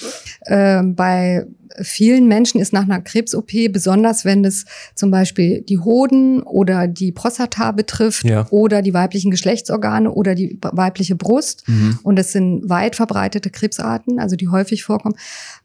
äh, 0.43 0.83
bei 0.85 1.47
vielen 1.83 2.29
Menschen 2.29 2.61
ist 2.61 2.73
nach 2.73 2.85
einer 2.85 3.01
Krebs-OP, 3.01 3.51
besonders 3.71 4.25
wenn 4.25 4.45
es 4.45 4.65
zum 4.95 5.11
Beispiel 5.11 5.63
die 5.63 5.79
Hoden 5.79 6.43
oder 6.43 6.87
die 6.87 7.13
Prostata 7.13 7.73
betrifft 7.73 8.25
ja. 8.25 8.47
oder 8.51 8.83
die 8.83 8.95
weiblichen 8.95 9.31
Geschlechtsorgane 9.31 10.11
oder 10.11 10.35
die 10.35 10.59
weibliche 10.61 11.17
Brust, 11.17 11.65
mhm. 11.67 11.99
und 12.03 12.19
es 12.19 12.33
sind 12.33 12.69
weit 12.69 12.97
verbreitete 12.97 13.51
Krebsarten, 13.51 13.98
also 14.19 14.37
die 14.37 14.49
häufig 14.49 14.85
vorkommen, 14.85 15.17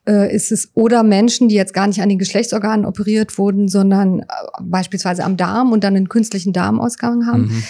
äh, 0.07 0.33
ist 0.33 0.51
es 0.51 0.71
oder 0.73 1.03
Menschen, 1.03 1.49
die 1.49 1.55
jetzt 1.55 1.73
gar 1.73 1.87
nicht 1.87 2.01
an 2.01 2.09
den 2.09 2.19
Geschlechtsorganen 2.19 2.85
operiert 2.85 3.37
wurden, 3.37 3.67
sondern 3.67 4.21
äh, 4.21 4.25
beispielsweise 4.61 5.23
am 5.23 5.37
Darm 5.37 5.71
und 5.71 5.83
dann 5.83 5.95
einen 5.95 6.09
künstlichen 6.09 6.53
Darmausgang 6.53 7.27
haben. 7.27 7.43
Mhm 7.43 7.63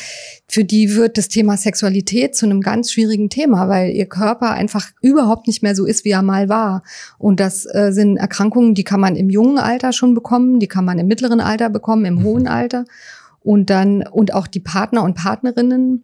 für 0.53 0.63
die 0.63 0.95
wird 0.95 1.17
das 1.17 1.29
Thema 1.29 1.57
Sexualität 1.57 2.35
zu 2.35 2.45
einem 2.45 2.61
ganz 2.61 2.91
schwierigen 2.91 3.29
Thema, 3.29 3.69
weil 3.69 3.91
ihr 3.91 4.05
Körper 4.05 4.51
einfach 4.51 4.91
überhaupt 5.01 5.47
nicht 5.47 5.63
mehr 5.63 5.75
so 5.75 5.85
ist, 5.85 6.05
wie 6.05 6.11
er 6.11 6.21
mal 6.21 6.49
war. 6.49 6.83
Und 7.17 7.39
das 7.39 7.65
äh, 7.65 7.91
sind 7.91 8.17
Erkrankungen, 8.17 8.75
die 8.75 8.83
kann 8.83 8.99
man 8.99 9.15
im 9.15 9.29
jungen 9.29 9.57
Alter 9.57 9.93
schon 9.93 10.13
bekommen, 10.13 10.59
die 10.59 10.67
kann 10.67 10.85
man 10.85 10.99
im 10.99 11.07
mittleren 11.07 11.39
Alter 11.39 11.69
bekommen, 11.69 12.05
im 12.05 12.15
mhm. 12.15 12.23
hohen 12.23 12.47
Alter. 12.47 12.85
Und 13.39 13.69
dann, 13.69 14.05
und 14.05 14.33
auch 14.33 14.47
die 14.47 14.59
Partner 14.59 15.03
und 15.03 15.15
Partnerinnen 15.15 16.03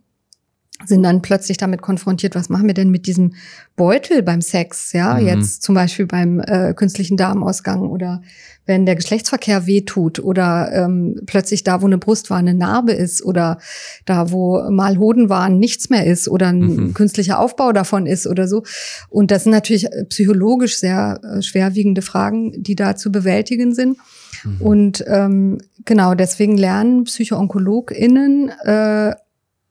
sind 0.86 1.04
dann 1.04 1.22
plötzlich 1.22 1.58
damit 1.58 1.82
konfrontiert, 1.82 2.36
was 2.36 2.50
machen 2.50 2.68
wir 2.68 2.74
denn 2.74 2.90
mit 2.90 3.06
diesem 3.06 3.34
Beutel 3.76 4.24
beim 4.24 4.42
Sex, 4.42 4.94
ja, 4.94 5.16
mhm. 5.16 5.28
jetzt 5.28 5.62
zum 5.62 5.76
Beispiel 5.76 6.06
beim 6.06 6.40
äh, 6.40 6.74
künstlichen 6.74 7.18
Darmausgang 7.18 7.82
oder 7.82 8.22
wenn 8.66 8.86
der 8.86 8.96
Geschlechtsverkehr 8.96 9.66
wehtut 9.66 10.20
oder 10.20 10.72
ähm, 10.72 11.22
plötzlich 11.26 11.64
da, 11.64 11.82
wo 11.82 11.88
eine 11.88 11.98
Brust 11.98 12.30
war, 12.30 12.38
eine 12.38 12.54
Narbe 12.54 12.92
ist 12.92 13.26
oder 13.26 13.58
da, 14.06 14.32
wo 14.32 14.70
mal 14.70 14.98
Hoden 15.00 15.28
waren, 15.28 15.58
nichts 15.58 15.90
mehr 15.90 16.06
ist 16.06 16.28
oder 16.28 16.48
ein 16.48 16.60
mhm. 16.60 16.94
künstlicher 16.94 17.40
Aufbau 17.40 17.72
davon 17.72 18.06
ist 18.06 18.28
oder 18.28 18.48
so. 18.48 18.64
Und 19.10 19.32
das 19.32 19.44
sind 19.44 19.54
natürlich 19.54 19.86
äh, 19.88 20.06
psychologisch 20.06 20.78
sehr 20.78 21.20
äh, 21.24 21.42
schwerwiegende 21.42 22.02
Fragen, 22.02 22.62
die 22.62 22.76
da 22.76 22.96
zu 22.96 23.12
bewältigen 23.12 23.74
sind. 23.74 23.98
Mhm. 24.44 24.62
Und 24.62 25.04
ähm, 25.08 25.58
genau 25.86 26.14
deswegen 26.14 26.58
lernen 26.58 27.06
PsychoonkologInnen 27.06 28.50
äh, 28.64 29.14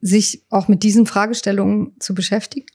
sich 0.01 0.45
auch 0.51 0.69
mit 0.69 0.83
diesen 0.83 1.07
Fragestellungen 1.07 1.93
zu 1.99 2.15
beschäftigen. 2.15 2.67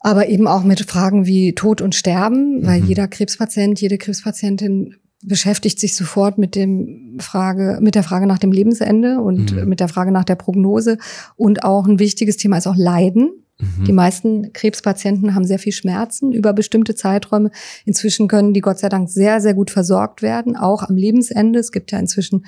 Aber 0.00 0.28
eben 0.28 0.46
auch 0.46 0.64
mit 0.64 0.80
Fragen 0.80 1.26
wie 1.26 1.54
Tod 1.54 1.80
und 1.80 1.94
Sterben, 1.94 2.60
mhm. 2.60 2.66
weil 2.66 2.84
jeder 2.84 3.08
Krebspatient, 3.08 3.80
jede 3.80 3.96
Krebspatientin 3.96 4.96
beschäftigt 5.22 5.80
sich 5.80 5.96
sofort 5.96 6.36
mit 6.36 6.54
dem 6.54 7.16
Frage, 7.18 7.78
mit 7.80 7.94
der 7.94 8.02
Frage 8.02 8.26
nach 8.26 8.38
dem 8.38 8.52
Lebensende 8.52 9.20
und 9.20 9.52
mhm. 9.52 9.68
mit 9.68 9.80
der 9.80 9.88
Frage 9.88 10.12
nach 10.12 10.24
der 10.24 10.34
Prognose. 10.34 10.98
Und 11.36 11.64
auch 11.64 11.86
ein 11.86 11.98
wichtiges 11.98 12.36
Thema 12.36 12.58
ist 12.58 12.66
auch 12.66 12.76
Leiden. 12.76 13.30
Mhm. 13.58 13.84
Die 13.84 13.92
meisten 13.92 14.52
Krebspatienten 14.52 15.34
haben 15.34 15.44
sehr 15.44 15.58
viel 15.58 15.72
Schmerzen 15.72 16.32
über 16.32 16.52
bestimmte 16.52 16.94
Zeiträume. 16.94 17.50
Inzwischen 17.86 18.28
können 18.28 18.52
die 18.52 18.60
Gott 18.60 18.78
sei 18.78 18.88
Dank 18.88 19.08
sehr, 19.08 19.40
sehr 19.40 19.54
gut 19.54 19.70
versorgt 19.70 20.20
werden, 20.20 20.56
auch 20.56 20.82
am 20.82 20.96
Lebensende. 20.96 21.58
Es 21.58 21.72
gibt 21.72 21.92
ja 21.92 21.98
inzwischen 21.98 22.44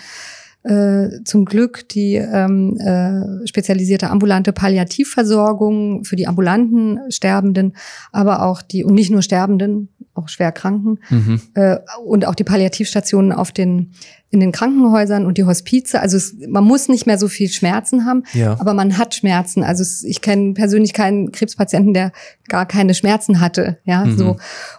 äh, 0.66 1.22
zum 1.24 1.44
Glück 1.44 1.88
die 1.88 2.14
ähm, 2.14 2.76
äh, 2.79 3.46
spezialisierte 3.46 4.11
ambulante 4.11 4.52
Palliativversorgung 4.52 6.05
für 6.05 6.16
die 6.16 6.26
ambulanten 6.26 7.00
Sterbenden, 7.09 7.76
aber 8.12 8.42
auch 8.42 8.62
die, 8.62 8.85
und 8.85 8.94
nicht 8.94 9.11
nur 9.11 9.22
Sterbenden, 9.22 9.88
auch 10.14 10.29
Schwerkranken 10.29 10.98
mhm. 11.11 11.40
äh, 11.55 11.76
und 12.05 12.26
auch 12.26 12.35
die 12.35 12.44
Palliativstationen 12.44 13.33
auf 13.33 13.52
den 13.52 13.92
in 14.31 14.40
den 14.40 14.50
Krankenhäusern 14.50 15.24
und 15.24 15.38
die 15.38 15.44
Hospize. 15.44 16.00
Also 16.00 16.16
es, 16.16 16.35
man 16.48 16.64
muss 16.64 16.88
nicht 16.88 17.07
mehr 17.07 17.16
so 17.16 17.29
viel 17.29 17.48
Schmerzen 17.48 18.05
haben, 18.05 18.24
ja. 18.33 18.59
aber 18.59 18.74
man 18.74 18.98
hat 18.98 19.14
Schmerzen. 19.14 19.62
Also 19.62 19.83
es, 19.83 20.02
ich 20.02 20.20
kenne 20.20 20.52
persönlich 20.52 20.92
keinen 20.92 21.31
Krebspatienten, 21.31 21.94
der 21.94 22.12
gar 22.48 22.66
keine 22.66 22.94
Schmerzen 22.94 23.40
hatte. 23.40 23.79
Ja, 23.85 24.05
mhm. 24.05 24.18
so 24.18 24.37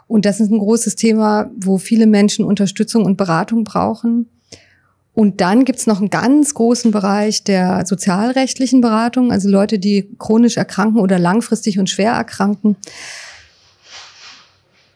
und 0.08 0.26
das 0.26 0.42
ist 0.42 0.52
ein 0.52 0.60
großes 0.60 0.96
Thema, 0.96 1.50
wo 1.58 1.78
viele 1.78 2.08
Menschen 2.08 2.44
Unterstützung 2.44 3.06
und 3.06 3.16
Beratung 3.16 3.64
brauchen. 3.64 4.28
Und 5.18 5.42
dann 5.42 5.66
gibt's 5.66 5.88
noch 5.88 5.98
einen 5.98 6.12
ganz 6.12 6.54
großen 6.54 6.92
Bereich 6.92 7.44
der 7.44 7.88
sozialrechtlichen 7.88 8.82
Beratung, 8.82 9.32
also 9.32 9.50
Leute, 9.50 9.80
die 9.80 10.08
chronisch 10.20 10.58
erkranken 10.58 11.00
oder 11.02 11.18
langfristig 11.18 11.80
und 11.80 11.90
schwer 11.90 12.12
erkranken, 12.12 12.76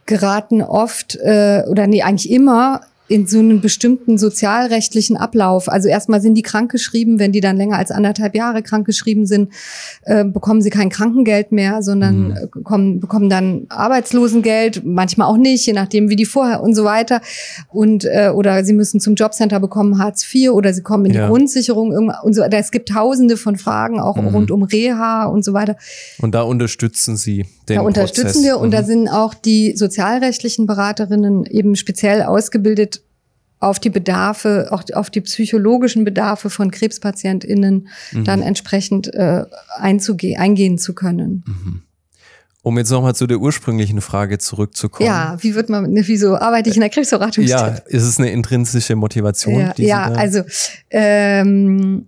geraten 0.06 0.62
oft 0.62 1.16
äh, 1.16 1.64
oder 1.68 1.88
nee, 1.88 2.04
eigentlich 2.04 2.30
immer 2.30 2.82
in 3.12 3.28
so 3.28 3.40
einen 3.40 3.60
bestimmten 3.60 4.18
sozialrechtlichen 4.18 5.18
Ablauf. 5.18 5.68
Also 5.68 5.90
erstmal 5.90 6.22
sind 6.22 6.36
die 6.36 6.42
krankgeschrieben, 6.42 7.20
wenn 7.20 7.32
die 7.32 7.42
dann 7.42 7.58
länger 7.58 7.78
als 7.78 7.92
anderthalb 7.92 8.36
Jahre 8.36 8.64
krankgeschrieben 8.64 9.26
sind, 9.26 9.52
äh, 10.04 10.24
bekommen 10.24 10.62
sie 10.62 10.70
kein 10.70 10.90
Krankengeld 10.90 11.52
mehr, 11.52 11.84
sondern 11.84 12.30
mhm. 12.30 12.32
Äh, 12.32 12.48
kommen, 12.64 13.00
bekommen 13.00 13.30
dann 13.30 13.66
Arbeitslosengeld, 13.70 14.84
manchmal 14.86 15.28
auch 15.28 15.38
nicht, 15.38 15.66
je 15.66 15.74
nachdem 15.74 16.10
wie 16.10 16.16
die 16.16 16.26
vorher 16.26 16.64
und 16.64 16.74
so 16.74 16.86
weiter. 16.86 17.22
Und 17.70 18.06
äh, 18.06 18.32
oder 18.34 18.64
sie 18.64 18.74
müssen 18.74 19.02
zum 19.02 19.16
Jobcenter 19.16 19.60
bekommen 19.60 20.00
Hartz 20.00 20.26
IV 20.34 20.52
oder 20.52 20.74
sie 20.74 20.82
kommen 20.82 21.06
in 21.06 21.12
die 21.12 21.18
ja. 21.18 21.28
Grundsicherung 21.28 22.10
und 22.24 22.34
so. 22.34 22.44
Es 22.44 22.72
gibt 22.72 22.90
Tausende 22.90 23.36
von 23.36 23.58
Fragen 23.58 24.00
auch 24.00 24.16
mhm. 24.16 24.28
rund 24.28 24.52
um 24.52 24.64
Reha 24.64 25.26
und 25.26 25.44
so 25.44 25.54
weiter. 25.54 25.76
Und 26.20 26.34
da 26.34 26.44
unterstützen 26.44 27.18
Sie 27.18 27.46
den 27.68 27.76
Da 27.76 27.82
unterstützen 27.82 28.24
Prozess. 28.24 28.44
wir 28.44 28.58
und 28.60 28.70
mhm. 28.70 28.72
da 28.72 28.84
sind 28.84 29.08
auch 29.10 29.34
die 29.34 29.76
sozialrechtlichen 29.76 30.66
Beraterinnen 30.66 31.46
eben 31.46 31.76
speziell 31.76 32.24
ausgebildet 32.24 33.01
auf 33.62 33.80
die 33.80 33.92
Bedarfe, 33.92 34.68
auch 34.72 34.84
auf 34.94 35.10
die 35.10 35.22
psychologischen 35.22 36.04
Bedarfe 36.04 36.50
von 36.50 36.72
KrebspatientInnen 36.72 37.88
mhm. 38.12 38.24
dann 38.26 38.42
entsprechend 38.42 39.14
äh, 39.14 39.46
einzugehen, 39.78 40.42
eingehen 40.42 40.78
zu 40.78 40.94
können. 40.94 41.44
Mhm. 41.46 41.84
Um 42.64 42.78
jetzt 42.78 42.92
nochmal 42.92 43.16
zu 43.16 43.26
der 43.26 43.40
ursprünglichen 43.40 44.02
Frage 44.02 44.38
zurückzukommen. 44.38 45.08
Ja, 45.08 45.38
wie 45.40 45.56
wird 45.56 45.70
man, 45.70 45.96
wieso 45.96 46.36
arbeite 46.38 46.70
ich 46.70 46.76
in 46.76 46.82
der 46.82 46.90
Krebsberatung? 46.90 47.44
Ja, 47.44 47.68
ist 47.88 48.04
es 48.04 48.20
eine 48.20 48.32
intrinsische 48.32 48.96
Motivation? 48.96 49.60
Ja, 49.60 49.74
ja 49.78 50.04
also 50.12 50.42
ähm, 50.92 52.08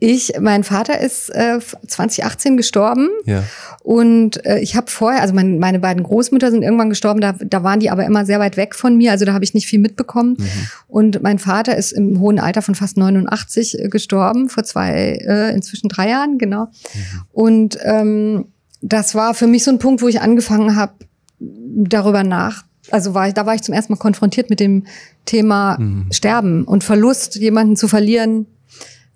ich, 0.00 0.32
mein 0.40 0.64
Vater 0.64 0.98
ist 0.98 1.28
äh, 1.28 1.58
2018 1.60 2.56
gestorben 2.56 3.10
ja. 3.26 3.44
und 3.82 4.44
äh, 4.46 4.58
ich 4.58 4.74
habe 4.74 4.90
vorher, 4.90 5.20
also 5.20 5.34
mein, 5.34 5.58
meine 5.58 5.78
beiden 5.78 6.02
Großmütter 6.02 6.50
sind 6.50 6.62
irgendwann 6.62 6.88
gestorben, 6.88 7.20
da, 7.20 7.34
da 7.38 7.62
waren 7.62 7.80
die 7.80 7.90
aber 7.90 8.06
immer 8.06 8.24
sehr 8.24 8.40
weit 8.40 8.56
weg 8.56 8.74
von 8.74 8.96
mir, 8.96 9.12
also 9.12 9.26
da 9.26 9.34
habe 9.34 9.44
ich 9.44 9.52
nicht 9.52 9.66
viel 9.66 9.78
mitbekommen. 9.78 10.36
Mhm. 10.38 10.46
Und 10.88 11.22
mein 11.22 11.38
Vater 11.38 11.76
ist 11.76 11.92
im 11.92 12.18
hohen 12.18 12.40
Alter 12.40 12.62
von 12.62 12.74
fast 12.74 12.96
89 12.96 13.78
äh, 13.78 13.88
gestorben, 13.88 14.48
vor 14.48 14.64
zwei, 14.64 15.18
äh, 15.20 15.54
inzwischen 15.54 15.88
drei 15.88 16.08
Jahren, 16.08 16.38
genau. 16.38 16.64
Mhm. 16.64 17.22
Und 17.30 17.78
ähm, 17.84 18.46
das 18.80 19.14
war 19.14 19.34
für 19.34 19.46
mich 19.46 19.64
so 19.64 19.70
ein 19.70 19.78
Punkt, 19.78 20.00
wo 20.00 20.08
ich 20.08 20.22
angefangen 20.22 20.76
habe, 20.76 20.94
darüber 21.38 22.24
nach 22.24 22.64
also 22.90 23.14
war 23.14 23.28
ich, 23.28 23.34
da 23.34 23.46
war 23.46 23.54
ich 23.54 23.62
zum 23.62 23.74
ersten 23.74 23.92
Mal 23.92 23.98
konfrontiert 23.98 24.50
mit 24.50 24.58
dem 24.58 24.84
Thema 25.24 25.78
mhm. 25.78 26.06
Sterben 26.10 26.64
und 26.64 26.82
Verlust, 26.82 27.36
jemanden 27.36 27.76
zu 27.76 27.86
verlieren, 27.86 28.46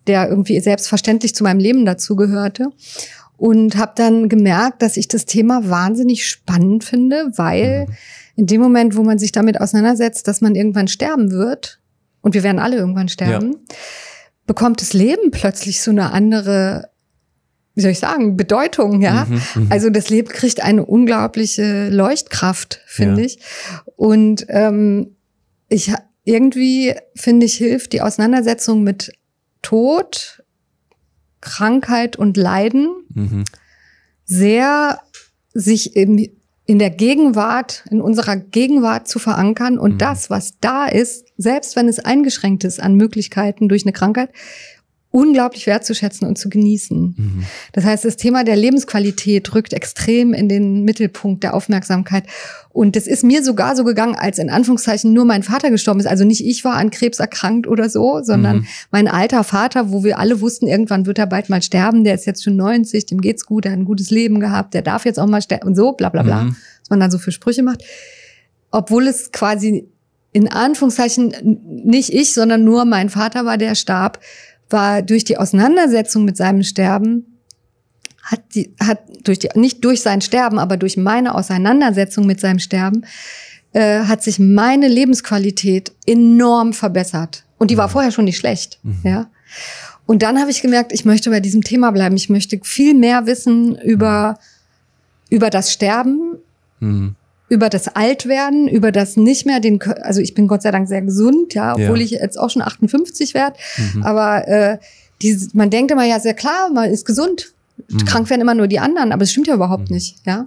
der 0.06 0.28
irgendwie 0.28 0.60
selbstverständlich 0.60 1.34
zu 1.34 1.44
meinem 1.44 1.60
Leben 1.60 1.84
dazugehörte. 1.84 2.70
Und 3.36 3.76
habe 3.76 3.92
dann 3.96 4.28
gemerkt, 4.28 4.80
dass 4.80 4.96
ich 4.96 5.08
das 5.08 5.26
Thema 5.26 5.68
wahnsinnig 5.68 6.26
spannend 6.26 6.84
finde, 6.84 7.32
weil 7.34 7.86
mhm. 7.86 7.94
in 8.36 8.46
dem 8.46 8.60
Moment, 8.60 8.96
wo 8.96 9.02
man 9.02 9.18
sich 9.18 9.32
damit 9.32 9.60
auseinandersetzt, 9.60 10.28
dass 10.28 10.40
man 10.40 10.54
irgendwann 10.54 10.86
sterben 10.86 11.32
wird, 11.32 11.80
und 12.20 12.34
wir 12.34 12.42
werden 12.42 12.58
alle 12.58 12.76
irgendwann 12.76 13.08
sterben, 13.08 13.52
ja. 13.52 13.76
bekommt 14.46 14.80
das 14.80 14.94
Leben 14.94 15.30
plötzlich 15.30 15.82
so 15.82 15.90
eine 15.90 16.12
andere 16.12 16.88
wie 17.74 17.80
soll 17.80 17.90
ich 17.90 17.98
sagen, 17.98 18.36
Bedeutung, 18.36 19.02
ja. 19.02 19.26
Mhm, 19.28 19.40
mhm. 19.54 19.66
also 19.70 19.90
das 19.90 20.08
Leben 20.08 20.28
kriegt 20.28 20.62
eine 20.62 20.84
unglaubliche 20.84 21.88
Leuchtkraft, 21.88 22.80
finde 22.86 23.22
ja. 23.22 23.26
ich. 23.26 23.40
Und 23.96 24.46
ähm, 24.48 25.16
ich 25.68 25.92
irgendwie 26.24 26.94
finde 27.14 27.46
ich 27.46 27.56
hilft 27.56 27.92
die 27.92 28.00
Auseinandersetzung 28.00 28.82
mit 28.82 29.12
Tod, 29.64 30.44
Krankheit 31.40 32.16
und 32.16 32.36
Leiden 32.36 32.88
mhm. 33.08 33.44
sehr 34.24 35.00
sich 35.52 35.96
im, 35.96 36.28
in 36.66 36.78
der 36.78 36.90
Gegenwart, 36.90 37.84
in 37.90 38.00
unserer 38.00 38.36
Gegenwart 38.36 39.08
zu 39.08 39.18
verankern 39.18 39.78
und 39.78 39.94
mhm. 39.94 39.98
das, 39.98 40.30
was 40.30 40.58
da 40.60 40.86
ist, 40.86 41.26
selbst 41.36 41.76
wenn 41.76 41.88
es 41.88 41.98
eingeschränkt 41.98 42.64
ist 42.64 42.80
an 42.80 42.94
Möglichkeiten 42.94 43.68
durch 43.68 43.84
eine 43.84 43.92
Krankheit, 43.92 44.30
unglaublich 45.14 45.68
wertzuschätzen 45.68 46.26
und 46.26 46.36
zu 46.36 46.48
genießen. 46.48 47.14
Mhm. 47.16 47.44
Das 47.70 47.84
heißt, 47.84 48.04
das 48.04 48.16
Thema 48.16 48.42
der 48.42 48.56
Lebensqualität 48.56 49.54
rückt 49.54 49.72
extrem 49.72 50.34
in 50.34 50.48
den 50.48 50.82
Mittelpunkt 50.82 51.44
der 51.44 51.54
Aufmerksamkeit. 51.54 52.24
Und 52.70 52.96
das 52.96 53.06
ist 53.06 53.22
mir 53.22 53.44
sogar 53.44 53.76
so 53.76 53.84
gegangen, 53.84 54.16
als 54.16 54.40
in 54.40 54.50
Anführungszeichen 54.50 55.12
nur 55.12 55.24
mein 55.24 55.44
Vater 55.44 55.70
gestorben 55.70 56.00
ist. 56.00 56.06
Also 56.06 56.24
nicht 56.24 56.44
ich 56.44 56.64
war 56.64 56.74
an 56.74 56.90
Krebs 56.90 57.20
erkrankt 57.20 57.68
oder 57.68 57.88
so, 57.88 58.22
sondern 58.24 58.56
mhm. 58.56 58.66
mein 58.90 59.06
alter 59.06 59.44
Vater, 59.44 59.92
wo 59.92 60.02
wir 60.02 60.18
alle 60.18 60.40
wussten, 60.40 60.66
irgendwann 60.66 61.06
wird 61.06 61.20
er 61.20 61.28
bald 61.28 61.48
mal 61.48 61.62
sterben. 61.62 62.02
Der 62.02 62.16
ist 62.16 62.26
jetzt 62.26 62.42
schon 62.42 62.56
90, 62.56 63.06
dem 63.06 63.20
geht's 63.20 63.46
gut, 63.46 63.66
er 63.66 63.70
hat 63.70 63.78
ein 63.78 63.84
gutes 63.84 64.10
Leben 64.10 64.40
gehabt, 64.40 64.74
der 64.74 64.82
darf 64.82 65.04
jetzt 65.04 65.20
auch 65.20 65.28
mal 65.28 65.42
sterben 65.42 65.68
und 65.68 65.76
so, 65.76 65.92
bla 65.92 66.08
bla 66.08 66.24
bla. 66.24 66.42
Mhm. 66.42 66.56
Was 66.80 66.90
man 66.90 66.98
dann 66.98 67.12
so 67.12 67.18
für 67.18 67.30
Sprüche 67.30 67.62
macht. 67.62 67.84
Obwohl 68.72 69.06
es 69.06 69.30
quasi 69.30 69.86
in 70.32 70.48
Anführungszeichen 70.48 71.60
nicht 71.84 72.12
ich, 72.12 72.34
sondern 72.34 72.64
nur 72.64 72.84
mein 72.84 73.10
Vater 73.10 73.44
war, 73.44 73.58
der 73.58 73.76
starb, 73.76 74.18
war 74.70 75.02
durch 75.02 75.24
die 75.24 75.38
Auseinandersetzung 75.38 76.24
mit 76.24 76.36
seinem 76.36 76.62
Sterben 76.62 77.26
hat 78.24 78.40
die, 78.54 78.74
hat 78.80 79.00
durch 79.24 79.38
die, 79.38 79.48
nicht 79.54 79.84
durch 79.84 80.00
sein 80.00 80.20
Sterben, 80.20 80.58
aber 80.58 80.76
durch 80.76 80.96
meine 80.96 81.34
Auseinandersetzung 81.34 82.26
mit 82.26 82.40
seinem 82.40 82.58
Sterben, 82.58 83.04
äh, 83.72 84.00
hat 84.00 84.22
sich 84.22 84.38
meine 84.38 84.88
Lebensqualität 84.88 85.92
enorm 86.06 86.72
verbessert. 86.72 87.44
Und 87.58 87.70
die 87.70 87.76
war 87.76 87.88
mhm. 87.88 87.92
vorher 87.92 88.10
schon 88.10 88.24
nicht 88.24 88.38
schlecht, 88.38 88.78
mhm. 88.82 89.00
ja. 89.04 89.30
Und 90.06 90.22
dann 90.22 90.38
habe 90.38 90.50
ich 90.50 90.60
gemerkt, 90.60 90.92
ich 90.92 91.04
möchte 91.04 91.30
bei 91.30 91.40
diesem 91.40 91.62
Thema 91.62 91.90
bleiben. 91.90 92.16
Ich 92.16 92.28
möchte 92.28 92.60
viel 92.62 92.92
mehr 92.92 93.24
wissen 93.24 93.78
über, 93.78 94.38
über 95.30 95.48
das 95.48 95.72
Sterben, 95.72 96.38
mhm 96.80 97.16
über 97.54 97.68
das 97.68 97.86
Altwerden, 97.86 98.66
über 98.66 98.90
das 98.90 99.16
nicht 99.16 99.46
mehr 99.46 99.60
den, 99.60 99.80
also 100.02 100.20
ich 100.20 100.34
bin 100.34 100.48
Gott 100.48 100.62
sei 100.62 100.72
Dank 100.72 100.88
sehr 100.88 101.02
gesund, 101.02 101.54
ja, 101.54 101.74
obwohl 101.74 101.98
ja. 101.98 102.04
ich 102.04 102.10
jetzt 102.10 102.36
auch 102.36 102.50
schon 102.50 102.62
58 102.62 103.32
werde. 103.32 103.56
Mhm. 103.76 104.02
Aber 104.02 104.48
äh, 104.48 104.78
diese, 105.22 105.50
man 105.54 105.70
denkt 105.70 105.92
immer 105.92 106.04
ja 106.04 106.18
sehr 106.18 106.34
klar, 106.34 106.70
man 106.74 106.90
ist 106.90 107.06
gesund. 107.06 107.52
Mhm. 107.88 108.04
Krank 108.06 108.28
werden 108.28 108.40
immer 108.40 108.54
nur 108.54 108.66
die 108.66 108.80
anderen, 108.80 109.12
aber 109.12 109.22
es 109.22 109.30
stimmt 109.30 109.46
ja 109.46 109.54
überhaupt 109.54 109.88
mhm. 109.88 109.94
nicht, 109.94 110.16
ja. 110.26 110.46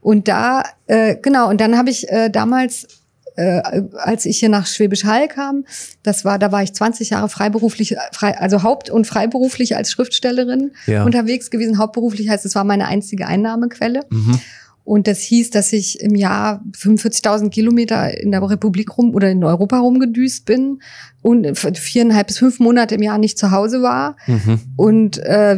Und 0.00 0.26
da, 0.26 0.64
äh, 0.88 1.14
genau, 1.22 1.48
und 1.48 1.60
dann 1.60 1.78
habe 1.78 1.90
ich 1.90 2.08
äh, 2.08 2.28
damals 2.28 2.88
äh, 3.36 3.62
als 3.94 4.26
ich 4.26 4.38
hier 4.38 4.48
nach 4.48 4.66
Schwäbisch 4.66 5.04
Hall 5.04 5.28
kam, 5.28 5.64
das 6.02 6.24
war, 6.24 6.38
da 6.38 6.52
war 6.52 6.62
ich 6.62 6.74
20 6.74 7.10
Jahre 7.10 7.28
freiberuflich, 7.28 7.96
frei, 8.12 8.36
also 8.36 8.62
haupt- 8.62 8.90
und 8.90 9.06
freiberuflich 9.06 9.74
als 9.74 9.90
Schriftstellerin 9.90 10.72
Ja. 10.86 11.04
unterwegs 11.04 11.50
gewesen. 11.50 11.78
Hauptberuflich 11.78 12.28
heißt, 12.28 12.44
es 12.44 12.54
war 12.54 12.64
meine 12.64 12.88
einzige 12.88 13.26
Einnahmequelle. 13.26 14.00
Mhm. 14.10 14.38
Und 14.84 15.06
das 15.06 15.20
hieß, 15.20 15.50
dass 15.50 15.72
ich 15.72 16.00
im 16.00 16.14
Jahr 16.16 16.60
45.000 16.76 17.50
Kilometer 17.50 18.18
in 18.20 18.32
der 18.32 18.42
Republik 18.42 18.98
rum 18.98 19.14
oder 19.14 19.30
in 19.30 19.44
Europa 19.44 19.78
rumgedüst 19.78 20.44
bin 20.44 20.80
und 21.22 21.46
viereinhalb 21.56 22.26
bis 22.26 22.38
fünf 22.38 22.58
Monate 22.58 22.96
im 22.96 23.02
Jahr 23.02 23.18
nicht 23.18 23.38
zu 23.38 23.52
Hause 23.52 23.82
war 23.82 24.16
Mhm. 24.26 24.60
und 24.76 25.18
äh, 25.18 25.56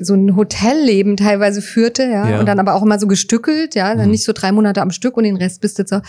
so 0.00 0.14
ein 0.14 0.36
Hotelleben 0.36 1.18
teilweise 1.18 1.60
führte, 1.60 2.04
ja, 2.04 2.30
Ja. 2.30 2.40
und 2.40 2.46
dann 2.46 2.58
aber 2.60 2.74
auch 2.74 2.82
immer 2.82 2.98
so 2.98 3.06
gestückelt, 3.06 3.74
ja, 3.74 3.94
dann 3.94 4.06
Mhm. 4.06 4.12
nicht 4.12 4.24
so 4.24 4.32
drei 4.32 4.52
Monate 4.52 4.80
am 4.80 4.90
Stück 4.90 5.16
und 5.18 5.24
den 5.24 5.36
Rest 5.36 5.60
bist 5.60 5.78
du 5.78 5.84
zu. 5.84 6.00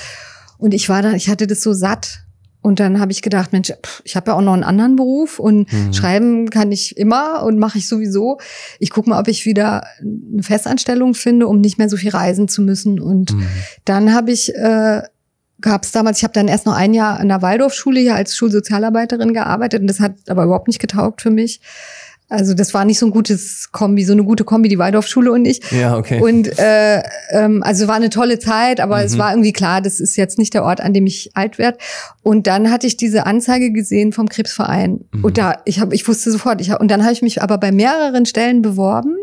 Und 0.58 0.74
ich 0.74 0.88
war 0.88 1.02
da, 1.02 1.12
ich 1.14 1.28
hatte 1.30 1.48
das 1.48 1.62
so 1.62 1.74
satt. 1.74 2.23
Und 2.64 2.80
dann 2.80 3.00
habe 3.00 3.12
ich 3.12 3.22
gedacht, 3.22 3.52
Mensch, 3.54 3.72
pff, 3.72 4.02
ich 4.06 4.16
habe 4.16 4.32
ja 4.32 4.38
auch 4.38 4.42
noch 4.42 4.54
einen 4.54 4.64
anderen 4.64 4.96
Beruf 4.96 5.38
und 5.38 5.72
Mhm. 5.72 5.94
schreiben 5.94 6.50
kann 6.50 6.72
ich 6.72 6.98
immer 6.98 7.44
und 7.44 7.60
mache 7.60 7.78
ich 7.78 7.88
sowieso. 7.88 8.40
Ich 8.80 8.90
gucke 8.90 9.10
mal, 9.10 9.20
ob 9.20 9.28
ich 9.28 9.46
wieder 9.46 9.86
eine 10.02 10.42
Festanstellung 10.42 11.14
finde, 11.14 11.48
um 11.48 11.60
nicht 11.62 11.78
mehr 11.78 11.90
so 11.90 11.98
viel 11.98 12.12
reisen 12.12 12.48
zu 12.48 12.62
müssen. 12.62 13.00
Und 13.02 13.34
Mhm. 13.34 13.46
dann 13.86 14.14
habe 14.16 14.32
ich, 14.32 14.56
äh, 14.56 15.02
gab 15.62 15.84
es 15.84 15.92
damals, 15.92 16.18
ich 16.20 16.24
habe 16.24 16.34
dann 16.34 16.48
erst 16.48 16.66
noch 16.66 16.76
ein 16.76 16.94
Jahr 16.94 17.20
an 17.20 17.28
der 17.28 17.42
Waldorfschule 17.42 18.00
hier 18.00 18.16
als 18.16 18.36
Schulsozialarbeiterin 18.36 19.34
gearbeitet 19.34 19.82
und 19.82 19.88
das 19.88 20.00
hat 20.00 20.14
aber 20.28 20.46
überhaupt 20.46 20.68
nicht 20.68 20.80
getaugt 20.80 21.22
für 21.22 21.32
mich. 21.32 21.60
Also 22.30 22.54
das 22.56 22.74
war 22.74 22.84
nicht 22.84 22.98
so 22.98 23.06
ein 23.06 23.12
gutes 23.12 23.72
Kombi, 23.72 24.04
so 24.06 24.14
eine 24.14 24.24
gute 24.24 24.44
Kombi, 24.44 24.68
die 24.70 24.80
Waldorfschule 24.80 25.32
und 25.32 25.46
ich. 25.46 25.62
Ja, 25.72 25.96
okay. 25.96 26.20
Und 26.20 26.58
äh, 26.58 27.04
ähm, 27.30 27.62
also 27.64 27.88
war 27.88 27.96
eine 27.96 28.10
tolle 28.10 28.40
Zeit, 28.40 28.80
aber 28.80 29.04
es 29.04 29.14
Mhm. 29.14 29.18
war 29.20 29.32
irgendwie 29.32 29.54
klar, 29.54 29.82
das 29.82 30.00
ist 30.00 30.16
jetzt 30.16 30.40
nicht 30.40 30.54
der 30.56 30.64
Ort, 30.64 30.82
an 30.82 30.94
dem 30.94 31.06
ich 31.06 31.32
alt 31.36 31.58
werde. 31.60 31.78
Und 32.24 32.48
dann 32.48 32.72
hatte 32.72 32.88
ich 32.88 32.98
diese 32.98 33.26
Anzeige 33.28 33.72
gesehen 33.72 34.14
vom 34.14 34.30
Krebsverein. 34.30 35.02
Mhm. 35.12 35.24
Und 35.24 35.38
da, 35.38 35.58
ich 35.66 35.80
habe, 35.80 35.94
ich 35.94 36.08
wusste 36.08 36.32
sofort, 36.32 36.60
ich 36.60 36.72
hab, 36.72 36.82
und 36.82 36.90
dann 36.90 37.04
habe 37.04 37.14
ich 37.14 37.22
mich 37.22 37.42
aber 37.44 37.58
bei 37.60 37.72
mehreren 37.72 38.26
Stellen 38.26 38.62
beworben 38.64 39.16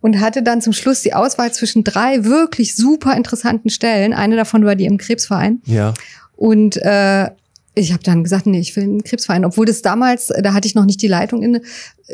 und 0.00 0.20
hatte 0.20 0.42
dann 0.42 0.62
zum 0.62 0.72
Schluss 0.72 1.02
die 1.02 1.12
Auswahl 1.14 1.52
zwischen 1.52 1.84
drei 1.84 2.24
wirklich 2.24 2.74
super 2.76 3.14
interessanten 3.14 3.68
Stellen. 3.68 4.14
Eine 4.14 4.36
davon 4.36 4.64
war 4.64 4.74
die 4.74 4.86
im 4.86 4.96
Krebsverein. 4.96 5.60
ja. 5.66 5.92
Und 6.34 6.76
äh, 6.78 7.28
ich 7.74 7.92
habe 7.92 8.02
dann 8.02 8.22
gesagt, 8.22 8.44
nee, 8.46 8.58
ich 8.60 8.76
will 8.76 8.82
einen 8.84 9.02
Krebsverein, 9.04 9.44
obwohl 9.46 9.64
das 9.66 9.80
damals, 9.82 10.28
äh, 10.30 10.42
da 10.42 10.52
hatte 10.52 10.66
ich 10.68 10.74
noch 10.74 10.84
nicht 10.84 11.00
die 11.00 11.08
Leitung 11.08 11.42
inne, 11.42 11.62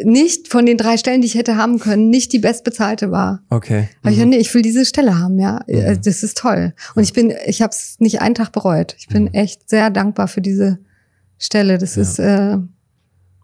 nicht 0.04 0.48
von 0.48 0.66
den 0.66 0.76
drei 0.78 0.96
Stellen, 0.96 1.20
die 1.20 1.26
ich 1.26 1.34
hätte 1.34 1.56
haben 1.56 1.80
können, 1.80 2.10
nicht 2.10 2.32
die 2.32 2.38
bestbezahlte 2.38 3.10
war. 3.10 3.42
Okay. 3.50 3.88
Hab 4.04 4.10
ich 4.12 4.16
gesagt, 4.16 4.28
nee, 4.30 4.36
ich 4.36 4.54
will 4.54 4.62
diese 4.62 4.84
Stelle 4.84 5.18
haben, 5.18 5.38
ja. 5.40 5.60
Mhm. 5.66 5.74
Äh, 5.74 5.98
Das 5.98 6.22
ist 6.22 6.38
toll. 6.38 6.74
Und 6.94 7.02
ich 7.02 7.12
bin, 7.12 7.34
ich 7.46 7.60
habe 7.62 7.70
es 7.72 7.96
nicht 7.98 8.20
einen 8.20 8.34
Tag 8.36 8.52
bereut. 8.52 8.94
Ich 8.98 9.08
bin 9.08 9.24
Mhm. 9.24 9.34
echt 9.34 9.68
sehr 9.68 9.90
dankbar 9.90 10.28
für 10.28 10.40
diese 10.40 10.78
Stelle. 11.38 11.78
Das 11.78 11.96
Ja. 11.96 12.02
ist, 12.02 12.18
äh, 12.20 12.56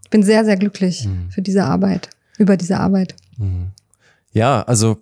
ich 0.05 0.11
bin 0.11 0.23
sehr, 0.23 0.45
sehr 0.45 0.57
glücklich 0.57 1.07
Mhm. 1.07 1.31
für 1.31 1.43
diese 1.43 1.65
Arbeit, 1.65 2.11
über 2.39 2.57
diese 2.57 2.79
Arbeit. 2.79 3.17
Mhm. 3.39 3.73
Ja, 4.33 4.63
also 4.63 4.99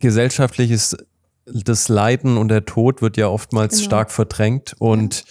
gesellschaftlich 0.00 0.70
ist 0.70 0.96
das 1.46 1.88
Leiden 1.88 2.36
und 2.36 2.48
der 2.48 2.64
Tod 2.64 3.02
wird 3.02 3.16
ja 3.16 3.28
oftmals 3.28 3.76
Genau. 3.76 3.84
stark 3.86 4.10
verdrängt 4.10 4.74
und 4.78 5.24
ähm, 5.24 5.30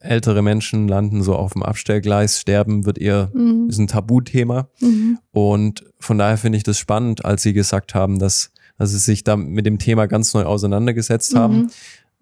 ältere 0.00 0.42
Menschen 0.42 0.88
landen 0.88 1.22
so 1.22 1.34
auf 1.34 1.52
dem 1.52 1.62
Abstellgleis, 1.62 2.40
sterben 2.40 2.86
wird 2.86 2.98
eher 2.98 3.30
Mhm. 3.34 3.68
ist 3.68 3.78
ein 3.78 3.86
Tabuthema 3.88 4.68
Mhm. 4.80 5.18
und 5.32 5.84
von 5.98 6.18
daher 6.18 6.38
finde 6.38 6.56
ich 6.58 6.64
das 6.64 6.78
spannend, 6.78 7.24
als 7.24 7.42
Sie 7.42 7.52
gesagt 7.52 7.94
haben, 7.94 8.18
dass, 8.18 8.52
dass 8.78 8.90
Sie 8.90 8.98
sich 8.98 9.24
da 9.24 9.36
mit 9.36 9.66
dem 9.66 9.78
Thema 9.78 10.06
ganz 10.06 10.32
neu 10.34 10.44
auseinandergesetzt 10.44 11.34
haben. 11.34 11.56
Mhm. 11.62 11.70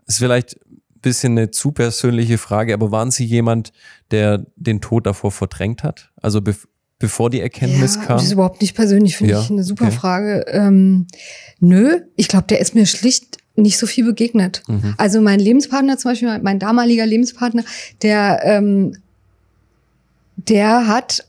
Ist 0.06 0.18
vielleicht 0.18 0.56
ein 0.66 1.00
bisschen 1.00 1.32
eine 1.38 1.50
zu 1.50 1.72
persönliche 1.72 2.38
Frage, 2.38 2.74
aber 2.74 2.90
waren 2.90 3.10
Sie 3.10 3.24
jemand, 3.24 3.72
der 4.10 4.44
den 4.56 4.80
Tod 4.80 5.06
davor 5.06 5.30
verdrängt 5.30 5.82
hat? 5.84 6.10
Also 6.20 6.40
bev 6.40 6.66
bevor 7.00 7.28
die 7.28 7.40
Erkenntnis 7.40 7.96
ja, 7.96 8.02
kam? 8.02 8.16
Das 8.16 8.26
ist 8.26 8.32
überhaupt 8.32 8.62
nicht 8.62 8.74
persönlich, 8.74 9.16
finde 9.16 9.34
Ja, 9.34 9.40
ich 9.42 9.50
eine 9.50 9.64
super 9.64 9.86
okay. 9.86 9.96
Frage. 9.96 10.44
Ähm, 10.48 11.06
nö, 11.58 12.00
ich 12.16 12.28
glaube, 12.28 12.46
der 12.48 12.60
ist 12.60 12.74
mir 12.74 12.86
schlicht 12.86 13.38
nicht 13.56 13.78
so 13.78 13.86
viel 13.86 14.04
begegnet. 14.04 14.62
Mhm. 14.66 14.94
Also 14.98 15.20
mein 15.20 15.38
Lebenspartner 15.40 15.96
zum 15.98 16.10
Beispiel, 16.10 16.38
mein 16.42 16.58
damaliger 16.58 17.06
Lebenspartner, 17.06 17.64
der, 18.02 18.40
ähm, 18.44 18.96
der 20.36 20.88
hat 20.88 21.26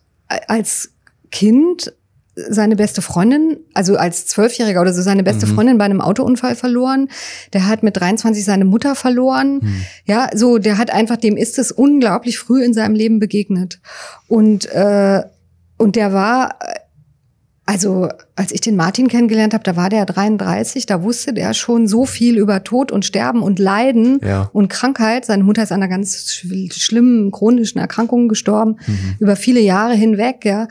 als 0.47 0.89
Kind 1.31 1.93
seine 2.35 2.75
beste 2.75 3.01
Freundin, 3.01 3.57
also 3.73 3.95
als 3.95 4.25
Zwölfjähriger 4.25 4.81
oder 4.81 4.93
so 4.93 5.01
seine 5.01 5.23
beste 5.23 5.45
Mhm. 5.45 5.55
Freundin 5.55 5.77
bei 5.77 5.85
einem 5.85 6.01
Autounfall 6.01 6.55
verloren. 6.55 7.07
Der 7.53 7.67
hat 7.67 7.81
mit 7.81 7.95
23 7.95 8.43
seine 8.43 8.65
Mutter 8.65 8.95
verloren. 8.95 9.59
Mhm. 9.61 9.81
Ja, 10.05 10.29
so, 10.35 10.57
der 10.57 10.77
hat 10.77 10.91
einfach, 10.91 11.15
dem 11.15 11.37
ist 11.37 11.57
es 11.59 11.71
unglaublich 11.71 12.37
früh 12.37 12.61
in 12.63 12.73
seinem 12.73 12.95
Leben 12.95 13.19
begegnet. 13.19 13.79
Und, 14.27 14.65
äh, 14.65 15.23
und 15.77 15.95
der 15.95 16.11
war, 16.11 16.59
also 17.65 18.09
als 18.35 18.51
ich 18.51 18.61
den 18.61 18.75
Martin 18.75 19.07
kennengelernt 19.07 19.53
habe, 19.55 19.63
da 19.63 19.75
war 19.75 19.89
der 19.89 20.05
33, 20.05 20.85
da 20.85 21.01
wusste 21.01 21.33
der 21.33 21.53
schon 21.55 21.87
so 21.87 22.05
viel 22.05 22.37
über 22.37 22.63
Tod 22.63 22.91
und 22.91 23.05
Sterben 23.05 23.41
und 23.41 23.57
Leiden 23.57 24.19
Ja. 24.23 24.49
und 24.53 24.67
Krankheit. 24.69 25.25
Seine 25.25 25.43
Mutter 25.43 25.63
ist 25.63 25.71
an 25.71 25.81
einer 25.81 25.89
ganz 25.89 26.15
sch- 26.15 26.73
schlimmen 26.79 27.31
chronischen 27.31 27.79
Erkrankung 27.79 28.27
gestorben, 28.27 28.77
Mhm. 28.85 29.15
über 29.19 29.35
viele 29.35 29.61
Jahre 29.61 29.95
hinweg, 29.95 30.45
ja. 30.45 30.67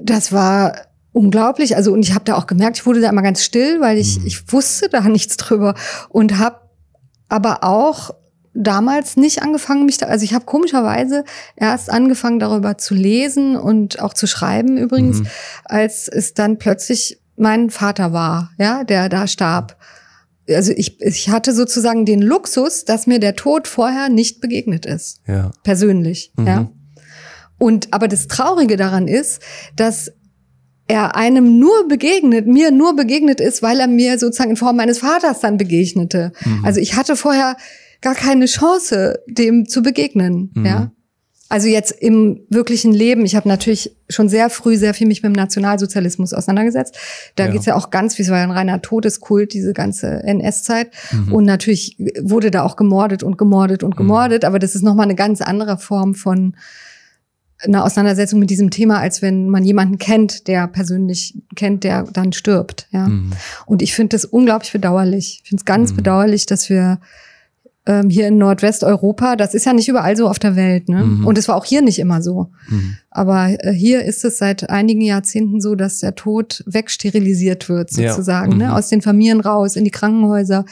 Das 0.00 0.32
war 0.32 0.76
unglaublich. 1.12 1.74
Also, 1.74 1.92
und 1.92 2.02
ich 2.04 2.14
habe 2.14 2.24
da 2.24 2.36
auch 2.36 2.46
gemerkt, 2.46 2.76
ich 2.78 2.86
wurde 2.86 3.00
da 3.00 3.08
immer 3.10 3.22
ganz 3.22 3.42
still, 3.42 3.80
weil 3.80 3.98
ich, 3.98 4.20
Mhm. 4.20 4.26
ich 4.26 4.52
wusste 4.52 4.88
da 4.88 5.00
nichts 5.00 5.36
drüber 5.38 5.74
und 6.08 6.38
habe 6.38 6.56
aber 7.28 7.64
auch 7.64 8.10
damals 8.54 9.16
nicht 9.16 9.42
angefangen, 9.42 9.86
mich 9.86 9.98
da, 9.98 10.06
also 10.06 10.24
ich 10.24 10.34
habe 10.34 10.44
komischerweise 10.44 11.24
erst 11.56 11.90
angefangen, 11.90 12.38
darüber 12.40 12.78
zu 12.78 12.94
lesen 12.94 13.56
und 13.56 14.00
auch 14.00 14.12
zu 14.14 14.26
schreiben 14.26 14.76
übrigens, 14.76 15.20
Mhm. 15.20 15.26
als 15.64 16.08
es 16.08 16.34
dann 16.34 16.58
plötzlich 16.58 17.20
mein 17.36 17.70
Vater 17.70 18.12
war, 18.12 18.50
ja, 18.58 18.84
der 18.84 19.08
da 19.08 19.26
starb. 19.26 19.76
Also 20.48 20.72
ich, 20.72 21.00
ich 21.00 21.28
hatte 21.28 21.54
sozusagen 21.54 22.04
den 22.04 22.20
Luxus, 22.22 22.84
dass 22.84 23.06
mir 23.06 23.20
der 23.20 23.36
Tod 23.36 23.68
vorher 23.68 24.08
nicht 24.08 24.40
begegnet 24.40 24.84
ist, 24.84 25.20
Ja. 25.26 25.52
persönlich, 25.62 26.32
Mhm. 26.36 26.46
ja. 26.46 26.68
Und 27.58 27.92
aber 27.92 28.08
das 28.08 28.26
Traurige 28.26 28.76
daran 28.76 29.06
ist, 29.06 29.40
dass 29.76 30.10
er 30.88 31.14
einem 31.14 31.58
nur 31.60 31.86
begegnet, 31.86 32.48
mir 32.48 32.72
nur 32.72 32.96
begegnet 32.96 33.40
ist, 33.40 33.62
weil 33.62 33.78
er 33.78 33.86
mir 33.86 34.18
sozusagen 34.18 34.50
in 34.50 34.56
Form 34.56 34.76
meines 34.76 34.98
Vaters 34.98 35.38
dann 35.40 35.56
begegnete. 35.56 36.32
Mhm. 36.44 36.64
Also 36.64 36.80
ich 36.80 36.96
hatte 36.96 37.14
vorher 37.14 37.56
gar 38.00 38.14
keine 38.14 38.46
Chance, 38.46 39.20
dem 39.28 39.66
zu 39.68 39.82
begegnen, 39.82 40.50
Mhm. 40.54 40.66
ja. 40.66 40.90
Also 41.52 41.66
jetzt 41.66 41.90
im 41.90 42.42
wirklichen 42.48 42.92
Leben, 42.92 43.24
ich 43.26 43.34
habe 43.34 43.48
natürlich 43.48 43.96
schon 44.08 44.28
sehr 44.28 44.50
früh 44.50 44.76
sehr 44.76 44.94
viel 44.94 45.08
mich 45.08 45.24
mit 45.24 45.30
dem 45.34 45.36
Nationalsozialismus 45.36 46.32
auseinandergesetzt. 46.32 46.96
Da 47.34 47.46
Ja. 47.46 47.50
geht's 47.50 47.66
ja 47.66 47.74
auch 47.74 47.90
ganz, 47.90 48.16
wie 48.18 48.22
es 48.22 48.28
war 48.30 48.38
ja 48.38 48.44
ein 48.44 48.52
reiner 48.52 48.80
Todeskult, 48.82 49.52
diese 49.52 49.72
ganze 49.72 50.22
NS-Zeit. 50.22 50.92
Mhm. 51.10 51.32
Und 51.32 51.44
natürlich 51.46 51.96
wurde 52.22 52.52
da 52.52 52.62
auch 52.62 52.76
gemordet 52.76 53.24
und 53.24 53.36
gemordet 53.36 53.82
und 53.82 53.96
gemordet, 53.96 54.44
aber 54.44 54.60
das 54.60 54.76
ist 54.76 54.82
nochmal 54.82 55.06
eine 55.06 55.16
ganz 55.16 55.40
andere 55.40 55.76
Form 55.76 56.14
von 56.14 56.54
einer 57.62 57.84
Auseinandersetzung 57.84 58.38
mit 58.38 58.48
diesem 58.48 58.70
Thema, 58.70 59.00
als 59.00 59.20
wenn 59.20 59.48
man 59.50 59.64
jemanden 59.64 59.98
kennt, 59.98 60.46
der 60.46 60.68
persönlich 60.68 61.36
kennt, 61.56 61.82
der 61.82 62.04
dann 62.04 62.32
stirbt. 62.32 62.86
Ja. 62.92 63.08
Mhm. 63.08 63.32
Und 63.66 63.82
ich 63.82 63.92
finde 63.92 64.14
das 64.16 64.24
unglaublich 64.24 64.70
bedauerlich. 64.70 65.40
Ich 65.42 65.48
finde 65.48 65.62
es 65.62 65.64
ganz 65.64 65.90
Mhm. 65.92 65.96
bedauerlich, 65.96 66.46
dass 66.46 66.70
wir 66.70 67.00
ähm, 67.86 68.10
hier 68.10 68.28
in 68.28 68.36
Nordwesteuropa, 68.38 69.36
das 69.36 69.54
ist 69.54 69.64
ja 69.66 69.72
nicht 69.72 69.88
überall 69.88 70.16
so 70.16 70.28
auf 70.28 70.38
der 70.38 70.54
Welt, 70.54 70.88
ne? 70.88 71.02
Mhm. 71.04 71.26
Und 71.26 71.38
es 71.38 71.48
war 71.48 71.56
auch 71.56 71.64
hier 71.64 71.80
nicht 71.82 71.98
immer 71.98 72.20
so. 72.22 72.50
Mhm. 72.68 72.96
Aber 73.10 73.48
äh, 73.64 73.72
hier 73.72 74.04
ist 74.04 74.24
es 74.24 74.38
seit 74.38 74.68
einigen 74.68 75.00
Jahrzehnten 75.00 75.60
so, 75.60 75.74
dass 75.74 76.00
der 76.00 76.14
Tod 76.14 76.62
wegsterilisiert 76.66 77.68
wird, 77.68 77.90
Ja. 77.92 78.10
sozusagen, 78.10 78.52
Mhm. 78.52 78.58
ne? 78.58 78.74
aus 78.74 78.88
den 78.88 79.00
Familien 79.02 79.40
raus, 79.40 79.76
in 79.76 79.84
die 79.84 79.90
Krankenhäuser. 79.90 80.64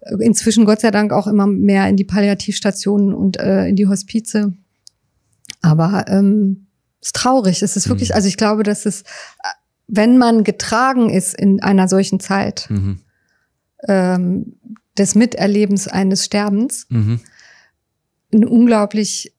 Äh, 0.00 0.16
Inzwischen 0.24 0.64
Gott 0.64 0.80
sei 0.80 0.90
Dank 0.90 1.12
auch 1.12 1.28
immer 1.28 1.46
mehr 1.46 1.88
in 1.88 1.96
die 1.96 2.04
Palliativstationen 2.04 3.14
und 3.14 3.38
äh, 3.38 3.66
in 3.68 3.76
die 3.76 3.86
Hospize. 3.86 4.52
Aber 5.60 6.06
ähm, 6.08 6.66
es 7.00 7.08
ist 7.08 7.16
traurig. 7.16 7.62
Es 7.62 7.76
ist 7.76 7.88
wirklich, 7.88 8.08
Mhm. 8.10 8.16
also 8.16 8.26
ich 8.28 8.36
glaube, 8.36 8.64
dass 8.64 8.84
es, 8.84 9.02
äh, 9.02 9.04
wenn 9.86 10.18
man 10.18 10.42
getragen 10.42 11.08
ist 11.08 11.34
in 11.34 11.62
einer 11.62 11.86
solchen 11.86 12.18
Zeit 12.18 12.66
Mhm. 12.68 12.98
ähm, 13.88 14.54
des 14.98 15.14
Miterlebens 15.14 15.88
eines 15.88 16.24
Sterbens, 16.24 16.86
Mhm. 16.90 17.20
eine 18.32 18.48
unglaublich 18.48 19.32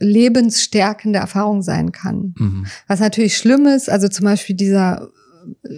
lebensstärkende 0.00 1.18
Erfahrung 1.18 1.62
sein 1.62 1.92
kann. 1.92 2.34
Mhm. 2.38 2.66
Was 2.86 3.00
natürlich 3.00 3.36
schlimm 3.36 3.66
ist, 3.66 3.90
also 3.90 4.08
zum 4.08 4.24
Beispiel 4.24 4.54
dieser 4.56 5.08
äh, 5.64 5.70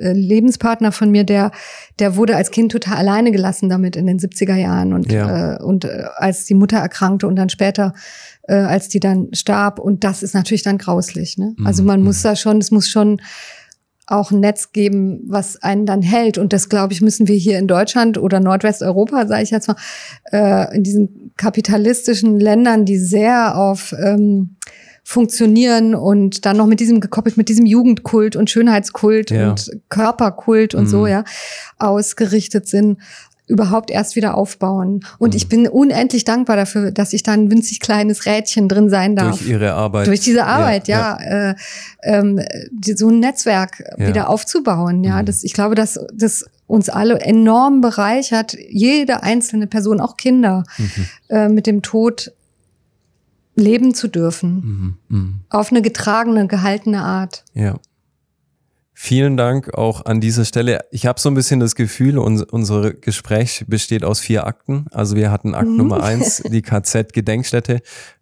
äh, 0.00 0.12
Lebenspartner 0.12 0.92
von 0.92 1.10
mir, 1.10 1.24
der, 1.24 1.50
der 1.98 2.14
wurde 2.14 2.36
als 2.36 2.50
Kind 2.52 2.70
total 2.70 2.98
alleine 2.98 3.32
gelassen 3.32 3.68
damit 3.68 3.96
in 3.96 4.06
den 4.06 4.18
70er 4.20 4.54
Jahren 4.54 4.92
und, 4.92 5.10
Ja. 5.10 5.56
äh, 5.56 5.62
und 5.62 5.84
äh, 5.86 6.04
als 6.16 6.44
die 6.44 6.54
Mutter 6.54 6.78
erkrankte 6.78 7.26
und 7.26 7.34
dann 7.36 7.48
später, 7.48 7.94
äh, 8.42 8.54
als 8.54 8.88
die 8.88 9.00
dann 9.00 9.28
starb 9.32 9.78
und 9.80 10.04
das 10.04 10.22
ist 10.22 10.34
natürlich 10.34 10.62
dann 10.62 10.78
grauslich. 10.78 11.36
Ne? 11.38 11.56
Also 11.64 11.82
Mhm, 11.82 11.86
man 11.88 12.00
mhm. 12.00 12.06
muss 12.06 12.22
da 12.22 12.36
schon, 12.36 12.58
es 12.58 12.70
muss 12.70 12.88
schon 12.88 13.20
auch 14.10 14.30
ein 14.30 14.40
Netz 14.40 14.72
geben, 14.72 15.20
was 15.26 15.62
einen 15.62 15.84
dann 15.86 16.00
hält. 16.02 16.38
Und 16.38 16.52
das, 16.52 16.68
glaube 16.68 16.92
ich, 16.94 17.02
müssen 17.02 17.28
wir 17.28 17.36
hier 17.36 17.58
in 17.58 17.68
Deutschland 17.68 18.16
oder 18.18 18.40
Nordwesteuropa, 18.40 19.26
sage 19.26 19.42
ich 19.42 19.50
jetzt 19.50 19.68
mal, 19.68 19.76
äh, 20.32 20.74
in 20.74 20.82
diesen 20.82 21.32
kapitalistischen 21.36 22.40
Ländern, 22.40 22.84
die 22.86 22.98
sehr 22.98 23.56
auf 23.56 23.94
ähm, 24.02 24.56
funktionieren 25.04 25.94
und 25.94 26.44
dann 26.44 26.58
noch 26.58 26.66
mit 26.66 26.80
diesem 26.80 27.00
gekoppelt 27.00 27.38
mit 27.38 27.48
diesem 27.48 27.64
Jugendkult 27.64 28.36
und 28.36 28.50
Schönheitskult 28.50 29.30
Ja. 29.30 29.50
und 29.50 29.70
Körperkult 29.88 30.74
und 30.74 30.86
so 30.86 31.00
Mhm. 31.02 31.06
ja 31.06 31.24
ausgerichtet 31.78 32.68
sind 32.68 32.98
überhaupt 33.48 33.90
erst 33.90 34.14
wieder 34.14 34.36
aufbauen 34.36 35.00
und 35.18 35.32
Mhm. 35.32 35.36
ich 35.36 35.48
bin 35.48 35.66
unendlich 35.68 36.24
dankbar 36.24 36.56
dafür 36.56 36.90
dass 36.92 37.12
ich 37.12 37.22
da 37.22 37.32
ein 37.32 37.50
winzig 37.50 37.80
kleines 37.80 38.26
Rädchen 38.26 38.68
drin 38.68 38.88
sein 38.90 39.16
darf 39.16 39.38
Durch 39.38 39.48
ihre 39.48 39.72
Arbeit. 39.74 40.06
durch 40.06 40.20
diese 40.20 40.44
Arbeit, 40.46 40.86
ja, 40.88 41.16
Äh, 41.18 41.54
ähm, 42.02 42.40
die, 42.70 42.92
so 42.94 43.08
ein 43.08 43.20
Netzwerk 43.20 43.82
Ja. 43.98 44.06
wieder 44.08 44.28
aufzubauen, 44.30 45.02
ja. 45.04 45.20
Mhm. 45.22 45.26
Das, 45.26 45.42
ich 45.44 45.52
glaube, 45.54 45.74
dass 45.74 45.98
das 46.14 46.44
uns 46.66 46.88
alle 46.90 47.20
enorm 47.20 47.80
bereichert, 47.80 48.54
jede 48.68 49.22
einzelne 49.22 49.66
Person, 49.66 50.00
auch 50.00 50.16
Kinder, 50.18 50.64
Mhm. 50.76 50.90
äh, 51.28 51.48
mit 51.48 51.66
dem 51.66 51.80
Tod 51.82 52.32
leben 53.56 53.94
zu 53.94 54.08
dürfen. 54.08 54.96
Mhm. 55.08 55.16
Mhm. 55.16 55.34
Auf 55.50 55.70
eine 55.72 55.82
getragene, 55.82 56.46
gehaltene 56.46 57.02
Art. 57.02 57.44
Ja. 57.54 57.76
Vielen 59.00 59.36
Dank 59.36 59.74
auch 59.74 60.06
an 60.06 60.20
dieser 60.20 60.44
Stelle. 60.44 60.80
Ich 60.90 61.06
habe 61.06 61.20
so 61.20 61.28
ein 61.30 61.34
bisschen 61.36 61.60
das 61.60 61.76
Gefühl, 61.76 62.18
uns, 62.18 62.42
unser 62.42 62.92
Gespräch 62.94 63.64
besteht 63.68 64.02
aus 64.02 64.18
vier 64.18 64.44
Akten. 64.44 64.86
Also 64.90 65.14
wir 65.14 65.30
hatten 65.30 65.54
Akt 65.54 65.68
Mhm. 65.68 65.76
Nummer 65.76 66.02
eins, 66.02 66.42
die 66.50 66.62
KZ-Gedenkstätte, 66.62 67.74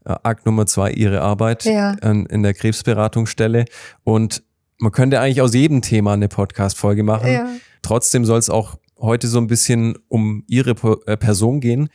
äh, 0.04 0.14
Akt 0.22 0.44
Nummer 0.44 0.66
zwei, 0.66 0.90
ihre 0.92 1.22
Arbeit 1.22 1.64
Ja. 1.64 1.92
an- 2.02 2.26
in 2.26 2.42
der 2.42 2.52
Krebsberatungsstelle. 2.52 3.64
Und 4.04 4.42
man 4.76 4.92
könnte 4.92 5.18
eigentlich 5.18 5.40
aus 5.40 5.54
jedem 5.54 5.80
Thema 5.80 6.12
eine 6.12 6.28
Podcast-Folge 6.28 7.02
machen. 7.04 7.32
Ja. 7.32 7.48
Trotzdem 7.80 8.26
soll 8.26 8.38
es 8.38 8.50
auch 8.50 8.76
heute 8.98 9.28
so 9.28 9.38
ein 9.38 9.46
bisschen 9.46 9.96
um 10.08 10.44
Ihre 10.46 10.72
äh, 11.06 11.16
Person 11.16 11.60
gehen. 11.60 11.88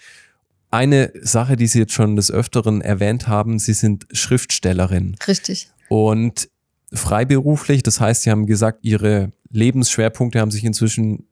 Eine 0.71 1.13
Sache, 1.21 1.55
die 1.55 1.67
Sie 1.67 1.77
jetzt 1.77 1.93
schon 1.93 2.15
des 2.15 2.31
Öfteren 2.31 2.81
erwähnt 2.81 3.27
haben, 3.27 3.59
Sie 3.59 3.73
sind 3.73 4.07
Schriftstellerin 4.11 5.17
Richtig. 5.27 5.69
und 5.87 6.49
freiberuflich. 6.93 7.83
Das 7.83 7.99
heißt, 7.99 8.23
Sie 8.23 8.31
haben 8.31 8.45
gesagt, 8.45 8.79
Ihre 8.81 9.31
Lebensschwerpunkte 9.49 10.39
haben 10.39 10.51
sich 10.51 10.63
inzwischen 10.63 11.27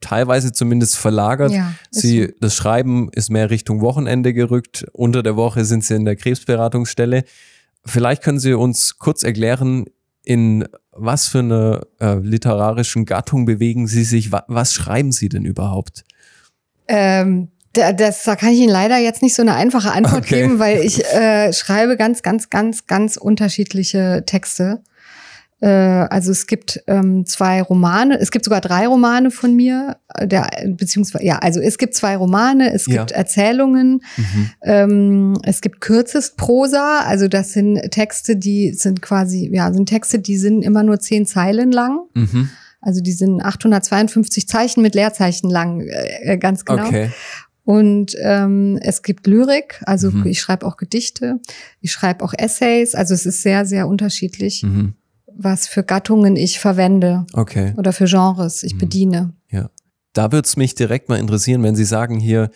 teilweise 0.00 0.52
zumindest 0.52 0.96
verlagert. 0.96 1.52
Ja. 1.52 1.72
Sie, 1.90 2.24
so. 2.24 2.28
das 2.40 2.56
Schreiben 2.56 3.10
ist 3.12 3.30
mehr 3.30 3.50
Richtung 3.50 3.80
Wochenende 3.80 4.34
gerückt. 4.34 4.86
Unter 4.92 5.22
der 5.22 5.36
Woche 5.36 5.64
sind 5.64 5.84
Sie 5.84 5.94
in 5.94 6.04
der 6.04 6.16
Krebsberatungsstelle. 6.16 7.24
Vielleicht 7.84 8.22
können 8.22 8.40
Sie 8.40 8.54
uns 8.54 8.98
kurz 8.98 9.22
erklären, 9.22 9.86
in 10.24 10.66
was 10.92 11.28
für 11.28 11.40
einer 11.40 11.86
äh, 12.00 12.18
literarischen 12.18 13.06
Gattung 13.06 13.44
bewegen 13.44 13.86
Sie 13.86 14.04
sich? 14.04 14.30
Wa 14.30 14.44
was 14.46 14.74
schreiben 14.74 15.10
Sie 15.10 15.28
denn 15.28 15.44
überhaupt? 15.44 16.04
Ähm, 16.86 17.48
da, 17.72 17.92
das, 17.92 18.24
da 18.24 18.36
kann 18.36 18.50
ich 18.50 18.58
Ihnen 18.58 18.72
leider 18.72 18.98
jetzt 18.98 19.22
nicht 19.22 19.34
so 19.34 19.42
eine 19.42 19.54
einfache 19.54 19.92
Antwort 19.92 20.24
Okay. 20.24 20.42
geben, 20.42 20.58
weil 20.58 20.84
ich 20.84 21.04
äh, 21.14 21.52
schreibe 21.52 21.96
ganz, 21.96 22.22
ganz, 22.22 22.50
ganz, 22.50 22.86
ganz 22.86 23.16
unterschiedliche 23.16 24.24
Texte. 24.26 24.82
Äh, 25.62 25.68
also 25.68 26.32
es 26.32 26.48
gibt 26.48 26.82
ähm, 26.88 27.24
zwei 27.24 27.62
Romane, 27.62 28.18
es 28.18 28.32
gibt 28.32 28.44
sogar 28.44 28.60
drei 28.60 28.86
Romane 28.88 29.30
von 29.30 29.54
mir, 29.54 29.96
äh, 30.14 30.26
der, 30.26 30.50
beziehungsweise, 30.66 31.24
ja, 31.24 31.38
also 31.38 31.60
es 31.60 31.78
gibt 31.78 31.94
zwei 31.94 32.16
Romane, 32.16 32.72
es 32.74 32.86
Ja. 32.86 32.98
gibt 32.98 33.12
Erzählungen, 33.12 34.02
Mhm. 34.16 34.50
ähm, 34.64 35.38
es 35.44 35.60
gibt 35.60 35.80
Kürzestprosa, 35.80 37.00
also 37.06 37.28
das 37.28 37.52
sind 37.52 37.76
Texte, 37.92 38.34
die 38.36 38.72
sind 38.74 39.02
quasi, 39.02 39.48
ja, 39.52 39.72
sind 39.72 39.88
Texte, 39.88 40.18
die 40.18 40.36
sind 40.36 40.62
immer 40.62 40.82
nur 40.82 40.98
zehn 40.98 41.26
Zeilen 41.26 41.70
lang. 41.70 42.00
Mhm. 42.14 42.48
Also 42.80 43.00
die 43.00 43.12
sind 43.12 43.40
852 43.40 44.48
Zeichen 44.48 44.82
mit 44.82 44.96
Leerzeichen 44.96 45.48
lang, 45.48 45.86
äh, 45.86 46.36
ganz 46.38 46.64
genau. 46.64 46.86
Okay. 46.88 47.10
Und 47.64 48.16
ähm, 48.20 48.76
es 48.82 49.02
gibt 49.04 49.28
Lyrik, 49.28 49.80
also 49.86 50.10
Mhm. 50.10 50.26
ich 50.26 50.40
schreibe 50.40 50.66
auch 50.66 50.76
Gedichte, 50.76 51.38
ich 51.80 51.92
schreibe 51.92 52.24
auch 52.24 52.34
Essays, 52.36 52.96
also 52.96 53.14
es 53.14 53.24
ist 53.24 53.42
sehr, 53.42 53.64
sehr 53.66 53.86
unterschiedlich, 53.86 54.64
Mhm. 54.64 54.94
Was 55.36 55.66
für 55.68 55.82
Gattungen 55.82 56.36
ich 56.36 56.58
verwende 56.60 57.26
Okay. 57.32 57.74
oder 57.76 57.92
für 57.92 58.04
Genres 58.06 58.62
ich 58.62 58.74
Mhm. 58.74 58.78
bediene. 58.78 59.32
Ja. 59.50 59.70
Da 60.12 60.30
würde 60.32 60.46
es 60.46 60.56
mich 60.56 60.74
direkt 60.74 61.08
mal 61.08 61.18
interessieren, 61.18 61.62
wenn 61.62 61.74
Sie 61.76 61.84
sagen 61.84 62.18
hier 62.20 62.50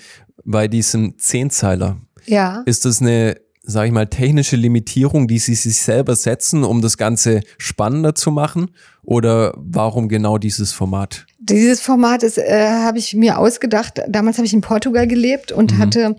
bei 0.44 0.68
diesem 0.68 1.18
Zehnzeiler, 1.18 1.96
Ja. 2.26 2.62
ist 2.66 2.84
das 2.84 3.00
eine, 3.00 3.36
sage 3.62 3.86
ich 3.88 3.92
mal, 3.92 4.06
technische 4.06 4.56
Limitierung, 4.56 5.26
die 5.26 5.38
Sie 5.38 5.54
sich 5.54 5.80
selber 5.80 6.14
setzen, 6.16 6.64
um 6.64 6.82
das 6.82 6.96
Ganze 6.98 7.40
spannender 7.58 8.14
zu 8.14 8.30
machen? 8.30 8.70
Oder 9.02 9.54
warum 9.56 10.08
genau 10.08 10.36
dieses 10.38 10.72
Format? 10.72 11.26
Dieses 11.38 11.80
Format 11.80 12.22
ist, 12.22 12.38
äh, 12.38 12.68
habe 12.68 12.98
ich 12.98 13.14
mir 13.14 13.38
ausgedacht. 13.38 14.02
Damals 14.08 14.36
habe 14.36 14.46
ich 14.46 14.52
in 14.52 14.60
Portugal 14.60 15.06
gelebt 15.06 15.50
und 15.52 15.72
Mhm. 15.74 15.78
hatte, 15.78 16.16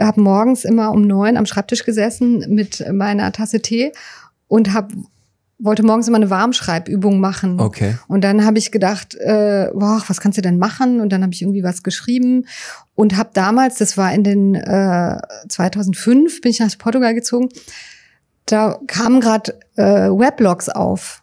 habe 0.00 0.20
morgens 0.20 0.64
immer 0.64 0.90
um 0.90 1.02
neun 1.02 1.36
am 1.36 1.46
Schreibtisch 1.46 1.84
gesessen 1.84 2.44
mit 2.48 2.84
meiner 2.92 3.30
Tasse 3.32 3.60
Tee 3.62 3.92
und 4.48 4.72
habe 4.72 4.88
wollte 5.62 5.84
morgens 5.84 6.08
immer 6.08 6.16
eine 6.16 6.30
Warmschreibübung 6.30 7.20
machen. 7.20 7.60
Okay. 7.60 7.96
Und 8.08 8.22
dann 8.22 8.44
habe 8.44 8.58
ich 8.58 8.72
gedacht, 8.72 9.14
äh, 9.14 9.68
boah, 9.72 10.02
was 10.06 10.20
kannst 10.20 10.38
du 10.38 10.42
denn 10.42 10.58
machen? 10.58 11.00
Und 11.00 11.10
dann 11.12 11.22
habe 11.22 11.32
ich 11.32 11.42
irgendwie 11.42 11.62
was 11.62 11.82
geschrieben 11.82 12.46
und 12.94 13.16
habe 13.16 13.30
damals, 13.32 13.76
das 13.78 13.96
war 13.96 14.12
in 14.12 14.24
den 14.24 14.54
äh, 14.54 15.18
2005, 15.48 16.40
bin 16.40 16.50
ich 16.50 16.60
nach 16.60 16.76
Portugal 16.78 17.14
gezogen, 17.14 17.48
da 18.46 18.78
kamen 18.86 19.20
gerade 19.20 19.58
äh, 19.76 20.08
Weblogs 20.10 20.68
auf. 20.68 21.22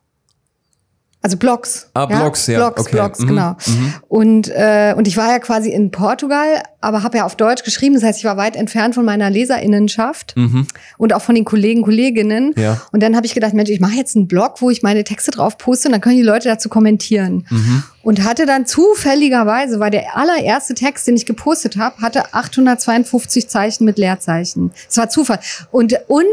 Also 1.21 1.35
Blogs. 1.35 1.89
Ah, 1.93 2.05
Blogs, 2.05 2.47
ja. 2.47 2.59
Blogs, 2.59 2.81
okay. 2.81 2.95
Blogs, 2.95 3.19
Mhm, 3.19 3.27
genau. 3.27 3.55
Mhm. 3.65 3.93
Und, 4.07 4.47
äh, 4.49 4.93
und 4.95 5.05
ich 5.05 5.17
war 5.17 5.29
ja 5.29 5.39
quasi 5.39 5.69
in 5.69 5.91
Portugal, 5.91 6.63
aber 6.81 7.03
habe 7.03 7.17
ja 7.17 7.25
auf 7.25 7.35
Deutsch 7.35 7.63
geschrieben. 7.63 7.95
Das 7.95 8.03
heißt, 8.03 8.19
ich 8.19 8.25
war 8.25 8.37
weit 8.37 8.55
entfernt 8.55 8.95
von 8.95 9.03
meiner 9.05 9.29
Leserinnenschaft 9.29 10.33
Mhm. 10.37 10.65
und 10.97 11.13
auch 11.13 11.21
von 11.21 11.35
den 11.35 11.45
Kollegen, 11.45 11.81
Kolleginnen. 11.81 12.53
Ja. 12.57 12.81
Und 12.91 13.03
dann 13.03 13.15
habe 13.15 13.25
ich 13.25 13.33
gedacht, 13.33 13.53
Mensch, 13.53 13.69
ich 13.69 13.79
mache 13.79 13.95
jetzt 13.95 14.15
einen 14.15 14.27
Blog, 14.27 14.61
wo 14.61 14.69
ich 14.69 14.81
meine 14.83 15.03
Texte 15.03 15.31
drauf 15.31 15.57
poste 15.57 15.87
und 15.89 15.91
dann 15.93 16.01
können 16.01 16.15
die 16.17 16.21
Leute 16.23 16.47
dazu 16.47 16.69
kommentieren. 16.69 17.45
Mhm. 17.49 17.83
Und 18.01 18.23
hatte 18.23 18.45
dann 18.45 18.65
zufälligerweise, 18.65 19.79
war 19.79 19.89
der 19.89 20.15
allererste 20.17 20.73
Text, 20.73 21.05
den 21.07 21.15
ich 21.17 21.25
gepostet 21.25 21.75
habe, 21.77 22.01
hatte 22.01 22.33
852 22.33 23.49
Zeichen 23.49 23.83
mit 23.85 23.97
Leerzeichen. 23.97 24.71
Das 24.87 24.97
war 24.97 25.09
Zufall. 25.09 25.39
Und, 25.71 25.93
und 26.07 26.25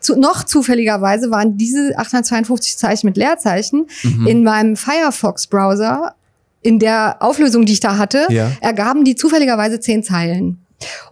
zu, 0.00 0.18
noch 0.18 0.42
zufälligerweise 0.44 1.30
waren 1.30 1.56
diese 1.56 1.92
852 1.96 2.76
Zeichen 2.76 3.06
mit 3.06 3.16
Leerzeichen 3.16 3.86
Mhm. 4.02 4.26
in 4.26 4.42
meinem 4.42 4.76
Firefox-Browser, 4.76 6.14
in 6.62 6.78
der 6.78 7.16
Auflösung, 7.20 7.66
die 7.66 7.72
ich 7.74 7.80
da 7.80 7.98
hatte, 7.98 8.26
Ja. 8.30 8.50
ergaben 8.60 9.04
die 9.04 9.14
zufälligerweise 9.16 9.80
zehn 9.80 10.02
Zeilen. 10.02 10.58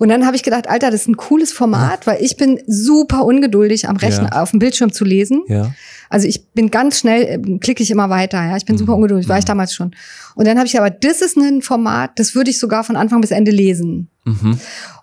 Und 0.00 0.08
dann 0.08 0.26
habe 0.26 0.34
ich 0.34 0.42
gedacht, 0.42 0.68
Alter, 0.68 0.90
das 0.90 1.02
ist 1.02 1.08
ein 1.08 1.16
cooles 1.16 1.52
Format, 1.52 2.04
weil 2.06 2.18
ich 2.22 2.36
bin 2.36 2.58
super 2.66 3.24
ungeduldig 3.24 3.88
am 3.88 3.96
Rechner, 3.96 4.30
Ja. 4.32 4.42
auf 4.42 4.50
dem 4.50 4.58
Bildschirm 4.58 4.92
zu 4.92 5.04
lesen. 5.04 5.42
Ja. 5.46 5.72
Also 6.08 6.26
ich 6.26 6.48
bin 6.54 6.72
ganz 6.72 6.98
schnell, 6.98 7.22
äh, 7.22 7.58
klicke 7.58 7.80
ich 7.82 7.90
immer 7.92 8.10
weiter, 8.10 8.44
ja. 8.44 8.56
Ich 8.56 8.64
bin 8.64 8.76
super 8.76 8.92
Mhm. 8.92 8.96
ungeduldig, 8.96 9.28
war 9.28 9.38
ich 9.38 9.44
Mhm. 9.44 9.48
damals 9.48 9.72
schon. 9.74 9.92
Und 10.34 10.46
dann 10.48 10.56
habe 10.58 10.66
ich 10.66 10.76
aber, 10.76 10.90
das 10.90 11.20
ist 11.22 11.36
ein 11.36 11.62
Format, 11.62 12.18
das 12.18 12.34
würde 12.34 12.50
ich 12.50 12.58
sogar 12.58 12.82
von 12.82 12.96
Anfang 12.96 13.20
bis 13.20 13.30
Ende 13.30 13.52
lesen. 13.52 14.08
Mhm. 14.24 14.58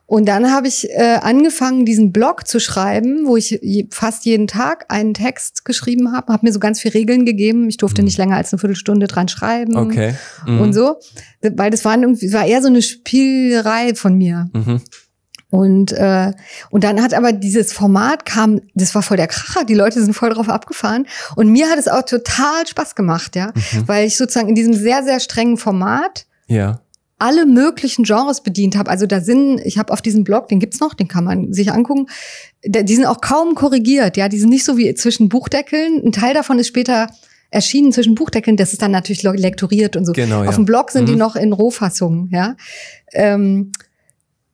Und 0.10 0.26
dann 0.26 0.52
habe 0.54 0.70
ich 0.70 0.90
äh, 0.90 1.20
angefangen, 1.22 1.86
diesen 1.86 2.14
Blog 2.14 2.48
zu 2.48 2.62
schreiben, 2.62 3.28
wo 3.28 3.36
ich 3.36 3.60
je, 3.62 3.88
fast 3.92 4.24
jeden 4.26 4.48
Tag 4.48 4.86
einen 4.88 5.14
Text 5.14 5.66
geschrieben 5.66 6.14
habe, 6.14 6.32
habe 6.32 6.46
mir 6.46 6.54
so 6.54 6.60
ganz 6.60 6.80
viele 6.80 6.94
Regeln 6.94 7.26
gegeben. 7.26 7.68
Ich 7.68 7.76
durfte 7.76 8.02
Mhm. 8.02 8.06
nicht 8.06 8.18
länger 8.18 8.38
als 8.38 8.54
eine 8.54 8.60
Viertelstunde 8.60 9.08
dran 9.08 9.28
schreiben 9.28 9.76
Okay. 9.76 10.16
Mhm. 10.46 10.62
und 10.62 10.74
so, 10.74 10.96
weil 11.42 11.72
das 11.72 11.84
war 11.84 11.98
irgendwie, 11.98 12.32
war 12.32 12.46
eher 12.46 12.62
so 12.62 12.70
eine 12.70 12.82
Spielerei 12.82 13.96
von 13.96 14.16
mir. 14.18 14.50
Mhm. 14.54 14.82
Und, 15.50 15.92
äh, 15.94 16.32
und 16.72 16.84
dann 16.84 17.02
hat 17.02 17.14
aber 17.14 17.32
dieses 17.32 17.72
Format 17.74 18.26
kam, 18.26 18.62
das 18.76 18.94
war 18.96 19.02
voll 19.02 19.18
der 19.18 19.28
Kracher, 19.28 19.64
die 19.66 19.74
Leute 19.76 20.02
sind 20.02 20.14
voll 20.14 20.30
drauf 20.30 20.50
abgefahren. 20.50 21.06
Und 21.36 21.50
mir 21.50 21.70
hat 21.70 21.80
es 21.80 21.88
auch 21.88 22.04
total 22.04 22.66
Spaß 22.68 22.96
gemacht, 22.96 23.36
ja. 23.36 23.48
Mhm. 23.48 23.88
Weil 23.88 24.08
ich 24.08 24.18
sozusagen 24.18 24.50
in 24.50 24.56
diesem 24.56 24.74
sehr, 24.74 25.04
sehr 25.04 25.20
strengen 25.20 25.58
Format 25.58 26.26
Ja. 26.48 26.80
Alle 27.20 27.46
möglichen 27.46 28.04
Genres 28.04 28.42
bedient 28.42 28.76
habe. 28.78 28.90
Also 28.92 29.06
da 29.08 29.22
sind, 29.22 29.60
ich 29.66 29.78
habe 29.78 29.92
auf 29.92 30.02
diesem 30.02 30.24
Blog, 30.24 30.48
den 30.50 30.60
gibt's 30.60 30.80
noch, 30.80 30.94
den 30.94 31.08
kann 31.08 31.24
man 31.24 31.52
sich 31.52 31.72
angucken, 31.72 32.08
die 32.64 32.96
sind 32.96 33.06
auch 33.06 33.22
kaum 33.22 33.56
korrigiert, 33.56 34.18
ja. 34.18 34.30
Die 34.30 34.38
sind 34.38 34.50
nicht 34.50 34.64
so 34.66 34.78
wie 34.78 34.94
zwischen 34.94 35.30
Buchdeckeln. 35.30 36.02
Ein 36.06 36.12
Teil 36.12 36.34
davon 36.34 36.60
ist 36.60 36.68
später 36.68 37.08
erschienen 37.50 37.92
zwischen 37.92 38.14
Buchdeckeln, 38.14 38.58
das 38.58 38.74
ist 38.74 38.82
dann 38.82 38.92
natürlich 38.92 39.24
lektoriert 39.24 39.96
und 39.96 40.06
so. 40.06 40.12
Genau, 40.12 40.44
ja. 40.44 40.50
Auf 40.50 40.56
dem 40.56 40.66
Blog 40.66 40.92
sind 40.92 41.08
die 41.08 41.14
Mhm. 41.14 41.18
noch 41.20 41.36
in 41.36 41.54
Rohfassung, 41.54 42.30
ja. 42.32 42.56
Ähm, 43.14 43.72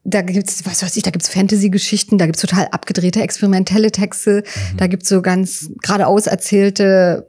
da 0.06 0.22
gibt's, 0.22 0.66
was 0.66 0.84
weiß 0.84 0.96
ich, 0.98 1.04
da 1.04 1.12
gibt's 1.12 1.30
Fantasy-Geschichten, 1.30 2.18
da 2.18 2.26
gibt's 2.28 2.42
total 2.42 2.68
abgedrehte, 2.72 3.22
experimentelle 3.22 3.90
Texte, 3.92 4.44
Mhm. 4.74 4.78
da 4.78 4.88
gibt's 4.88 5.10
so 5.10 5.22
ganz 5.22 5.70
geradeaus 5.82 6.28
erzählte 6.28 7.26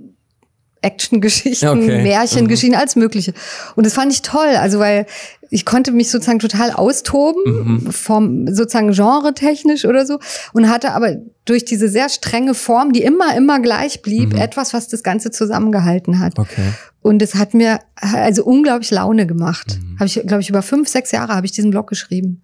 Actiongeschichten, 0.84 1.68
Okay. 1.68 2.02
Märchengeschichten, 2.02 2.78
alles 2.78 2.96
Mögliche. 2.96 3.34
Und 3.74 3.86
das 3.86 3.94
fand 3.94 4.12
ich 4.12 4.22
toll, 4.22 4.56
also 4.56 4.78
weil 4.78 5.06
ich 5.50 5.64
konnte 5.64 5.92
mich 5.92 6.10
sozusagen 6.10 6.38
total 6.40 6.72
austoben, 6.72 7.92
vom 7.92 8.46
sozusagen 8.52 8.92
genre-technisch 8.92 9.84
oder 9.84 10.04
so, 10.04 10.18
und 10.52 10.68
hatte 10.68 10.92
aber 10.92 11.16
durch 11.44 11.64
diese 11.64 11.88
sehr 11.88 12.08
strenge 12.08 12.54
Form, 12.54 12.92
die 12.92 13.02
immer, 13.02 13.36
immer 13.36 13.60
gleich 13.60 14.02
blieb, 14.02 14.34
etwas, 14.34 14.74
was 14.74 14.88
das 14.88 15.02
Ganze 15.02 15.30
zusammengehalten 15.30 16.18
hat. 16.18 16.38
Okay. 16.38 16.72
Und 17.02 17.22
es 17.22 17.34
hat 17.34 17.54
mir 17.54 17.80
also 17.96 18.44
unglaublich 18.44 18.90
Laune 18.90 19.26
gemacht. 19.26 19.78
Habe 19.98 20.06
ich, 20.06 20.20
glaube 20.26 20.40
ich, 20.40 20.48
über 20.48 20.62
fünf, 20.62 20.88
sechs 20.88 21.12
Jahre 21.12 21.34
habe 21.34 21.46
ich 21.46 21.52
diesen 21.52 21.70
Blog 21.70 21.86
geschrieben. 21.88 22.42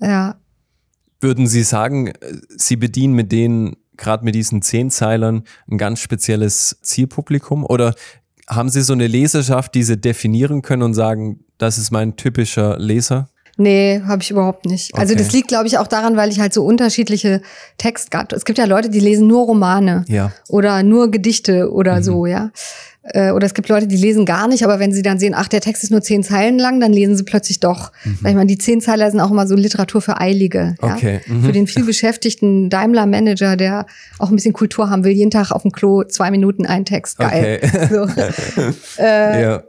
Ja. 0.00 0.36
Würden 1.20 1.46
Sie 1.46 1.62
sagen, 1.62 2.08
äh, 2.08 2.14
Sie 2.56 2.76
bedienen 2.76 3.14
mit 3.14 3.32
denen, 3.32 3.76
gerade 3.96 4.24
mit 4.24 4.34
diesen 4.34 4.62
Zehnzeilern, 4.62 5.44
ein 5.70 5.78
ganz 5.78 6.00
spezielles 6.00 6.78
Zielpublikum? 6.82 7.64
Oder 7.64 7.94
haben 8.48 8.68
Sie 8.68 8.82
so 8.82 8.92
eine 8.92 9.06
Leserschaft, 9.06 9.74
die 9.74 9.82
Sie 9.82 9.96
definieren 9.96 10.62
können 10.62 10.82
und 10.82 10.94
sagen, 10.94 11.40
das 11.58 11.78
ist 11.78 11.90
mein 11.90 12.16
typischer 12.16 12.78
Leser? 12.78 13.28
Nee, 13.58 14.02
habe 14.06 14.22
ich 14.22 14.30
überhaupt 14.30 14.66
nicht. 14.66 14.94
Also 14.94 15.14
Okay. 15.14 15.22
das 15.22 15.32
liegt, 15.32 15.48
glaube 15.48 15.66
ich, 15.66 15.78
auch 15.78 15.86
daran, 15.86 16.16
weil 16.18 16.30
ich 16.30 16.40
halt 16.40 16.52
so 16.52 16.62
unterschiedliche 16.62 17.40
Textgattungen. 17.78 18.36
Es 18.38 18.44
gibt 18.44 18.58
ja 18.58 18.66
Leute, 18.66 18.90
die 18.90 19.00
lesen 19.00 19.26
nur 19.26 19.46
Romane 19.46 20.04
Ja. 20.08 20.30
oder 20.48 20.82
nur 20.82 21.10
Gedichte 21.10 21.72
oder 21.72 22.02
so, 22.02 22.26
ja. 22.26 22.50
Äh, 23.12 23.30
Oder 23.30 23.46
es 23.46 23.54
gibt 23.54 23.68
Leute, 23.68 23.86
die 23.86 23.96
lesen 23.96 24.24
gar 24.24 24.48
nicht, 24.48 24.64
aber 24.64 24.78
wenn 24.78 24.92
sie 24.92 25.02
dann 25.02 25.18
sehen, 25.18 25.34
ach, 25.36 25.48
der 25.48 25.60
Text 25.60 25.82
ist 25.84 25.90
nur 25.90 26.02
zehn 26.02 26.22
Zeilen 26.22 26.58
lang, 26.58 26.80
dann 26.80 26.92
lesen 26.92 27.16
sie 27.16 27.24
plötzlich 27.24 27.60
doch. 27.60 27.92
Weil 28.20 28.30
ich 28.30 28.36
meine, 28.36 28.48
die 28.48 28.58
zehn 28.58 28.80
Zeiler 28.80 29.10
sind 29.10 29.20
auch 29.20 29.30
immer 29.30 29.46
so 29.46 29.54
Literatur 29.54 30.00
für 30.00 30.20
Eilige. 30.20 30.74
Ja? 30.82 30.94
Okay, 30.94 31.20
mhm. 31.26 31.44
Für 31.44 31.52
den 31.52 31.66
viel 31.66 31.84
beschäftigten 31.84 32.68
Daimler-Manager, 32.70 33.56
der 33.56 33.86
auch 34.18 34.30
ein 34.30 34.36
bisschen 34.36 34.52
Kultur 34.52 34.90
haben 34.90 35.04
will, 35.04 35.12
jeden 35.12 35.30
Tag 35.30 35.50
auf 35.52 35.62
dem 35.62 35.72
Klo 35.72 36.02
zwei 36.04 36.30
Minuten 36.30 36.66
ein 36.66 36.84
Text. 36.84 37.18
Geil. 37.18 37.60
Okay. 37.62 37.88
So. 38.96 39.02
ja. 39.02 39.62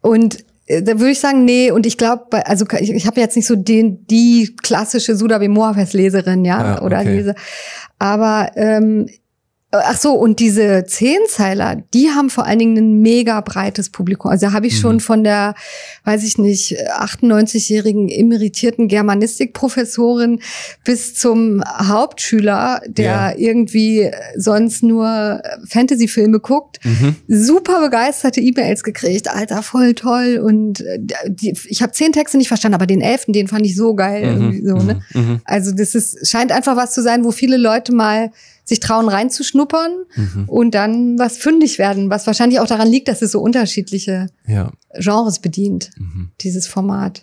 Und 0.00 0.44
äh, 0.66 0.82
da 0.82 0.98
würde 0.98 1.10
ich 1.12 1.20
sagen, 1.20 1.44
nee, 1.44 1.70
und 1.70 1.86
ich 1.86 1.96
glaube, 1.96 2.46
also 2.46 2.66
ich, 2.78 2.92
ich 2.92 3.06
habe 3.06 3.20
jetzt 3.20 3.36
nicht 3.36 3.46
so 3.46 3.56
den, 3.56 4.06
die 4.06 4.54
klassische 4.62 5.16
Sudabe 5.16 5.48
Moafes-Leserin, 5.48 6.44
ja, 6.44 6.76
Ah, 6.76 6.82
oder 6.82 7.00
okay. 7.00 7.16
Leser. 7.16 7.34
Aber 7.98 8.50
ähm, 8.56 9.06
ach 9.70 9.98
so, 9.98 10.12
und 10.14 10.40
diese 10.40 10.84
Zehnzeiler, 10.86 11.82
die 11.92 12.08
haben 12.10 12.30
vor 12.30 12.46
allen 12.46 12.58
Dingen 12.58 12.76
ein 12.78 13.00
mega 13.02 13.40
breites 13.42 13.90
Publikum. 13.90 14.30
Also 14.30 14.46
da 14.46 14.52
habe 14.52 14.66
ich 14.66 14.74
Mhm. 14.76 14.80
schon 14.80 15.00
von 15.00 15.24
der, 15.24 15.54
weiß 16.04 16.24
ich 16.24 16.38
nicht, 16.38 16.76
98-jährigen 16.96 18.08
emeritierten 18.08 18.88
Germanistikprofessorin 18.88 20.40
bis 20.84 21.14
zum 21.14 21.62
Hauptschüler, 21.66 22.80
der 22.86 23.04
Ja. 23.04 23.34
irgendwie 23.36 24.10
sonst 24.36 24.82
nur 24.82 25.42
Fantasy-Filme 25.68 26.40
guckt, 26.40 26.80
Mhm. 26.84 27.16
super 27.28 27.80
begeisterte 27.80 28.40
E-Mails 28.40 28.82
gekriegt, 28.82 29.28
Alter, 29.28 29.62
voll 29.62 29.94
toll. 29.94 30.40
Und 30.42 30.80
äh, 30.80 30.98
die, 31.26 31.54
ich 31.68 31.82
habe 31.82 31.92
zehn 31.92 32.12
Texte 32.12 32.38
nicht 32.38 32.48
verstanden, 32.48 32.74
aber 32.74 32.86
den 32.86 33.00
elften, 33.00 33.32
den 33.32 33.48
fand 33.48 33.66
ich 33.66 33.76
so 33.76 33.94
geil. 33.94 34.22
irgendwie 34.22 34.62
so, 34.66 34.76
ne? 34.76 35.00
Mhm. 35.14 35.40
Also 35.44 35.72
das 35.72 35.94
ist, 35.94 36.26
scheint 36.28 36.52
einfach 36.52 36.76
was 36.76 36.92
zu 36.92 37.02
sein, 37.02 37.24
wo 37.24 37.30
viele 37.32 37.56
Leute 37.56 37.92
mal 37.94 38.30
sich 38.68 38.80
trauen 38.80 39.08
reinzuschnuppern 39.08 39.92
Mhm. 40.14 40.44
und 40.48 40.74
dann 40.74 41.18
was 41.18 41.38
fündig 41.38 41.78
werden, 41.78 42.10
was 42.10 42.26
wahrscheinlich 42.26 42.60
auch 42.60 42.66
daran 42.66 42.88
liegt, 42.88 43.08
dass 43.08 43.22
es 43.22 43.32
so 43.32 43.40
unterschiedliche 43.40 44.26
Ja. 44.46 44.70
Genres 44.98 45.38
bedient, 45.38 45.90
Mhm. 45.96 46.30
dieses 46.40 46.66
Format. 46.66 47.22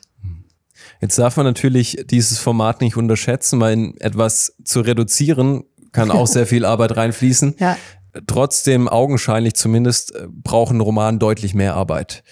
Jetzt 1.02 1.18
darf 1.20 1.38
man 1.38 1.46
natürlich 1.46 2.06
dieses 2.10 2.38
Format 2.40 2.82
nicht 2.82 2.96
unterschätzen, 2.98 3.60
weil 3.60 3.74
in 3.74 3.98
etwas 4.02 4.56
zu 4.64 4.82
reduzieren 4.82 5.64
kann 5.92 6.10
auch 6.12 6.28
sehr 6.28 6.48
viel 6.48 6.66
Arbeit 6.66 6.96
reinfließen. 6.98 7.56
Ja. 7.60 7.78
Trotzdem, 8.28 8.88
augenscheinlich 8.88 9.56
zumindest, 9.56 10.16
äh, 10.16 10.28
brauchen 10.32 10.80
Roman 10.82 11.20
deutlich 11.20 11.54
mehr 11.54 11.76
Arbeit. 11.76 12.24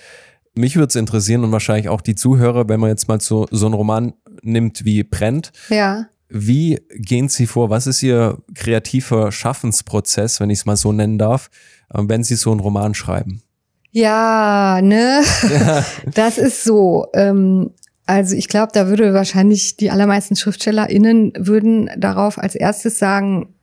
Mich 0.55 0.75
würde 0.75 0.87
es 0.89 0.95
interessieren 0.95 1.43
und 1.43 1.51
wahrscheinlich 1.51 1.89
auch 1.89 2.01
die 2.01 2.15
Zuhörer, 2.15 2.69
wenn 2.69 2.79
man 2.79 2.89
jetzt 2.89 3.07
mal 3.07 3.19
so, 3.19 3.47
so 3.51 3.65
einen 3.65 3.73
Roman 3.75 4.13
nimmt 4.43 4.85
wie 4.85 5.03
Brennt. 5.03 5.51
Ja. 5.69 6.05
Wie 6.35 6.81
gehen 6.95 7.29
Sie 7.29 7.45
vor? 7.45 7.69
Was 7.69 7.85
ist 7.85 8.01
Ihr 8.01 8.39
kreativer 8.55 9.31
Schaffensprozess, 9.31 10.39
wenn 10.39 10.49
ich 10.49 10.59
es 10.59 10.65
mal 10.65 10.75
so 10.77 10.91
nennen 10.91 11.19
darf, 11.19 11.51
äh, 11.93 11.99
wenn 12.01 12.23
Sie 12.23 12.35
so 12.35 12.49
einen 12.51 12.59
Roman 12.59 12.95
schreiben? 12.95 13.43
Ja, 13.91 14.79
ne? 14.81 15.21
Das 16.15 16.39
ist 16.39 16.63
so. 16.63 17.05
Ähm, 17.13 17.69
also 18.07 18.35
ich 18.35 18.47
glaube, 18.47 18.71
da 18.73 18.87
würde 18.87 19.13
wahrscheinlich 19.13 19.77
die 19.77 19.91
allermeisten 19.91 20.35
SchriftstellerInnen 20.35 21.33
würden 21.37 21.89
darauf 21.97 22.39
als 22.39 22.55
erstes 22.55 22.97
sagen, 22.97 23.53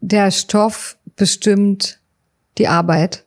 der 0.00 0.32
Stoff 0.32 0.98
bestimmt 1.16 2.00
die 2.58 2.66
Arbeit. 2.68 3.24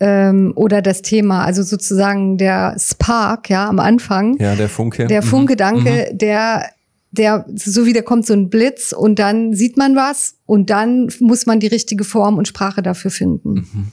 Ähm, 0.00 0.52
oder 0.56 0.80
das 0.82 1.02
Thema, 1.02 1.44
also 1.44 1.62
sozusagen 1.62 2.38
der 2.38 2.74
Spark, 2.78 3.50
ja, 3.50 3.68
am 3.68 3.78
Anfang. 3.78 4.36
Ja, 4.38 4.56
der 4.56 4.68
Funke. 4.70 5.06
Der 5.06 5.22
Mhm. 5.22 5.26
Funkgedanke, 5.28 6.10
der, 6.12 6.64
der, 7.12 7.44
so 7.54 7.86
wie 7.86 7.92
der 7.92 8.02
kommt 8.02 8.26
so 8.26 8.32
ein 8.32 8.48
Blitz 8.50 8.92
und 8.92 9.18
dann 9.18 9.52
sieht 9.54 9.76
man 9.76 9.94
was 9.96 10.34
und 10.46 10.70
dann 10.70 11.10
muss 11.20 11.46
man 11.46 11.60
die 11.60 11.66
richtige 11.68 12.04
Form 12.04 12.38
und 12.38 12.48
Sprache 12.48 12.82
dafür 12.82 13.10
finden. 13.10 13.52
Mhm. 13.54 13.88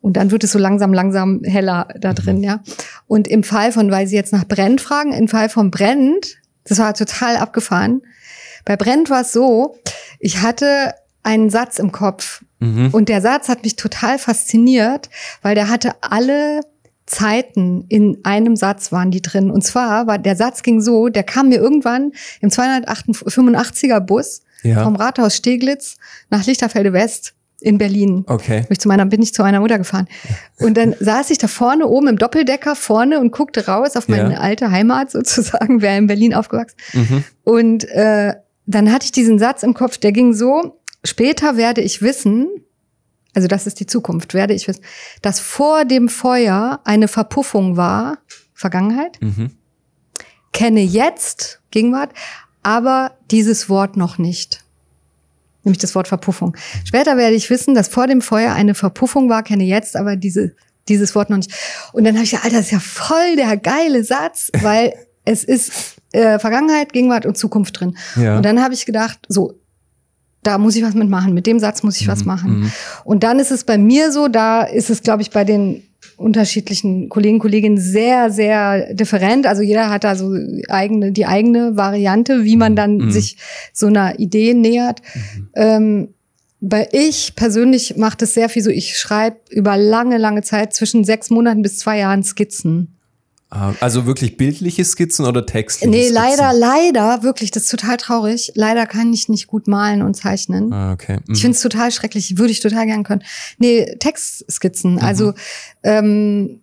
Und 0.00 0.18
dann 0.18 0.30
wird 0.30 0.44
es 0.44 0.52
so 0.52 0.58
langsam, 0.58 0.92
langsam 0.92 1.40
heller 1.44 1.88
da 1.98 2.10
Mhm. 2.10 2.14
drin, 2.16 2.42
ja. 2.42 2.62
Und 3.06 3.26
im 3.26 3.42
Fall 3.42 3.72
von, 3.72 3.90
weil 3.90 4.06
Sie 4.06 4.14
jetzt 4.16 4.32
nach 4.32 4.44
Brent 4.44 4.82
fragen, 4.82 5.12
im 5.12 5.28
Fall 5.28 5.48
von 5.48 5.70
Brent, 5.70 6.36
das 6.64 6.78
war 6.78 6.92
total 6.92 7.36
abgefahren. 7.36 8.02
Bei 8.66 8.76
Brent 8.76 9.08
war 9.08 9.22
es 9.22 9.32
so, 9.32 9.76
ich 10.20 10.42
hatte 10.42 10.94
einen 11.22 11.48
Satz 11.48 11.78
im 11.78 11.90
Kopf 11.92 12.42
Mhm. 12.60 12.90
und 12.92 13.08
der 13.08 13.22
Satz 13.22 13.48
hat 13.48 13.62
mich 13.64 13.76
total 13.76 14.18
fasziniert, 14.18 15.08
weil 15.40 15.54
der 15.54 15.70
hatte 15.70 15.92
alle 16.02 16.60
Zeiten 17.06 17.84
in 17.88 18.18
einem 18.24 18.56
Satz 18.56 18.90
waren 18.92 19.10
die 19.10 19.20
drin. 19.22 19.50
Und 19.50 19.62
zwar 19.62 20.06
war 20.06 20.18
der 20.18 20.36
Satz 20.36 20.62
ging 20.62 20.80
so, 20.80 21.08
der 21.08 21.22
kam 21.22 21.48
mir 21.50 21.58
irgendwann 21.58 22.12
im 22.40 22.50
285er 22.50 24.00
Bus 24.00 24.42
Ja. 24.62 24.82
vom 24.84 24.96
Rathaus 24.96 25.36
Steglitz 25.36 25.96
nach 26.30 26.46
Lichterfelde 26.46 26.92
West 26.92 27.34
in 27.60 27.78
Berlin. 27.78 28.24
Okay. 28.26 28.60
Bin 28.60 28.66
ich 28.70 28.80
zu 28.80 28.88
meiner, 28.88 29.06
bin 29.06 29.22
ich 29.22 29.32
zu 29.34 29.42
meiner 29.42 29.60
Mutter 29.60 29.78
gefahren. 29.78 30.06
Und 30.60 30.76
dann 30.76 30.94
saß 31.00 31.30
ich 31.30 31.38
da 31.38 31.46
vorne 31.48 31.86
oben 31.86 32.08
im 32.08 32.18
Doppeldecker 32.18 32.74
vorne 32.76 33.20
und 33.20 33.30
guckte 33.32 33.66
raus 33.66 33.96
auf 33.96 34.08
meine 34.08 34.34
Ja. 34.34 34.38
alte 34.40 34.70
Heimat 34.70 35.10
sozusagen, 35.10 35.80
wäre 35.82 35.96
in 35.98 36.06
Berlin 36.06 36.34
aufgewachsen. 36.34 36.76
Mhm. 36.94 37.24
Und 37.44 37.84
äh, 37.90 38.34
dann 38.66 38.92
hatte 38.92 39.04
ich 39.06 39.12
diesen 39.12 39.38
Satz 39.38 39.62
im 39.62 39.74
Kopf, 39.74 39.98
der 39.98 40.12
ging 40.12 40.32
so, 40.32 40.78
später 41.04 41.56
werde 41.56 41.80
ich 41.82 42.00
wissen, 42.02 42.48
also 43.34 43.48
das 43.48 43.66
ist 43.66 43.80
die 43.80 43.86
Zukunft, 43.86 44.32
werde 44.34 44.54
ich 44.54 44.68
wissen, 44.68 44.82
dass 45.22 45.40
vor 45.40 45.84
dem 45.84 46.08
Feuer 46.08 46.80
eine 46.84 47.08
Verpuffung 47.08 47.76
war, 47.76 48.18
Vergangenheit, 48.54 49.20
Mhm. 49.20 49.50
kenne 50.52 50.80
jetzt, 50.82 51.60
Gegenwart, 51.70 52.10
aber 52.62 53.12
dieses 53.30 53.68
Wort 53.68 53.96
noch 53.96 54.18
nicht. 54.18 54.64
Nämlich 55.64 55.78
das 55.78 55.94
Wort 55.94 56.08
Verpuffung. 56.08 56.56
Später 56.84 57.16
werde 57.16 57.34
ich 57.36 57.48
wissen, 57.50 57.74
dass 57.74 57.88
vor 57.88 58.06
dem 58.06 58.20
Feuer 58.22 58.52
eine 58.52 58.74
Verpuffung 58.74 59.28
war, 59.30 59.42
kenne 59.42 59.64
jetzt 59.64 59.96
aber 59.96 60.14
diese, 60.16 60.54
dieses 60.88 61.14
Wort 61.14 61.30
noch 61.30 61.38
nicht. 61.38 61.52
Und 61.92 62.04
dann 62.04 62.14
habe 62.14 62.24
ich 62.24 62.30
gesagt, 62.30 62.44
Alter, 62.44 62.58
das 62.58 62.66
ist 62.66 62.72
ja 62.72 62.80
voll 62.80 63.36
der 63.36 63.56
geile 63.56 64.04
Satz, 64.04 64.50
weil 64.60 64.92
es 65.24 65.42
ist 65.42 65.96
äh, 66.12 66.38
Vergangenheit, 66.38 66.92
Gegenwart 66.92 67.24
und 67.26 67.36
Zukunft 67.38 67.80
drin. 67.80 67.96
Ja. 68.16 68.36
Und 68.36 68.44
dann 68.44 68.62
habe 68.62 68.74
ich 68.74 68.84
gedacht, 68.86 69.20
so, 69.28 69.54
da 70.46 70.58
muss 70.58 70.76
ich 70.76 70.82
was 70.82 70.94
mitmachen. 70.94 71.34
Mit 71.34 71.46
dem 71.46 71.58
Satz 71.58 71.82
muss 71.82 72.00
ich 72.00 72.06
was 72.08 72.24
machen. 72.24 72.60
mhm. 72.60 72.72
Und 73.04 73.22
dann 73.24 73.38
ist 73.38 73.50
es 73.50 73.64
bei 73.64 73.78
mir 73.78 74.12
so, 74.12 74.28
da 74.28 74.62
ist 74.62 74.90
es, 74.90 75.02
glaube 75.02 75.22
ich, 75.22 75.30
bei 75.30 75.44
den 75.44 75.82
unterschiedlichen 76.16 77.08
Kollegen, 77.08 77.38
Kolleginnen 77.38 77.78
sehr, 77.78 78.30
sehr 78.30 78.94
different. 78.94 79.46
Also 79.46 79.62
jeder 79.62 79.90
hat 79.90 80.04
da 80.04 80.14
so 80.14 80.32
eigene, 80.68 81.12
die 81.12 81.26
eigene 81.26 81.76
Variante, 81.76 82.44
wie 82.44 82.56
man 82.56 82.76
dann 82.76 82.96
Mhm. 82.96 83.10
sich 83.10 83.36
so 83.72 83.86
einer 83.86 84.18
Idee 84.20 84.54
nähert. 84.54 85.00
Ähm, 85.54 86.08
weil 86.60 86.88
ich 86.92 87.34
persönlich 87.36 87.96
mache 87.96 88.16
das 88.18 88.32
sehr 88.32 88.48
viel 88.48 88.62
so, 88.62 88.70
ich 88.70 88.98
schreibe 88.98 89.36
über 89.50 89.76
lange, 89.76 90.16
lange 90.16 90.42
Zeit, 90.42 90.72
zwischen 90.72 91.04
sechs 91.04 91.28
Monaten 91.30 91.62
bis 91.62 91.78
zwei 91.78 91.98
Jahren 91.98 92.22
Skizzen. 92.22 92.93
Ah, 93.54 93.72
Also 93.80 94.04
wirklich 94.04 94.36
bildliche 94.36 94.84
Skizzen 94.84 95.24
oder 95.26 95.46
textliche 95.46 95.88
Nee, 95.90 96.08
Skizzen? 96.08 96.14
leider, 96.14 96.52
leider, 96.52 97.22
wirklich, 97.22 97.50
das 97.52 97.64
ist 97.64 97.70
total 97.70 97.96
traurig. 97.96 98.50
Leider 98.56 98.84
kann 98.86 99.12
ich 99.12 99.28
nicht 99.28 99.46
gut 99.46 99.68
malen 99.68 100.02
und 100.02 100.14
zeichnen. 100.14 100.72
Ah, 100.72 100.92
okay. 100.92 101.18
Mhm. 101.26 101.34
Ich 101.34 101.40
finde 101.40 101.54
es 101.56 101.62
total 101.62 101.92
schrecklich, 101.92 102.36
würde 102.36 102.50
ich 102.50 102.60
total 102.60 102.86
gern 102.86 103.04
können. 103.04 103.22
Nee, 103.58 103.94
Textskizzen. 104.00 104.98
Also, 104.98 105.34
ähm, 105.84 106.60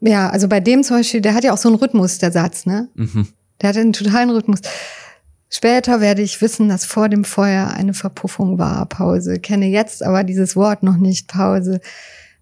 ja, 0.00 0.30
also 0.30 0.48
bei 0.48 0.60
dem 0.60 0.82
zum 0.84 0.98
Beispiel, 0.98 1.20
der 1.20 1.34
hat 1.34 1.44
ja 1.44 1.52
auch 1.52 1.58
so 1.58 1.68
einen 1.68 1.76
Rhythmus, 1.78 2.18
der 2.18 2.30
Satz, 2.32 2.66
ne? 2.66 2.88
Mhm. 2.94 3.26
Der 3.60 3.68
hat 3.70 3.76
einen 3.76 3.92
totalen 3.92 4.30
Rhythmus. 4.30 4.60
Später 5.50 6.00
werde 6.00 6.22
ich 6.22 6.40
wissen, 6.40 6.68
dass 6.68 6.84
vor 6.84 7.08
dem 7.08 7.24
Feuer 7.24 7.66
eine 7.74 7.92
Verpuffung 7.92 8.58
war, 8.58 8.86
Pause. 8.86 9.40
Kenne 9.40 9.66
jetzt 9.66 10.02
aber 10.04 10.22
dieses 10.22 10.54
Wort 10.54 10.84
noch 10.84 10.96
nicht, 10.96 11.26
Pause. 11.26 11.80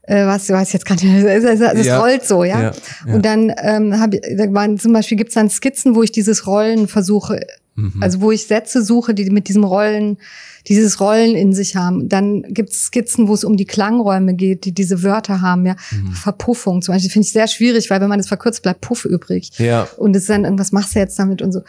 Äh, 0.08 0.26
was, 0.26 0.46
du 0.46 0.54
weißt 0.54 0.72
jetzt 0.72 0.86
gerade, 0.86 1.06
es, 1.06 1.44
es, 1.44 1.60
es 1.60 1.86
Ja. 1.86 2.00
rollt 2.00 2.24
so, 2.26 2.42
ja. 2.44 2.60
Ja, 2.62 2.72
ja. 3.06 3.14
Und 3.14 3.24
dann 3.24 3.52
ähm, 3.62 4.00
hab, 4.00 4.14
ich- 4.14 4.22
da 4.36 4.52
waren 4.54 4.78
zum 4.78 4.92
Beispiel 4.92 5.16
gibt's 5.18 5.34
dann 5.34 5.50
Skizzen, 5.50 5.94
wo 5.94 6.02
ich 6.02 6.12
dieses 6.12 6.46
Rollen 6.46 6.88
versuche 6.88 7.40
Mhm. 7.78 8.02
Also 8.02 8.20
wo 8.20 8.32
ich 8.32 8.44
Sätze 8.48 8.82
suche, 8.82 9.14
die 9.14 9.30
mit 9.30 9.46
diesem 9.46 9.62
Rollen, 9.62 10.18
dieses 10.66 10.98
Rollen 11.00 11.36
in 11.36 11.52
sich 11.52 11.76
haben. 11.76 12.08
Dann 12.08 12.42
gibt's 12.48 12.86
Skizzen, 12.86 13.28
wo 13.28 13.34
es 13.34 13.44
um 13.44 13.56
die 13.56 13.66
Klangräume 13.66 14.34
geht, 14.34 14.64
die 14.64 14.72
diese 14.72 15.04
Wörter 15.04 15.42
haben, 15.42 15.64
ja. 15.64 15.76
Mhm. 15.92 16.10
Verpuffung 16.10 16.82
zum 16.82 16.94
Beispiel 16.96 17.10
finde 17.12 17.26
ich 17.26 17.32
sehr 17.32 17.46
schwierig, 17.46 17.88
weil 17.88 18.00
wenn 18.00 18.08
man 18.08 18.18
das 18.18 18.26
verkürzt, 18.26 18.64
bleibt 18.64 18.80
Puff 18.80 19.04
übrig. 19.04 19.50
Ja. 19.58 19.86
Und 19.96 20.16
es 20.16 20.22
ist 20.22 20.30
dann, 20.30 20.42
irgendwas 20.42 20.72
machst 20.72 20.96
du 20.96 20.98
jetzt 20.98 21.16
damit 21.20 21.40
und 21.40 21.52
so. 21.52 21.60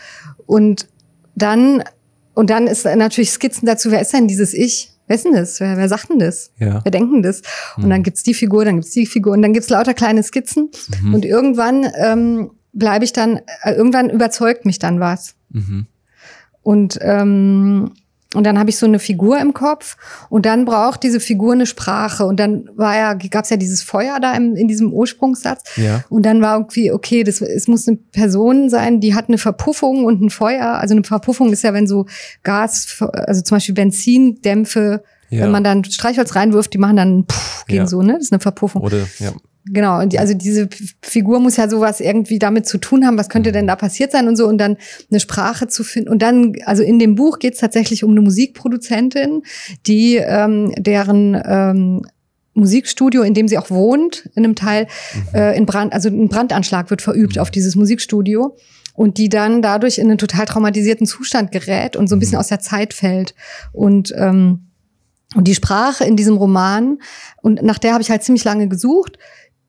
Und 0.47 0.87
dann, 1.35 1.83
und 2.33 2.49
dann 2.49 2.65
ist 2.65 2.85
natürlich 2.85 3.29
Skizzen 3.29 3.67
dazu, 3.67 3.91
wer 3.91 4.01
ist 4.01 4.11
denn 4.11 4.27
dieses 4.27 4.55
Ich? 4.55 4.89
Wer 5.09 5.15
ist 5.15 5.25
denn 5.25 5.33
das? 5.33 5.59
Wer, 5.59 5.75
wer 5.75 5.89
sagt 5.89 6.09
denn 6.11 6.19
das? 6.19 6.51
Ja. 6.59 6.81
Wer 6.83 6.91
denkt 6.91 7.11
denn 7.11 7.23
das? 7.23 7.41
Und 7.77 7.85
Mhm. 7.85 7.89
dann 7.89 8.03
gibt's 8.03 8.21
die 8.21 8.35
Figur, 8.35 8.63
dann 8.63 8.75
gibt's 8.75 8.91
die 8.91 9.07
Figur 9.07 9.33
und 9.33 9.41
dann 9.41 9.53
gibt's 9.53 9.69
lauter 9.69 9.95
kleine 9.95 10.21
Skizzen. 10.21 10.69
Mhm. 11.01 11.13
Und 11.15 11.25
irgendwann 11.25 11.87
ähm, 11.97 12.51
bleibe 12.73 13.05
ich 13.05 13.11
dann, 13.11 13.37
äh, 13.63 13.73
irgendwann 13.73 14.11
überzeugt 14.11 14.65
mich 14.65 14.77
dann 14.77 14.99
was. 14.99 15.33
Mhm. 15.49 15.87
Und, 16.61 16.99
ähm, 17.01 17.91
und 18.35 18.43
dann 18.43 18.59
habe 18.59 18.69
ich 18.69 18.77
so 18.77 18.85
eine 18.85 18.99
Figur 18.99 19.39
im 19.39 19.55
Kopf 19.55 19.97
und 20.29 20.45
dann 20.45 20.65
braucht 20.65 21.01
diese 21.01 21.19
Figur 21.19 21.53
eine 21.53 21.65
Sprache. 21.65 22.25
Und 22.25 22.39
dann 22.39 22.69
war 22.75 22.95
ja, 22.95 23.13
gab's 23.15 23.49
ja 23.49 23.57
dieses 23.57 23.81
Feuer 23.81 24.19
da 24.21 24.35
im, 24.35 24.55
in 24.55 24.67
diesem 24.67 24.93
Ursprungssatz. 24.93 25.63
Ja. 25.77 26.03
Und 26.09 26.27
dann 26.27 26.39
war 26.39 26.55
irgendwie, 26.57 26.91
okay, 26.91 27.23
das, 27.23 27.41
es 27.41 27.67
muss 27.67 27.87
eine 27.87 27.97
Person 27.97 28.69
sein, 28.69 28.99
die 28.99 29.15
hat 29.15 29.29
eine 29.29 29.39
Verpuffung 29.39 30.05
und 30.05 30.21
ein 30.21 30.29
Feuer. 30.29 30.75
Also 30.79 30.93
eine 30.93 31.03
Verpuffung 31.03 31.51
ist 31.51 31.63
ja, 31.63 31.73
wenn 31.73 31.87
so 31.87 32.05
Gas, 32.43 33.03
also 33.13 33.41
zum 33.41 33.55
Beispiel 33.55 33.73
Benzindämpfe, 33.73 35.03
Ja. 35.31 35.45
wenn 35.45 35.51
man 35.51 35.63
dann 35.63 35.83
Streichholz 35.83 36.35
reinwirft, 36.35 36.71
die 36.73 36.77
machen 36.77 36.97
dann 36.97 37.25
Puff, 37.25 37.65
gehen 37.67 37.77
Ja. 37.77 37.87
so, 37.87 38.03
ne? 38.03 38.13
Das 38.13 38.23
ist 38.25 38.31
eine 38.31 38.39
Verpuffung. 38.39 38.83
Oder, 38.83 39.07
ja. 39.17 39.31
Genau, 39.71 39.99
und 39.99 40.13
die, 40.13 40.19
also 40.19 40.33
diese 40.33 40.67
Figur 41.01 41.39
muss 41.39 41.57
ja 41.57 41.69
sowas 41.69 41.99
irgendwie 41.99 42.39
damit 42.39 42.65
zu 42.65 42.77
tun 42.79 43.05
haben, 43.05 43.17
was 43.17 43.29
könnte 43.29 43.51
denn 43.51 43.67
da 43.67 43.75
passiert 43.75 44.11
sein 44.11 44.27
und 44.27 44.35
so 44.35 44.47
und 44.47 44.57
dann 44.57 44.77
eine 45.11 45.19
Sprache 45.19 45.67
zu 45.67 45.83
finden. 45.83 46.09
Und 46.09 46.21
dann, 46.21 46.53
also 46.65 46.81
in 46.81 46.97
dem 46.97 47.15
Buch 47.15 47.39
geht 47.39 47.53
es 47.53 47.59
tatsächlich 47.59 48.03
um 48.03 48.11
eine 48.11 48.21
Musikproduzentin, 48.21 49.43
die 49.85 50.15
ähm, 50.15 50.73
deren 50.77 51.39
ähm, 51.45 52.01
Musikstudio, 52.53 53.21
in 53.21 53.33
dem 53.33 53.47
sie 53.47 53.57
auch 53.57 53.69
wohnt, 53.69 54.29
in 54.35 54.43
einem 54.43 54.55
Teil, 54.55 54.87
äh, 55.33 55.55
in 55.55 55.65
Brand, 55.65 55.93
also 55.93 56.09
ein 56.09 56.29
Brandanschlag 56.29 56.89
wird 56.89 57.01
verübt 57.01 57.37
auf 57.37 57.51
dieses 57.51 57.75
Musikstudio. 57.75 58.57
Und 58.95 59.17
die 59.17 59.29
dann 59.29 59.61
dadurch 59.61 59.97
in 59.97 60.07
einen 60.07 60.17
total 60.17 60.45
traumatisierten 60.45 61.07
Zustand 61.07 61.53
gerät 61.53 61.95
und 61.95 62.09
so 62.09 62.17
ein 62.17 62.19
bisschen 62.19 62.37
aus 62.37 62.47
der 62.47 62.59
Zeit 62.59 62.93
fällt. 62.93 63.33
Und 63.71 64.13
ähm, 64.17 64.69
und 65.35 65.47
die 65.47 65.53
Sprache 65.53 66.05
in 66.05 66.15
diesem 66.15 66.37
Roman, 66.37 66.97
und 67.41 67.61
nach 67.61 67.77
der 67.77 67.93
habe 67.93 68.01
ich 68.01 68.09
halt 68.09 68.23
ziemlich 68.23 68.43
lange 68.43 68.67
gesucht, 68.67 69.19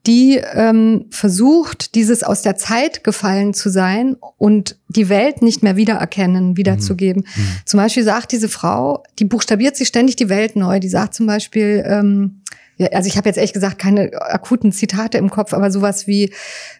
die 0.07 0.37
ähm, 0.37 1.05
versucht, 1.11 1.93
dieses 1.95 2.23
aus 2.23 2.41
der 2.41 2.55
Zeit 2.55 3.03
gefallen 3.03 3.53
zu 3.53 3.69
sein 3.69 4.15
und 4.37 4.77
die 4.87 5.09
Welt 5.09 5.41
nicht 5.41 5.61
mehr 5.61 5.75
wiedererkennen, 5.75 6.57
wiederzugeben. 6.57 7.27
Zum 7.65 7.79
Beispiel 7.79 8.03
sagt 8.03 8.31
diese 8.31 8.49
Frau, 8.49 9.03
die 9.19 9.25
buchstabiert 9.25 9.75
sich 9.75 9.87
ständig 9.87 10.15
die 10.15 10.29
Welt 10.29 10.55
neu. 10.55 10.79
Die 10.79 10.89
sagt 10.89 11.13
zum 11.13 11.27
Beispiel, 11.27 11.83
ähm, 11.85 12.41
ja, 12.77 12.87
also 12.93 13.07
ich 13.07 13.17
habe 13.17 13.29
jetzt 13.29 13.37
ehrlich 13.37 13.53
gesagt 13.53 13.77
keine 13.77 14.11
akuten 14.13 14.71
Zitate 14.71 15.19
im 15.19 15.29
Kopf, 15.29 15.53
aber 15.53 15.69
sowas 15.69 16.07
wie, 16.07 16.33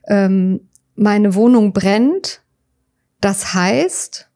ähm, 0.08 0.62
meine 0.96 1.36
Wohnung 1.36 1.74
brennt, 1.74 2.42
das 3.22 3.54
heißt, 3.54 4.30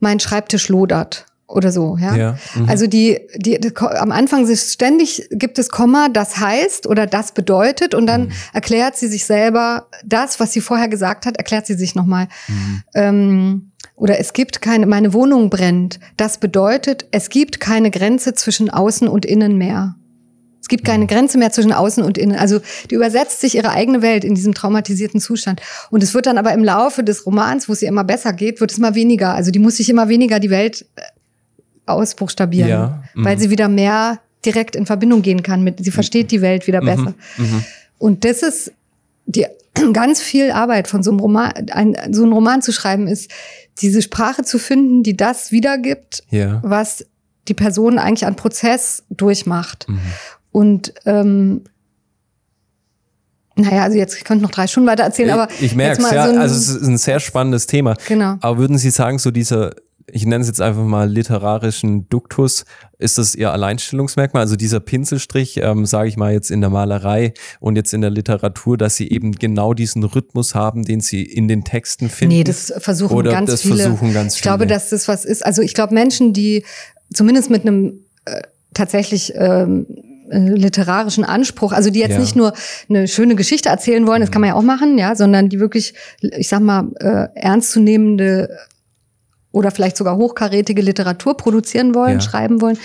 mein 0.00 0.20
Schreibtisch 0.20 0.68
lodert 0.68 1.26
oder 1.50 1.72
so, 1.72 1.96
ja. 2.00 2.16
Ja. 2.16 2.38
Mhm. 2.54 2.68
Also 2.68 2.86
die, 2.86 3.20
die, 3.36 3.60
die, 3.60 3.76
am 3.76 4.12
Anfang 4.12 4.46
ist 4.46 4.72
ständig 4.72 5.28
gibt 5.30 5.58
es 5.58 5.68
Komma, 5.68 6.08
das 6.08 6.38
heißt 6.38 6.86
oder 6.86 7.06
das 7.06 7.32
bedeutet 7.32 7.94
und 7.94 8.06
dann 8.06 8.22
Mhm. 8.28 8.32
erklärt 8.52 8.96
sie 8.96 9.08
sich 9.08 9.24
selber 9.24 9.88
das, 10.04 10.40
was 10.40 10.52
sie 10.52 10.60
vorher 10.60 10.88
gesagt 10.88 11.26
hat, 11.26 11.36
erklärt 11.36 11.66
sie 11.66 11.74
sich 11.74 11.94
nochmal. 11.94 12.28
Mhm. 12.48 12.82
Ähm, 12.94 13.72
oder 13.96 14.18
es 14.18 14.32
gibt 14.32 14.62
keine, 14.62 14.86
meine 14.86 15.12
Wohnung 15.12 15.50
brennt. 15.50 16.00
Das 16.16 16.38
bedeutet, 16.38 17.06
es 17.10 17.28
gibt 17.28 17.60
keine 17.60 17.90
Grenze 17.90 18.32
zwischen 18.34 18.70
außen 18.70 19.08
und 19.08 19.26
innen 19.26 19.58
mehr. 19.58 19.96
Es 20.62 20.68
gibt 20.68 20.84
keine 20.84 21.06
Grenze 21.06 21.36
mehr 21.36 21.50
zwischen 21.50 21.72
außen 21.72 22.02
und 22.02 22.16
innen. 22.16 22.38
Also 22.38 22.60
die 22.90 22.94
übersetzt 22.94 23.40
sich 23.40 23.56
ihre 23.56 23.70
eigene 23.70 24.02
Welt 24.02 24.24
in 24.24 24.34
diesem 24.34 24.54
traumatisierten 24.54 25.20
Zustand. 25.20 25.60
Und 25.90 26.02
es 26.02 26.14
wird 26.14 26.26
dann 26.26 26.38
aber 26.38 26.52
im 26.52 26.62
Laufe 26.62 27.02
des 27.02 27.26
Romans, 27.26 27.68
wo 27.68 27.72
es 27.72 27.82
ihr 27.82 27.88
immer 27.88 28.04
besser 28.04 28.32
geht, 28.32 28.60
wird 28.60 28.70
es 28.70 28.78
immer 28.78 28.94
weniger. 28.94 29.34
Also 29.34 29.50
die 29.50 29.58
muss 29.58 29.76
sich 29.76 29.88
immer 29.90 30.08
weniger 30.08 30.38
die 30.38 30.50
Welt 30.50 30.86
äh, 30.96 31.02
ausbuchstabieren, 31.92 32.68
Ja, 32.70 33.02
mhm. 33.14 33.24
weil 33.24 33.38
sie 33.38 33.50
wieder 33.50 33.68
mehr 33.68 34.20
direkt 34.44 34.76
in 34.76 34.86
Verbindung 34.86 35.22
gehen 35.22 35.42
kann 35.42 35.62
mit, 35.62 35.84
sie 35.84 35.90
versteht 35.90 36.30
die 36.30 36.40
Welt 36.40 36.66
wieder 36.66 36.80
besser. 36.80 37.14
Mhm. 37.36 37.64
Und 37.98 38.24
das 38.24 38.42
ist 38.42 38.72
die 39.26 39.46
ganz 39.92 40.20
viel 40.20 40.50
Arbeit 40.50 40.88
von 40.88 41.02
so 41.02 41.10
einem 41.10 41.20
Roman, 41.20 41.52
ein, 41.70 41.96
so 42.12 42.22
einen 42.22 42.32
Roman 42.32 42.62
zu 42.62 42.72
schreiben 42.72 43.06
ist, 43.06 43.30
diese 43.80 44.02
Sprache 44.02 44.42
zu 44.42 44.58
finden, 44.58 45.02
die 45.02 45.16
das 45.16 45.52
wiedergibt, 45.52 46.22
Ja. 46.30 46.60
was 46.62 47.04
die 47.48 47.54
Person 47.54 47.98
eigentlich 47.98 48.26
an 48.26 48.36
Prozess 48.36 49.04
durchmacht. 49.10 49.88
Mhm. 49.88 50.00
Und 50.52 50.94
ähm, 51.06 51.62
naja, 53.56 53.82
also 53.82 53.96
jetzt 53.96 54.16
ich 54.16 54.24
könnte 54.24 54.42
noch 54.42 54.50
drei 54.50 54.66
Stunden 54.66 54.88
weiter 54.88 55.02
erzählen, 55.04 55.30
aber 55.30 55.48
ich 55.60 55.74
merke 55.74 56.02
jetzt 56.02 56.10
es, 56.10 56.14
ja. 56.14 56.32
so 56.32 56.38
also 56.38 56.54
es 56.54 56.68
ist 56.68 56.86
ein 56.86 56.98
sehr 56.98 57.20
spannendes 57.20 57.66
Thema. 57.66 57.94
Genau. 58.08 58.36
Aber 58.40 58.58
würden 58.58 58.78
Sie 58.78 58.90
sagen, 58.90 59.18
so 59.18 59.30
dieser, 59.30 59.74
ich 60.12 60.26
nenne 60.26 60.42
es 60.42 60.48
jetzt 60.48 60.60
einfach 60.60 60.84
mal 60.84 61.08
literarischen 61.10 62.08
Duktus, 62.08 62.64
ist 62.98 63.18
das 63.18 63.34
Ihr 63.34 63.52
Alleinstellungsmerkmal? 63.52 64.42
Also 64.42 64.56
dieser 64.56 64.80
Pinselstrich, 64.80 65.58
ähm, 65.62 65.86
sage 65.86 66.08
ich 66.08 66.16
mal 66.16 66.32
jetzt 66.32 66.50
in 66.50 66.60
der 66.60 66.70
Malerei 66.70 67.32
und 67.60 67.76
jetzt 67.76 67.94
in 67.94 68.00
der 68.00 68.10
Literatur, 68.10 68.76
dass 68.76 68.96
Sie 68.96 69.10
eben 69.10 69.32
genau 69.32 69.74
diesen 69.74 70.04
Rhythmus 70.04 70.54
haben, 70.54 70.84
den 70.84 71.00
Sie 71.00 71.22
in 71.22 71.48
den 71.48 71.64
Texten 71.64 72.08
finden? 72.08 72.36
Nee, 72.36 72.44
das 72.44 72.72
versuchen 72.78 73.16
Oder 73.16 73.32
ganz 73.32 73.50
das 73.50 73.62
viele. 73.62 73.76
versuchen 73.76 74.12
ganz 74.12 74.36
ich 74.36 74.42
glaube, 74.42 74.64
viele. 74.64 74.74
dass 74.74 74.90
das 74.90 75.08
was 75.08 75.24
ist. 75.24 75.44
Also 75.44 75.62
ich 75.62 75.74
glaube, 75.74 75.94
Menschen, 75.94 76.32
die 76.32 76.64
zumindest 77.12 77.50
mit 77.50 77.62
einem 77.62 78.00
äh, 78.24 78.42
tatsächlich 78.74 79.32
ähm, 79.34 79.86
äh, 80.30 80.38
literarischen 80.38 81.24
Anspruch, 81.24 81.72
also 81.72 81.90
die 81.90 81.98
jetzt 82.00 82.12
Ja. 82.12 82.20
nicht 82.20 82.36
nur 82.36 82.52
eine 82.88 83.08
schöne 83.08 83.34
Geschichte 83.34 83.68
erzählen 83.68 84.06
wollen, 84.06 84.20
das 84.20 84.30
kann 84.30 84.40
man 84.40 84.48
ja 84.50 84.54
auch 84.54 84.62
machen, 84.62 84.96
ja, 84.98 85.16
sondern 85.16 85.48
die 85.48 85.58
wirklich, 85.58 85.94
ich 86.20 86.48
sag 86.48 86.60
mal, 86.60 86.88
äh, 87.00 87.28
ernstzunehmende 87.34 88.48
oder 89.52 89.70
vielleicht 89.72 89.96
sogar 89.96 90.16
hochkarätige 90.16 90.80
Literatur 90.80 91.36
produzieren 91.36 91.94
wollen, 91.94 92.14
Ja. 92.14 92.20
schreiben 92.20 92.60
wollen. 92.60 92.78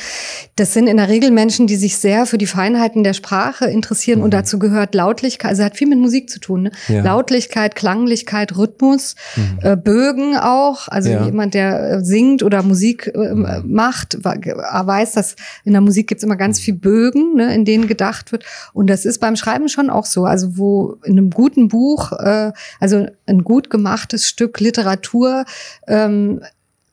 Das 0.56 0.74
sind 0.74 0.88
in 0.88 0.98
der 0.98 1.10
Regel 1.10 1.30
Menschen, 1.32 1.68
die 1.68 1.76
sich 1.76 1.98
sehr 1.98 2.26
für 2.26 2.38
die 2.40 2.48
Feinheiten 2.48 3.04
der 3.04 3.14
Sprache 3.14 3.66
interessieren 3.66 4.22
und 4.24 4.34
dazu 4.34 4.58
gehört 4.58 4.96
Lautlichkeit, 4.96 5.52
also 5.52 5.64
hat 5.64 5.78
viel 5.78 5.88
mit 5.88 6.00
Musik 6.00 6.30
zu 6.30 6.40
tun. 6.40 6.64
Ne? 6.64 6.72
Mhm. 6.88 6.96
Ja. 6.96 7.04
Lautlichkeit, 7.04 7.76
Klanglichkeit, 7.76 8.58
Rhythmus, 8.58 9.16
äh, 9.62 9.76
Bögen 9.78 10.38
auch. 10.38 10.88
Also 10.88 11.10
Ja. 11.12 11.24
jemand, 11.26 11.54
der 11.54 11.92
äh, 11.92 12.04
singt 12.04 12.42
oder 12.42 12.64
Musik 12.64 13.12
äh, 13.14 13.34
macht, 13.64 14.24
wa- 14.24 14.36
ge- 14.36 14.56
weiß, 14.56 15.12
dass 15.14 15.36
in 15.66 15.74
der 15.74 15.82
Musik 15.82 16.08
gibt's 16.08 16.24
immer 16.24 16.36
ganz 16.36 16.60
viel 16.60 16.74
Bögen, 16.74 17.36
ne, 17.36 17.54
in 17.54 17.66
denen 17.66 17.88
gedacht 17.88 18.32
wird. 18.32 18.44
Und 18.74 18.88
das 18.90 19.06
ist 19.06 19.20
beim 19.20 19.36
Schreiben 19.36 19.70
schon 19.70 19.90
auch 19.92 20.06
so. 20.06 20.26
Also 20.26 20.58
wo 20.58 20.98
in 21.04 21.14
einem 21.18 21.30
guten 21.30 21.68
Buch, 21.68 22.12
äh, 22.14 22.52
also 22.80 23.06
ein 23.28 23.44
gut 23.44 23.70
gemachtes 23.70 24.28
Stück 24.28 24.60
Literatur, 24.60 25.46
ähm, 25.88 26.42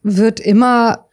wird 0.02 0.40
immer 0.40 1.06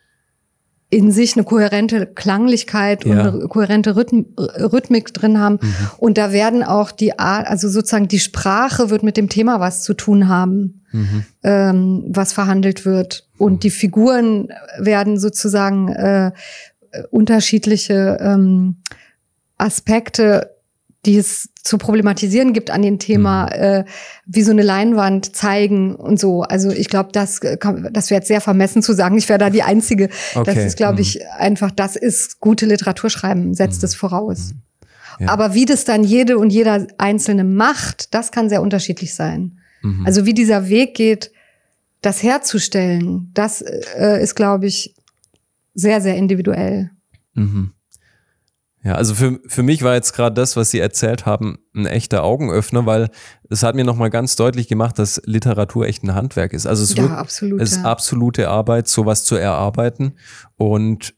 in 0.91 1.11
sich 1.11 1.35
eine 1.35 1.43
kohärente 1.43 2.07
Klanglichkeit 2.07 3.05
und 3.05 3.11
Ja. 3.15 3.27
eine 3.31 3.47
kohärente 3.47 3.95
Rhythm 3.95 4.23
Rhythmik 4.37 5.13
drin 5.13 5.39
haben. 5.39 5.59
Und 5.97 6.17
da 6.17 6.31
werden 6.31 6.63
auch 6.63 6.91
die 6.91 7.19
Art, 7.19 7.45
also 7.47 7.69
sozusagen 7.69 8.07
die 8.07 8.19
Sprache 8.19 8.89
wird 8.89 9.03
mit 9.03 9.15
dem 9.15 9.29
Thema 9.29 9.59
was 9.59 9.83
zu 9.83 9.93
tun 9.93 10.27
haben, 10.27 10.81
Mhm. 10.91 11.23
ähm, 11.43 12.03
was 12.09 12.33
verhandelt 12.33 12.85
wird. 12.85 13.27
Und 13.37 13.63
die 13.63 13.69
Figuren 13.69 14.49
werden 14.79 15.19
sozusagen 15.19 15.89
äh, 15.89 16.31
unterschiedliche 17.11 18.17
ähm, 18.19 18.77
Aspekte, 19.59 20.55
die 21.05 21.15
es 21.17 21.49
zu 21.63 21.77
problematisieren 21.77 22.51
gibt 22.51 22.71
an 22.71 22.81
dem 22.81 22.99
Thema, 22.99 23.45
Mhm. 23.45 23.51
äh, 23.53 23.85
wie 24.25 24.41
so 24.43 24.51
eine 24.51 24.63
Leinwand 24.63 25.33
zeigen 25.35 25.95
und 25.95 26.19
so. 26.19 26.41
Also 26.43 26.71
ich 26.71 26.89
glaube, 26.89 27.09
das, 27.13 27.39
äh, 27.39 27.55
kann- 27.57 27.89
das 27.93 28.09
wäre 28.09 28.19
jetzt 28.19 28.27
sehr 28.27 28.41
vermessen 28.41 28.81
zu 28.81 28.93
sagen, 28.93 29.17
ich 29.17 29.29
wäre 29.29 29.39
da 29.39 29.49
die 29.49 29.63
Einzige. 29.63 30.09
Das 30.33 30.47
Okay, 30.49 30.65
ist, 30.67 30.75
glaube 30.77 30.95
mhm. 30.95 30.99
ich, 31.01 31.25
einfach, 31.29 31.71
das 31.71 31.95
ist 31.95 32.39
gute 32.41 32.65
Literatur 32.65 33.09
schreiben, 33.09 33.53
setzt 33.53 33.83
es 33.83 33.95
voraus. 33.95 34.53
Ja. 35.19 35.29
Aber 35.29 35.53
wie 35.53 35.65
das 35.65 35.85
dann 35.85 36.03
jede 36.03 36.37
und 36.37 36.49
jeder 36.51 36.87
Einzelne 36.97 37.43
macht, 37.43 38.13
das 38.13 38.31
kann 38.31 38.49
sehr 38.49 38.61
unterschiedlich 38.61 39.13
sein. 39.15 39.59
Mhm. 39.81 40.05
Also 40.05 40.25
wie 40.25 40.33
dieser 40.33 40.67
Weg 40.69 40.95
geht, 40.95 41.31
das 42.01 42.23
herzustellen, 42.23 43.31
das 43.33 43.61
äh, 43.61 44.21
ist, 44.21 44.35
glaube 44.35 44.67
ich, 44.67 44.95
sehr, 45.75 46.01
sehr 46.01 46.15
individuell. 46.15 46.91
Mhm. 47.35 47.71
Ja, 48.81 48.93
also 48.95 49.13
für, 49.13 49.39
für 49.47 49.61
mich 49.63 49.83
war 49.83 49.95
jetzt 49.95 50.13
gerade 50.13 50.33
das, 50.35 50.55
was 50.55 50.71
Sie 50.71 50.79
erzählt 50.79 51.25
haben, 51.25 51.57
ein 51.75 51.85
echter 51.85 52.23
Augenöffner, 52.23 52.85
weil 52.85 53.09
es 53.49 53.61
hat 53.61 53.75
mir 53.75 53.83
nochmal 53.83 54.09
ganz 54.09 54.37
deutlich 54.37 54.67
gemacht, 54.69 54.97
dass 54.99 55.21
Literatur 55.25 55.85
echt 55.85 56.03
ein 56.03 56.15
Handwerk 56.15 56.53
ist. 56.53 56.65
Also 56.65 56.83
es, 56.83 56.95
Ja, 56.95 57.03
wird, 57.03 57.11
absolut, 57.11 57.61
es 57.61 57.71
ist 57.73 57.77
ja. 57.79 57.83
absolute 57.83 58.47
Arbeit, 58.49 58.87
sowas 58.87 59.25
zu 59.25 59.35
erarbeiten. 59.35 60.13
Und 60.55 61.13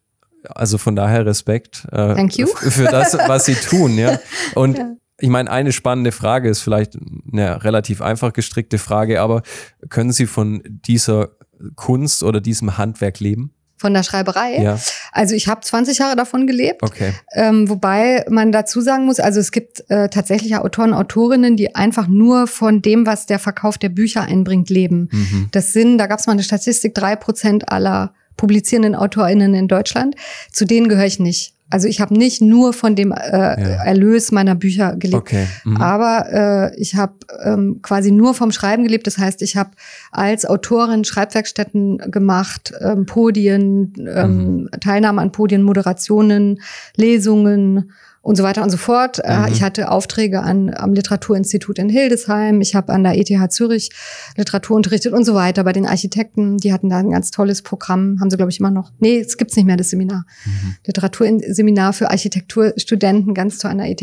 also 0.49 0.79
von 0.79 0.95
daher 0.95 1.25
Respekt 1.27 1.85
äh, 1.91 2.15
Thank 2.15 2.37
you. 2.39 2.47
f- 2.47 2.73
für 2.73 2.85
das, 2.85 3.15
was 3.27 3.45
Sie 3.45 3.53
tun. 3.53 3.95
Ja. 3.95 4.17
Und 4.55 4.79
Ja. 4.79 4.95
ich 5.19 5.29
meine, 5.29 5.51
eine 5.51 5.71
spannende 5.71 6.11
Frage 6.11 6.49
ist 6.49 6.61
vielleicht 6.61 6.97
eine 7.31 7.63
relativ 7.63 8.01
einfach 8.01 8.33
gestrickte 8.33 8.79
Frage, 8.79 9.21
aber 9.21 9.43
können 9.89 10.11
Sie 10.11 10.25
von 10.25 10.63
dieser 10.65 11.29
Kunst 11.75 12.23
oder 12.23 12.41
diesem 12.41 12.79
Handwerk 12.79 13.19
leben? 13.19 13.53
Von 13.81 13.95
der 13.95 14.03
Schreiberei? 14.03 14.61
Ja. 14.61 14.79
Also 15.11 15.33
ich 15.33 15.47
habe 15.47 15.61
20 15.61 15.97
Jahre 15.97 16.15
davon 16.15 16.45
gelebt. 16.45 16.83
Okay. 16.83 17.13
Ähm, 17.33 17.67
wobei 17.67 18.23
man 18.29 18.51
dazu 18.51 18.79
sagen 18.79 19.05
muss, 19.05 19.19
also 19.19 19.39
es 19.39 19.51
gibt 19.51 19.83
äh, 19.89 20.07
tatsächlich 20.07 20.55
Autoren, 20.55 20.93
Autorinnen, 20.93 21.57
die 21.57 21.73
einfach 21.73 22.07
nur 22.07 22.45
von 22.45 22.83
dem, 22.83 23.07
was 23.07 23.25
der 23.25 23.39
Verkauf 23.39 23.79
der 23.79 23.89
Bücher 23.89 24.21
einbringt, 24.21 24.69
leben. 24.69 25.09
Mhm. 25.11 25.47
Das 25.51 25.73
sind, 25.73 25.97
da 25.97 26.05
gab 26.05 26.19
es 26.19 26.27
mal 26.27 26.33
eine 26.33 26.43
Statistik, 26.43 26.93
drei 26.93 27.15
Prozent 27.15 27.71
aller 27.71 28.13
publizierenden 28.37 28.93
AutorInnen 28.93 29.55
in 29.55 29.67
Deutschland. 29.67 30.15
Zu 30.51 30.65
denen 30.65 30.87
gehöre 30.87 31.07
ich 31.07 31.19
nicht. 31.19 31.55
Also 31.71 31.87
ich 31.87 32.01
habe 32.01 32.13
nicht 32.13 32.41
nur 32.41 32.73
von 32.73 32.95
dem 32.95 33.11
äh, 33.11 33.15
Erlös 33.15 34.31
meiner 34.31 34.55
Bücher 34.55 34.95
gelebt, 34.97 35.21
Okay. 35.21 35.47
Mhm. 35.63 35.77
aber 35.77 36.25
äh, 36.73 36.79
ich 36.79 36.95
habe 36.95 37.13
ähm, 37.43 37.79
quasi 37.81 38.11
nur 38.11 38.33
vom 38.33 38.51
Schreiben 38.51 38.83
gelebt. 38.83 39.07
Das 39.07 39.17
heißt, 39.17 39.41
ich 39.41 39.55
habe 39.55 39.71
als 40.11 40.45
Autorin 40.45 41.03
Schreibwerkstätten 41.05 41.97
gemacht, 42.11 42.73
ähm, 42.81 43.05
Podien, 43.05 43.93
ähm, 44.13 44.69
Teilnahme 44.81 45.21
an 45.21 45.31
Podien, 45.31 45.63
Moderationen, 45.63 46.61
Lesungen 46.97 47.91
und 48.23 48.35
so 48.35 48.43
weiter 48.43 48.61
und 48.61 48.69
so 48.69 48.77
fort. 48.77 49.19
Äh, 49.23 49.35
Mhm. 49.47 49.53
Ich 49.53 49.63
hatte 49.63 49.89
Aufträge 49.89 50.41
an, 50.43 50.71
am 50.75 50.93
Literaturinstitut 50.93 51.79
in 51.79 51.89
Hildesheim. 51.89 52.61
Ich 52.61 52.75
habe 52.75 52.93
an 52.93 53.03
der 53.03 53.17
ETH 53.17 53.51
Zürich 53.51 53.89
Literatur 54.37 54.75
unterrichtet 54.75 55.13
und 55.13 55.25
so 55.25 55.33
weiter. 55.33 55.63
Bei 55.63 55.73
den 55.73 55.87
Architekten, 55.87 56.57
die 56.57 56.71
hatten 56.71 56.89
da 56.89 56.97
ein 56.97 57.09
ganz 57.09 57.31
tolles 57.31 57.61
Programm. 57.63 58.17
Haben 58.19 58.29
sie, 58.29 58.37
glaube 58.37 58.51
ich, 58.51 58.59
immer 58.59 58.69
noch. 58.71 58.91
Nee, 58.99 59.19
es 59.19 59.37
gibt's 59.37 59.55
nicht 59.55 59.65
mehr, 59.65 59.75
das 59.77 59.89
Seminar. 59.89 60.25
Mhm. 60.45 60.75
Literaturseminar 60.85 61.93
für 61.93 62.11
Architekturstudenten, 62.11 63.33
ganz 63.33 63.57
toll 63.57 63.71
an 63.71 63.77
der 63.79 63.89
ETH. 63.89 64.01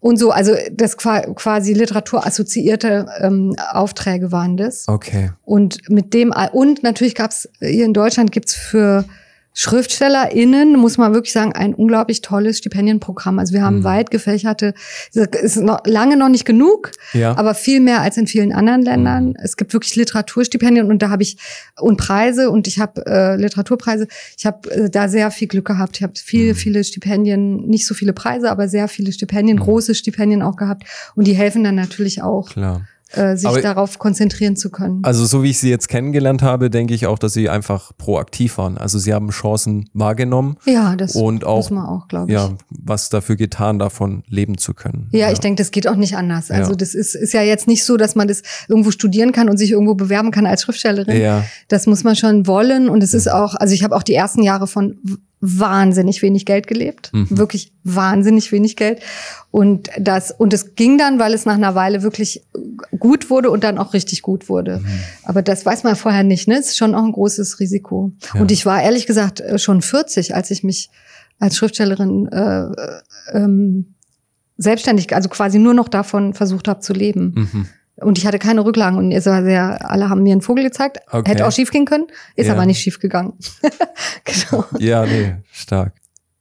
Und 0.00 0.18
so, 0.18 0.30
also 0.30 0.52
das 0.70 0.96
qua- 0.98 1.22
quasi 1.34 1.72
literaturassoziierte 1.72 3.06
ähm, 3.20 3.56
Aufträge 3.72 4.32
waren 4.32 4.56
das. 4.56 4.86
Okay. 4.86 5.30
Und 5.44 5.88
mit 5.90 6.12
dem, 6.14 6.32
und 6.52 6.82
natürlich 6.82 7.14
gab's 7.14 7.48
hier 7.58 7.84
in 7.86 7.94
Deutschland 7.94 8.30
gibt's 8.30 8.54
für 8.54 9.04
SchriftstellerInnen, 9.54 10.76
muss 10.76 10.98
man 10.98 11.14
wirklich 11.14 11.32
sagen, 11.32 11.52
ein 11.52 11.74
unglaublich 11.74 12.20
tolles 12.22 12.58
Stipendienprogramm. 12.58 13.38
Also 13.38 13.54
wir 13.54 13.62
haben 13.62 13.78
Mhm. 13.78 13.84
weit 13.84 14.10
gefächerte, 14.10 14.74
es 15.12 15.16
ist 15.56 15.56
noch, 15.62 15.80
lange 15.86 16.16
noch 16.16 16.28
nicht 16.28 16.44
genug, 16.44 16.90
Ja. 17.12 17.36
aber 17.36 17.54
viel 17.54 17.80
mehr 17.80 18.00
als 18.00 18.16
in 18.16 18.26
vielen 18.26 18.52
anderen 18.52 18.82
Ländern. 18.82 19.28
Mhm. 19.28 19.36
Es 19.42 19.56
gibt 19.56 19.72
wirklich 19.72 19.94
Literaturstipendien 19.96 20.90
und 20.90 21.02
da 21.02 21.10
habe 21.10 21.22
ich 21.22 21.36
und 21.80 21.96
Preise 21.98 22.50
und 22.50 22.66
ich 22.66 22.78
habe 22.80 23.04
äh, 23.06 23.36
Literaturpreise. 23.36 24.06
Ich 24.36 24.44
habe 24.44 24.70
äh, 24.70 24.90
da 24.90 25.08
sehr 25.08 25.30
viel 25.30 25.48
Glück 25.48 25.66
gehabt. 25.66 25.96
Ich 25.96 26.02
habe 26.02 26.14
viele, 26.16 26.52
Mhm. 26.52 26.56
viele 26.56 26.84
Stipendien, 26.84 27.66
nicht 27.68 27.86
so 27.86 27.94
viele 27.94 28.12
Preise, 28.12 28.50
aber 28.50 28.68
sehr 28.68 28.88
viele 28.88 29.12
Stipendien, 29.12 29.58
Mhm. 29.58 29.62
große 29.62 29.94
Stipendien 29.94 30.42
auch 30.42 30.56
gehabt 30.56 30.84
und 31.14 31.26
die 31.26 31.34
helfen 31.34 31.62
dann 31.64 31.74
natürlich 31.76 32.22
auch, 32.22 32.50
Klar. 32.50 32.82
Äh, 33.16 33.36
sich 33.36 33.48
Aber- 33.48 33.60
darauf 33.60 33.98
konzentrieren 33.98 34.56
zu 34.56 34.70
können. 34.70 35.00
Also 35.02 35.24
so 35.24 35.42
wie 35.42 35.50
ich 35.50 35.58
sie 35.58 35.70
jetzt 35.70 35.88
kennengelernt 35.88 36.42
habe, 36.42 36.70
denke 36.70 36.94
ich 36.94 37.06
auch, 37.06 37.18
dass 37.18 37.32
sie 37.32 37.48
einfach 37.48 37.92
proaktiv 37.98 38.58
waren. 38.58 38.78
Also 38.78 38.98
sie 38.98 39.12
haben 39.14 39.30
Chancen 39.30 39.88
wahrgenommen 39.92 40.56
ja, 40.66 40.96
das 40.96 41.14
und 41.16 41.44
auch 41.44 41.56
muss 41.56 41.70
man 41.70 41.86
auch, 41.86 42.08
glaube 42.08 42.30
ich. 42.30 42.34
ja, 42.34 42.50
was 42.70 43.08
dafür 43.10 43.36
getan, 43.36 43.78
davon 43.78 44.22
leben 44.28 44.58
zu 44.58 44.74
können. 44.74 45.08
Ja, 45.12 45.30
ich 45.30 45.40
denke, 45.40 45.60
das 45.62 45.70
geht 45.70 45.88
auch 45.88 45.96
nicht 45.96 46.16
anders. 46.16 46.50
Also 46.50 46.70
Ja. 46.72 46.76
das 46.76 46.94
ist, 46.94 47.14
ist 47.14 47.32
ja 47.32 47.42
jetzt 47.42 47.66
nicht 47.66 47.84
so, 47.84 47.96
dass 47.96 48.14
man 48.14 48.28
das 48.28 48.42
irgendwo 48.68 48.90
studieren 48.90 49.32
kann 49.32 49.48
und 49.48 49.56
sich 49.58 49.70
irgendwo 49.70 49.94
bewerben 49.94 50.30
kann 50.30 50.46
als 50.46 50.62
Schriftstellerin. 50.62 51.20
Ja, 51.20 51.44
Das 51.68 51.86
muss 51.86 52.04
man 52.04 52.16
schon 52.16 52.46
wollen. 52.46 52.88
Und 52.88 53.02
es 53.02 53.14
ist 53.14 53.30
auch, 53.30 53.54
also 53.54 53.74
ich 53.74 53.82
habe 53.84 53.94
auch 53.96 54.02
die 54.02 54.14
ersten 54.14 54.42
Jahre 54.42 54.66
von 54.66 54.98
wahnsinnig 55.46 56.22
wenig 56.22 56.46
Geld 56.46 56.66
gelebt. 56.66 57.10
Mhm. 57.12 57.26
Wirklich 57.36 57.72
wahnsinnig 57.82 58.50
wenig 58.50 58.76
Geld. 58.76 59.00
Und 59.50 59.90
das, 59.98 60.30
und 60.30 60.54
es 60.54 60.74
ging 60.74 60.96
dann, 60.96 61.18
weil 61.18 61.34
es 61.34 61.44
nach 61.44 61.54
einer 61.54 61.74
Weile 61.74 62.02
wirklich 62.02 62.42
gut 62.98 63.28
wurde 63.28 63.50
und 63.50 63.62
dann 63.62 63.76
auch 63.76 63.92
richtig 63.92 64.22
gut 64.22 64.48
wurde. 64.48 64.78
Mhm. 64.78 64.86
Aber 65.22 65.42
das 65.42 65.66
weiß 65.66 65.84
man 65.84 65.96
vorher 65.96 66.24
nicht, 66.24 66.48
ne? 66.48 66.58
Es 66.58 66.68
ist 66.68 66.78
schon 66.78 66.94
auch 66.94 67.04
ein 67.04 67.12
großes 67.12 67.60
Risiko. 67.60 68.12
Ja. 68.32 68.40
Und 68.40 68.50
ich 68.50 68.64
war 68.64 68.82
ehrlich 68.82 69.06
gesagt 69.06 69.40
äh, 69.40 69.58
schon 69.58 69.82
40, 69.82 70.34
als 70.34 70.50
ich 70.50 70.64
mich 70.64 70.88
als 71.38 71.56
Schriftstellerin 71.56 72.26
äh, 72.28 72.68
ähm, 73.32 73.94
selbstständig, 74.56 75.14
also 75.14 75.28
quasi 75.28 75.58
nur 75.58 75.74
noch 75.74 75.88
davon 75.88 76.32
versucht 76.32 76.68
habe 76.68 76.80
zu 76.80 76.94
leben. 76.94 77.32
mhm. 77.36 77.66
Und 78.04 78.18
ich 78.18 78.26
hatte 78.26 78.38
keine 78.38 78.64
Rücklagen 78.64 78.98
und 78.98 79.12
es 79.12 79.26
war 79.26 79.42
sehr, 79.42 79.90
alle 79.90 80.08
haben 80.08 80.22
mir 80.22 80.32
einen 80.32 80.42
Vogel 80.42 80.64
gezeigt. 80.64 80.98
Okay. 81.10 81.30
Hätte 81.32 81.46
auch 81.46 81.52
schief 81.52 81.70
gehen 81.70 81.84
können, 81.86 82.06
ist 82.36 82.46
Ja. 82.46 82.52
aber 82.52 82.66
nicht 82.66 82.80
schief 82.80 83.00
gegangen. 83.00 83.34
genau. 84.24 84.64
ja, 84.78 85.04
nee, 85.06 85.36
stark. 85.52 85.92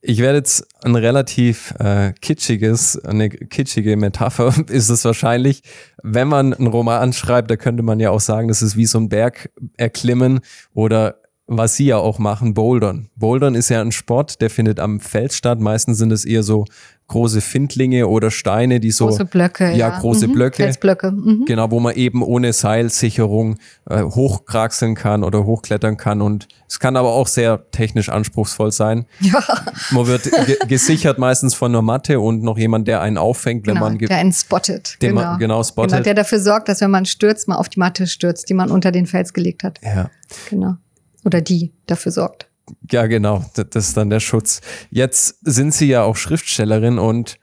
Ich 0.06 0.20
werde 0.20 0.40
jetzt 0.40 0.68
ein 0.84 0.96
relativ 0.96 1.74
äh, 1.80 2.12
kitschiges, 2.20 3.00
eine 3.06 3.30
kitschige 3.30 3.96
Metapher 3.96 4.54
ist 4.68 4.90
es 4.90 5.06
wahrscheinlich. 5.06 5.64
Wenn 6.04 6.28
man 6.28 6.54
einen 6.54 6.68
Roman 6.68 7.14
schreibt, 7.14 7.50
da 7.50 7.56
könnte 7.56 7.84
man 7.84 8.02
ja 8.02 8.10
auch 8.10 8.20
sagen, 8.20 8.50
das 8.50 8.62
ist 8.62 8.76
wie 8.76 8.86
so 8.86 8.98
ein 9.00 9.08
Berg 9.08 9.50
erklimmen 9.78 10.42
oder 10.74 11.23
was 11.46 11.76
sie 11.76 11.86
ja 11.86 11.98
auch 11.98 12.20
machen, 12.20 12.54
Bouldern. 12.54 13.10
Bouldern 13.16 13.54
ist 13.56 13.70
ja 13.70 13.82
ein 13.82 13.92
Sport, 13.92 14.40
der 14.42 14.50
findet 14.50 14.80
am 14.80 15.00
Feld 15.02 15.34
statt. 15.34 15.60
Meistens 15.60 15.98
sind 15.98 16.12
es 16.12 16.24
eher 16.24 16.42
so 16.42 16.64
große 17.08 17.42
Findlinge 17.42 18.08
oder 18.08 18.32
Steine, 18.32 18.80
die 18.80 18.90
so 18.92 19.08
große 19.08 19.26
Blöcke. 19.26 19.74
ja, 19.74 19.90
große 20.00 20.30
mhm. 20.30 20.32
Blöcke. 20.34 20.64
Felsblöcke. 20.64 21.12
Mhm. 21.12 21.44
Genau, 21.46 21.70
wo 21.70 21.82
man 21.82 21.96
eben 21.96 22.24
ohne 22.24 22.54
Seilsicherung 22.54 23.58
äh, 23.90 24.02
hochkraxeln 24.04 24.96
kann 24.96 25.26
oder 25.26 25.44
hochklettern 25.46 25.98
kann. 25.98 26.22
Und 26.22 26.48
es 26.70 26.80
kann 26.80 26.96
aber 26.96 27.10
auch 27.10 27.28
sehr 27.28 27.70
technisch 27.72 28.08
anspruchsvoll 28.10 28.72
sein. 28.72 29.06
Ja, 29.20 29.44
Man 29.92 30.08
wird 30.08 30.24
ge 30.24 30.58
gesichert 30.68 31.20
meistens 31.20 31.54
von 31.56 31.72
einer 31.72 31.82
Matte 31.82 32.22
und 32.22 32.42
noch 32.42 32.58
jemand, 32.58 32.88
der 32.88 33.02
einen 33.02 33.18
auffängt, 33.18 33.68
wenn 33.68 33.76
genau, 33.76 33.86
man 33.88 33.98
ge- 33.98 34.08
der 34.08 34.18
einen 34.18 34.32
spottet. 34.34 34.98
den 35.02 35.10
genau. 35.16 35.22
man 35.32 35.40
genau 35.40 35.64
spottet. 35.64 35.92
Genau, 35.92 36.04
der 36.04 36.14
dafür 36.14 36.40
sorgt, 36.40 36.70
dass 36.70 36.80
wenn 36.80 36.92
man 36.92 37.06
stürzt, 37.06 37.50
man 37.50 37.58
auf 37.58 37.68
die 37.68 37.80
Matte 37.80 38.08
stürzt, 38.08 38.50
die 38.50 38.54
man 38.54 38.72
unter 38.72 38.92
den 38.94 39.08
Fels 39.08 39.34
gelegt 39.34 39.64
hat. 39.64 39.80
ja. 39.84 40.10
Genau. 40.50 40.78
Oder 41.26 41.42
die 41.42 41.72
dafür 41.86 42.12
sorgt. 42.12 42.48
ja, 42.92 43.08
genau, 43.08 43.46
das 43.56 43.88
ist 43.88 43.98
dann 43.98 44.10
der 44.10 44.20
Schutz. 44.20 44.62
Jetzt 44.90 45.38
sind 45.42 45.74
Sie 45.74 45.88
ja 45.88 46.04
auch 46.04 46.16
Schriftstellerin 46.18 46.98
und 47.00 47.38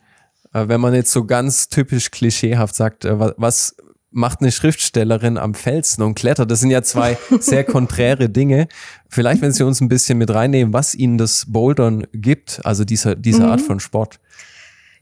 äh, 0.53 0.67
wenn 0.69 0.81
man 0.81 0.95
jetzt 0.95 1.13
so 1.13 1.25
ganz 1.25 1.69
typisch 1.69 2.11
klischeehaft 2.11 2.75
sagt, 2.75 3.05
äh, 3.05 3.19
wa- 3.19 3.35
was 3.37 3.77
macht 4.13 4.41
eine 4.41 4.51
Schriftstellerin 4.51 5.39
am 5.39 5.55
Felsen 5.55 6.03
und 6.03 6.17
klettert? 6.17 6.51
Das 6.51 6.59
sind 6.61 6.71
ja 6.71 6.83
zwei 6.83 7.17
sehr 7.41 7.63
konträre 7.65 8.29
Dinge. 8.29 8.67
Vielleicht, 9.09 9.41
wenn 9.43 9.53
Sie 9.53 9.63
uns 9.65 9.81
ein 9.81 9.89
bisschen 9.89 10.19
mit 10.19 10.31
reinnehmen, 10.31 10.73
was 10.73 10.95
Ihnen 10.95 11.17
das 11.19 11.45
Bouldern 11.47 12.07
gibt, 12.13 12.61
also 12.65 12.85
dieser, 12.85 13.15
diese 13.15 13.45
Art 13.47 13.61
von 13.61 13.79
Sport. 13.79 14.19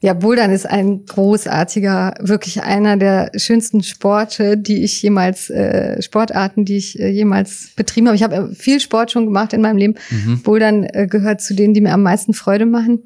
Ja, 0.00 0.12
Bouldern 0.12 0.52
ist 0.52 0.64
ein 0.64 1.06
großartiger, 1.06 2.14
wirklich 2.20 2.62
einer 2.62 2.96
der 2.96 3.32
schönsten 3.36 3.82
Sporte, 3.82 4.56
die 4.56 4.84
ich 4.84 5.02
jemals, 5.02 5.50
äh, 5.50 6.00
Sportarten, 6.02 6.64
die 6.64 6.76
ich 6.76 7.00
äh, 7.00 7.08
jemals 7.08 7.70
betrieben 7.74 8.06
habe. 8.06 8.16
Ich 8.16 8.22
habe 8.22 8.36
äh, 8.36 8.54
viel 8.54 8.78
Sport 8.78 9.10
schon 9.10 9.26
gemacht 9.26 9.52
in 9.52 9.60
meinem 9.60 9.76
Leben. 9.76 9.94
Mhm. 10.10 10.42
Bouldern 10.42 10.84
äh, 10.84 11.08
gehört 11.08 11.40
zu 11.40 11.54
denen, 11.54 11.74
die 11.74 11.80
mir 11.80 11.92
am 11.92 12.04
meisten 12.04 12.32
Freude 12.32 12.64
machen. 12.64 13.02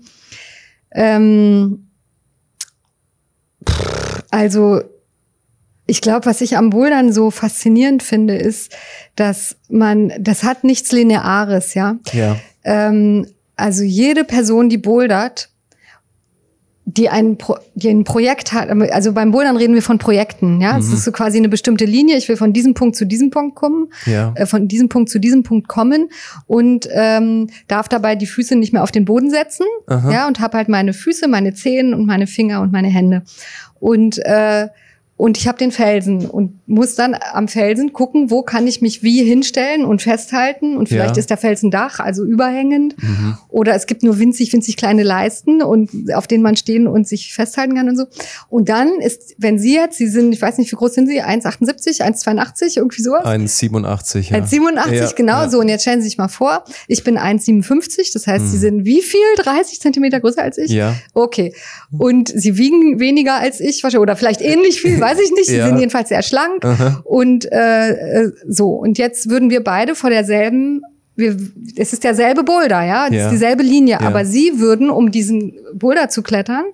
Ähm, 0.90 1.88
also, 4.30 4.82
ich 5.86 6.02
glaube, 6.02 6.26
was 6.26 6.42
ich 6.42 6.58
am 6.58 6.68
Bouldern 6.68 7.10
so 7.12 7.30
faszinierend 7.30 8.02
finde, 8.02 8.36
ist, 8.36 8.74
dass 9.16 9.56
man, 9.70 10.12
das 10.20 10.42
hat 10.42 10.62
nichts 10.62 10.92
Lineares, 10.92 11.72
ja. 11.72 11.98
Ja. 12.12 12.36
Ähm, 12.64 13.26
also 13.56 13.82
jede 13.82 14.24
Person, 14.24 14.68
die 14.68 14.78
bouldert, 14.78 15.51
die 16.96 17.08
ein, 17.08 17.38
Pro 17.38 17.56
die 17.74 17.88
ein 17.88 18.04
Projekt 18.04 18.52
hat, 18.52 18.68
also 18.70 19.12
beim 19.12 19.30
Bouldern 19.30 19.56
reden 19.56 19.74
wir 19.74 19.82
von 19.82 19.98
Projekten, 19.98 20.60
ja. 20.60 20.76
Es 20.78 20.88
Mhm. 20.88 20.94
ist 20.94 21.04
so 21.04 21.12
quasi 21.12 21.38
eine 21.38 21.48
bestimmte 21.48 21.84
Linie. 21.84 22.16
Ich 22.16 22.28
will 22.28 22.36
von 22.36 22.52
diesem 22.52 22.74
Punkt 22.74 22.96
zu 22.96 23.06
diesem 23.06 23.30
Punkt 23.30 23.54
kommen, 23.56 23.88
Ja. 24.06 24.32
äh, 24.36 24.46
von 24.46 24.68
diesem 24.68 24.88
Punkt 24.88 25.08
zu 25.10 25.18
diesem 25.18 25.42
Punkt 25.42 25.68
kommen 25.68 26.08
und 26.46 26.88
ähm, 26.92 27.48
darf 27.68 27.88
dabei 27.88 28.14
die 28.16 28.26
Füße 28.26 28.56
nicht 28.56 28.72
mehr 28.72 28.82
auf 28.82 28.90
den 28.92 29.04
Boden 29.04 29.30
setzen, 29.30 29.66
Aha. 29.86 30.10
ja, 30.12 30.28
und 30.28 30.40
habe 30.40 30.56
halt 30.58 30.68
meine 30.68 30.92
Füße, 30.92 31.28
meine 31.28 31.54
Zehen 31.54 31.94
und 31.94 32.06
meine 32.06 32.26
Finger 32.26 32.60
und 32.60 32.72
meine 32.72 32.88
Hände. 32.88 33.22
Und 33.80 34.18
äh, 34.24 34.68
und 35.18 35.38
ich 35.38 35.46
habe 35.46 35.56
den 35.58 35.70
Felsen 35.70 36.26
und 36.26 36.58
muss 36.72 36.94
dann 36.94 37.14
am 37.32 37.48
Felsen 37.48 37.92
gucken, 37.92 38.30
wo 38.30 38.42
kann 38.42 38.66
ich 38.66 38.80
mich 38.80 39.02
wie 39.02 39.22
hinstellen 39.22 39.84
und 39.84 40.00
festhalten. 40.02 40.76
Und 40.76 40.88
vielleicht 40.88 41.16
Ja. 41.16 41.20
ist 41.20 41.28
der 41.30 41.36
Felsen 41.36 41.70
Dach, 41.70 42.00
also 42.00 42.24
überhängend. 42.24 42.96
Mhm. 43.02 43.36
Oder 43.48 43.74
es 43.74 43.86
gibt 43.86 44.02
nur 44.02 44.18
winzig, 44.18 44.52
winzig 44.52 44.76
kleine 44.78 45.02
Leisten 45.02 45.62
und 45.62 45.90
auf 46.14 46.26
denen 46.26 46.42
man 46.42 46.56
stehen 46.56 46.86
und 46.86 47.06
sich 47.06 47.34
festhalten 47.34 47.74
kann 47.74 47.88
und 47.90 47.96
so. 47.98 48.06
Und 48.48 48.68
dann 48.70 48.88
ist, 49.00 49.34
wenn 49.38 49.58
Sie 49.58 49.74
jetzt, 49.74 49.98
Sie 49.98 50.06
sind, 50.08 50.32
ich 50.32 50.40
weiß 50.40 50.56
nicht, 50.58 50.72
wie 50.72 50.76
groß 50.76 50.94
sind 50.94 51.08
Sie? 51.08 51.22
1,78, 51.22 52.00
1,82, 52.02 52.78
irgendwie 52.78 53.02
sowas? 53.02 53.24
1,87. 53.26 54.30
Ja. 54.30 54.38
1,87, 54.38 54.92
Ja, 54.94 55.10
genau 55.14 55.42
ja. 55.42 55.48
so. 55.50 55.58
Und 55.60 55.68
jetzt 55.68 55.82
stellen 55.82 56.00
Sie 56.00 56.08
sich 56.08 56.18
mal 56.18 56.28
vor, 56.28 56.64
ich 56.88 57.04
bin 57.04 57.18
1,57, 57.18 58.12
das 58.14 58.26
heißt, 58.26 58.50
Sie 58.50 58.56
Mhm. 58.56 58.60
sind 58.60 58.84
wie 58.86 59.02
viel? 59.02 59.20
30 59.36 59.80
Zentimeter 59.80 60.20
größer 60.20 60.42
als 60.42 60.56
ich? 60.58 60.70
Ja. 60.70 60.94
Okay. 61.12 61.54
Und 61.98 62.28
Sie 62.34 62.56
wiegen 62.56 62.98
weniger 62.98 63.34
als 63.34 63.60
ich, 63.60 63.82
wahrscheinlich, 63.82 64.02
oder 64.02 64.16
vielleicht 64.16 64.40
ähnlich 64.40 64.80
viel, 64.80 64.98
weiß 65.00 65.18
ich 65.22 65.30
nicht. 65.32 65.46
Sie 65.48 65.60
sind 65.60 65.78
jedenfalls 65.78 66.08
sehr 66.08 66.22
schlank. 66.22 66.61
Aha. 66.64 67.00
Und 67.04 67.50
äh, 67.50 67.90
äh, 68.24 68.32
so, 68.48 68.70
und 68.70 68.98
jetzt 68.98 69.28
würden 69.30 69.50
wir 69.50 69.62
beide 69.64 69.94
vor 69.94 70.10
derselben 70.10 70.82
wir, 71.14 71.36
es 71.76 71.92
ist 71.92 72.04
derselbe 72.04 72.42
Boulder, 72.42 72.82
ja, 72.84 73.06
es 73.06 73.14
Ja. 73.14 73.24
ist 73.26 73.32
dieselbe 73.32 73.62
Linie, 73.62 73.98
Ja. 74.00 74.06
aber 74.06 74.24
sie 74.24 74.58
würden, 74.60 74.88
um 74.88 75.10
diesen 75.10 75.52
Boulder 75.74 76.08
zu 76.08 76.22
klettern, 76.22 76.64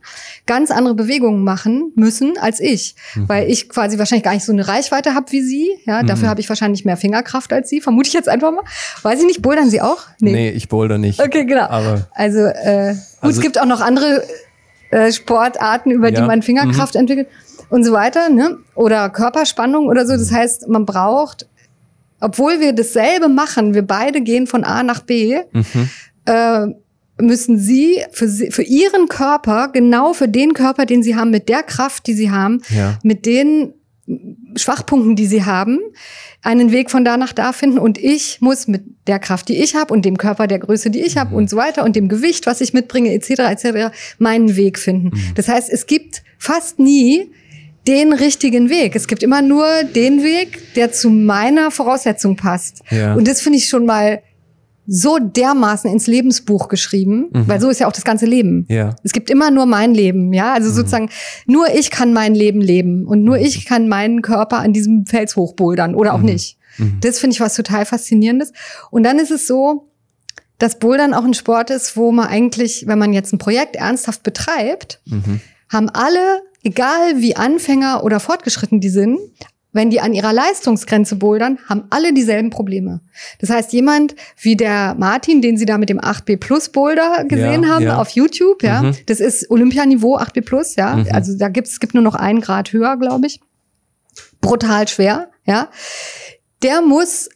ganz 0.46 0.70
andere 0.70 0.94
Bewegungen 0.94 1.42
machen 1.42 1.90
müssen 1.96 2.38
als 2.38 2.60
ich, 2.60 2.94
Mhm. 3.16 3.28
weil 3.28 3.50
ich 3.50 3.68
quasi 3.68 3.98
wahrscheinlich 3.98 4.22
gar 4.22 4.34
nicht 4.34 4.44
so 4.44 4.52
eine 4.52 4.68
Reichweite 4.68 5.16
habe 5.16 5.32
wie 5.32 5.42
sie, 5.42 5.70
ja, 5.86 6.04
dafür 6.04 6.26
Mhm. 6.26 6.30
habe 6.30 6.40
ich 6.40 6.48
wahrscheinlich 6.48 6.84
mehr 6.84 6.96
Fingerkraft 6.96 7.52
als 7.52 7.68
sie, 7.68 7.80
vermute 7.80 8.06
ich 8.06 8.14
jetzt 8.14 8.28
einfach 8.28 8.52
mal. 8.52 8.62
Weiß 9.02 9.18
ich 9.18 9.26
nicht, 9.26 9.42
bouldern 9.42 9.70
sie 9.70 9.80
auch? 9.80 10.06
Nee, 10.20 10.50
ich 10.50 10.68
boulder 10.68 10.98
nicht. 10.98 11.20
Okay, 11.20 11.44
genau. 11.44 11.66
Aber 11.68 12.06
Also, 12.14 12.38
äh, 12.38 12.92
gut, 12.92 12.98
Also- 13.22 13.38
es 13.38 13.40
gibt 13.40 13.60
auch 13.60 13.66
noch 13.66 13.80
andere 13.80 14.22
äh, 14.90 15.12
Sportarten, 15.12 15.90
über 15.90 16.10
die 16.12 16.16
Ja. 16.20 16.26
man 16.26 16.42
Fingerkraft 16.42 16.94
entwickelt 16.96 17.26
und 17.70 17.84
so 17.84 17.92
weiter, 17.92 18.28
ne? 18.28 18.58
Oder 18.74 19.10
Körperspannung 19.10 19.86
oder 19.86 20.06
so. 20.06 20.12
Das 20.12 20.32
heißt, 20.32 20.68
man 20.68 20.86
braucht, 20.86 21.48
obwohl 22.20 22.60
wir 22.60 22.72
dasselbe 22.72 23.28
machen, 23.28 23.74
wir 23.74 23.86
beide 23.86 24.20
gehen 24.20 24.46
von 24.46 24.64
A 24.64 24.82
nach 24.82 25.00
B, 25.00 25.38
mhm. 25.52 25.88
äh, 26.24 26.66
müssen 27.20 27.58
sie 27.58 28.02
für, 28.12 28.28
für 28.28 28.62
ihren 28.62 29.08
Körper, 29.08 29.70
genau 29.72 30.12
für 30.12 30.28
den 30.28 30.52
Körper, 30.54 30.86
den 30.86 31.02
sie 31.02 31.16
haben, 31.16 31.30
mit 31.30 31.48
der 31.48 31.62
Kraft, 31.62 32.06
die 32.06 32.14
sie 32.14 32.30
haben, 32.30 32.62
ja. 32.70 32.98
mit 33.02 33.26
den 33.26 33.74
Schwachpunkten, 34.56 35.16
die 35.16 35.26
sie 35.26 35.44
haben, 35.44 35.80
einen 36.42 36.72
Weg 36.72 36.90
von 36.90 37.04
da 37.04 37.16
nach 37.16 37.32
da 37.32 37.52
finden. 37.52 37.78
Und 37.78 37.98
ich 37.98 38.40
muss 38.40 38.66
mit 38.66 38.82
der 39.06 39.18
Kraft, 39.18 39.48
die 39.48 39.56
ich 39.56 39.74
habe 39.74 39.92
und 39.92 40.04
dem 40.04 40.16
Körper 40.16 40.46
der 40.46 40.58
Größe, 40.58 40.90
die 40.90 41.00
ich 41.00 41.18
habe 41.18 41.34
und 41.34 41.50
so 41.50 41.56
weiter 41.56 41.84
und 41.84 41.94
dem 41.94 42.08
Gewicht, 42.08 42.46
was 42.46 42.60
ich 42.60 42.72
mitbringe, 42.72 43.12
etc., 43.12 43.30
etc., 43.40 43.94
meinen 44.18 44.56
Weg 44.56 44.78
finden. 44.78 45.10
Das 45.34 45.48
heißt, 45.48 45.70
es 45.70 45.86
gibt 45.86 46.22
fast 46.38 46.78
nie 46.78 47.30
den 47.88 48.12
richtigen 48.12 48.68
Weg. 48.70 48.94
Es 48.94 49.08
gibt 49.08 49.22
immer 49.24 49.42
nur 49.42 49.66
den 49.82 50.22
Weg, 50.22 50.74
der 50.74 50.92
zu 50.92 51.10
meiner 51.10 51.70
Voraussetzung 51.72 52.36
passt. 52.36 52.82
Ja. 52.90 53.14
Und 53.14 53.26
das 53.26 53.40
finde 53.40 53.58
ich 53.58 53.66
schon 53.68 53.86
mal 53.86 54.22
so 54.86 55.18
dermaßen 55.18 55.90
ins 55.90 56.06
Lebensbuch 56.06 56.68
geschrieben, 56.68 57.26
Mhm. 57.32 57.48
weil 57.48 57.60
so 57.60 57.68
ist 57.68 57.80
ja 57.80 57.86
auch 57.88 57.92
das 57.92 58.04
ganze 58.04 58.24
Leben. 58.26 58.64
Ja. 58.68 58.94
Es 59.02 59.12
gibt 59.12 59.28
immer 59.30 59.50
nur 59.50 59.66
mein 59.66 59.92
Leben, 59.94 60.32
ja. 60.32 60.44
Mhm. 60.50 60.52
Also 60.54 60.70
sozusagen 60.70 61.10
nur 61.46 61.66
ich 61.74 61.90
kann 61.90 62.12
mein 62.12 62.34
Leben 62.34 62.60
leben 62.60 63.06
und 63.06 63.22
nur 63.24 63.38
ich 63.38 63.64
kann 63.66 63.88
meinen 63.88 64.22
Körper 64.22 64.58
an 64.58 64.72
diesem 64.72 65.04
Fels 65.06 65.36
hochbouldern 65.36 65.94
oder 65.94 66.14
auch 66.14 66.20
nicht. 66.22 66.56
Mhm. 66.78 66.98
Das 67.00 67.18
finde 67.18 67.34
ich 67.34 67.40
was 67.40 67.54
total 67.54 67.84
faszinierendes. 67.84 68.52
Und 68.90 69.02
dann 69.02 69.18
ist 69.18 69.30
es 69.30 69.46
so, 69.46 69.88
dass 70.58 70.78
Bouldern 70.78 71.12
auch 71.14 71.24
ein 71.24 71.34
Sport 71.34 71.70
ist, 71.70 71.96
wo 71.96 72.10
man 72.10 72.26
eigentlich, 72.26 72.84
wenn 72.86 72.98
man 72.98 73.12
jetzt 73.12 73.32
ein 73.32 73.38
Projekt 73.38 73.76
ernsthaft 73.76 74.22
betreibt, 74.22 75.00
Mhm. 75.06 75.40
haben 75.70 75.88
alle, 75.90 76.40
egal 76.62 77.16
wie 77.20 77.36
Anfänger 77.36 78.04
oder 78.04 78.20
fortgeschritten 78.20 78.80
die 78.80 78.88
sind, 78.88 79.18
wenn 79.72 79.90
die 79.90 80.00
an 80.00 80.14
ihrer 80.14 80.32
Leistungsgrenze 80.32 81.16
bouldern, 81.16 81.58
haben 81.68 81.84
alle 81.90 82.12
dieselben 82.14 82.48
Probleme. 82.50 83.00
Das 83.38 83.50
heißt, 83.50 83.72
jemand 83.74 84.16
wie 84.40 84.56
der 84.56 84.94
Martin, 84.98 85.42
den 85.42 85.58
Sie 85.58 85.66
da 85.66 85.76
mit 85.76 85.90
dem 85.90 86.00
8B 86.00 86.38
Plus 86.38 86.70
Boulder 86.70 87.24
gesehen 87.24 87.62
Ja, 87.64 87.68
haben 87.68 87.84
ja. 87.84 87.98
auf 88.00 88.10
YouTube, 88.10 88.62
ja, 88.62 88.82
Mhm. 88.82 88.96
das 89.06 89.20
ist 89.20 89.50
Olympianiveau 89.50 90.16
8B 90.16 90.40
Plus, 90.40 90.74
ja. 90.76 90.96
Mhm. 90.96 91.06
Also 91.12 91.36
da 91.36 91.48
gibt's 91.48 91.72
es 91.72 91.80
gibt 91.80 91.94
nur 91.94 92.02
noch 92.02 92.14
einen 92.14 92.40
Grad 92.40 92.72
höher, 92.72 92.96
glaube 92.96 93.26
ich. 93.26 93.40
Brutal 94.40 94.88
schwer, 94.88 95.28
ja. 95.44 95.68
Der 96.62 96.80
muss 96.80 97.28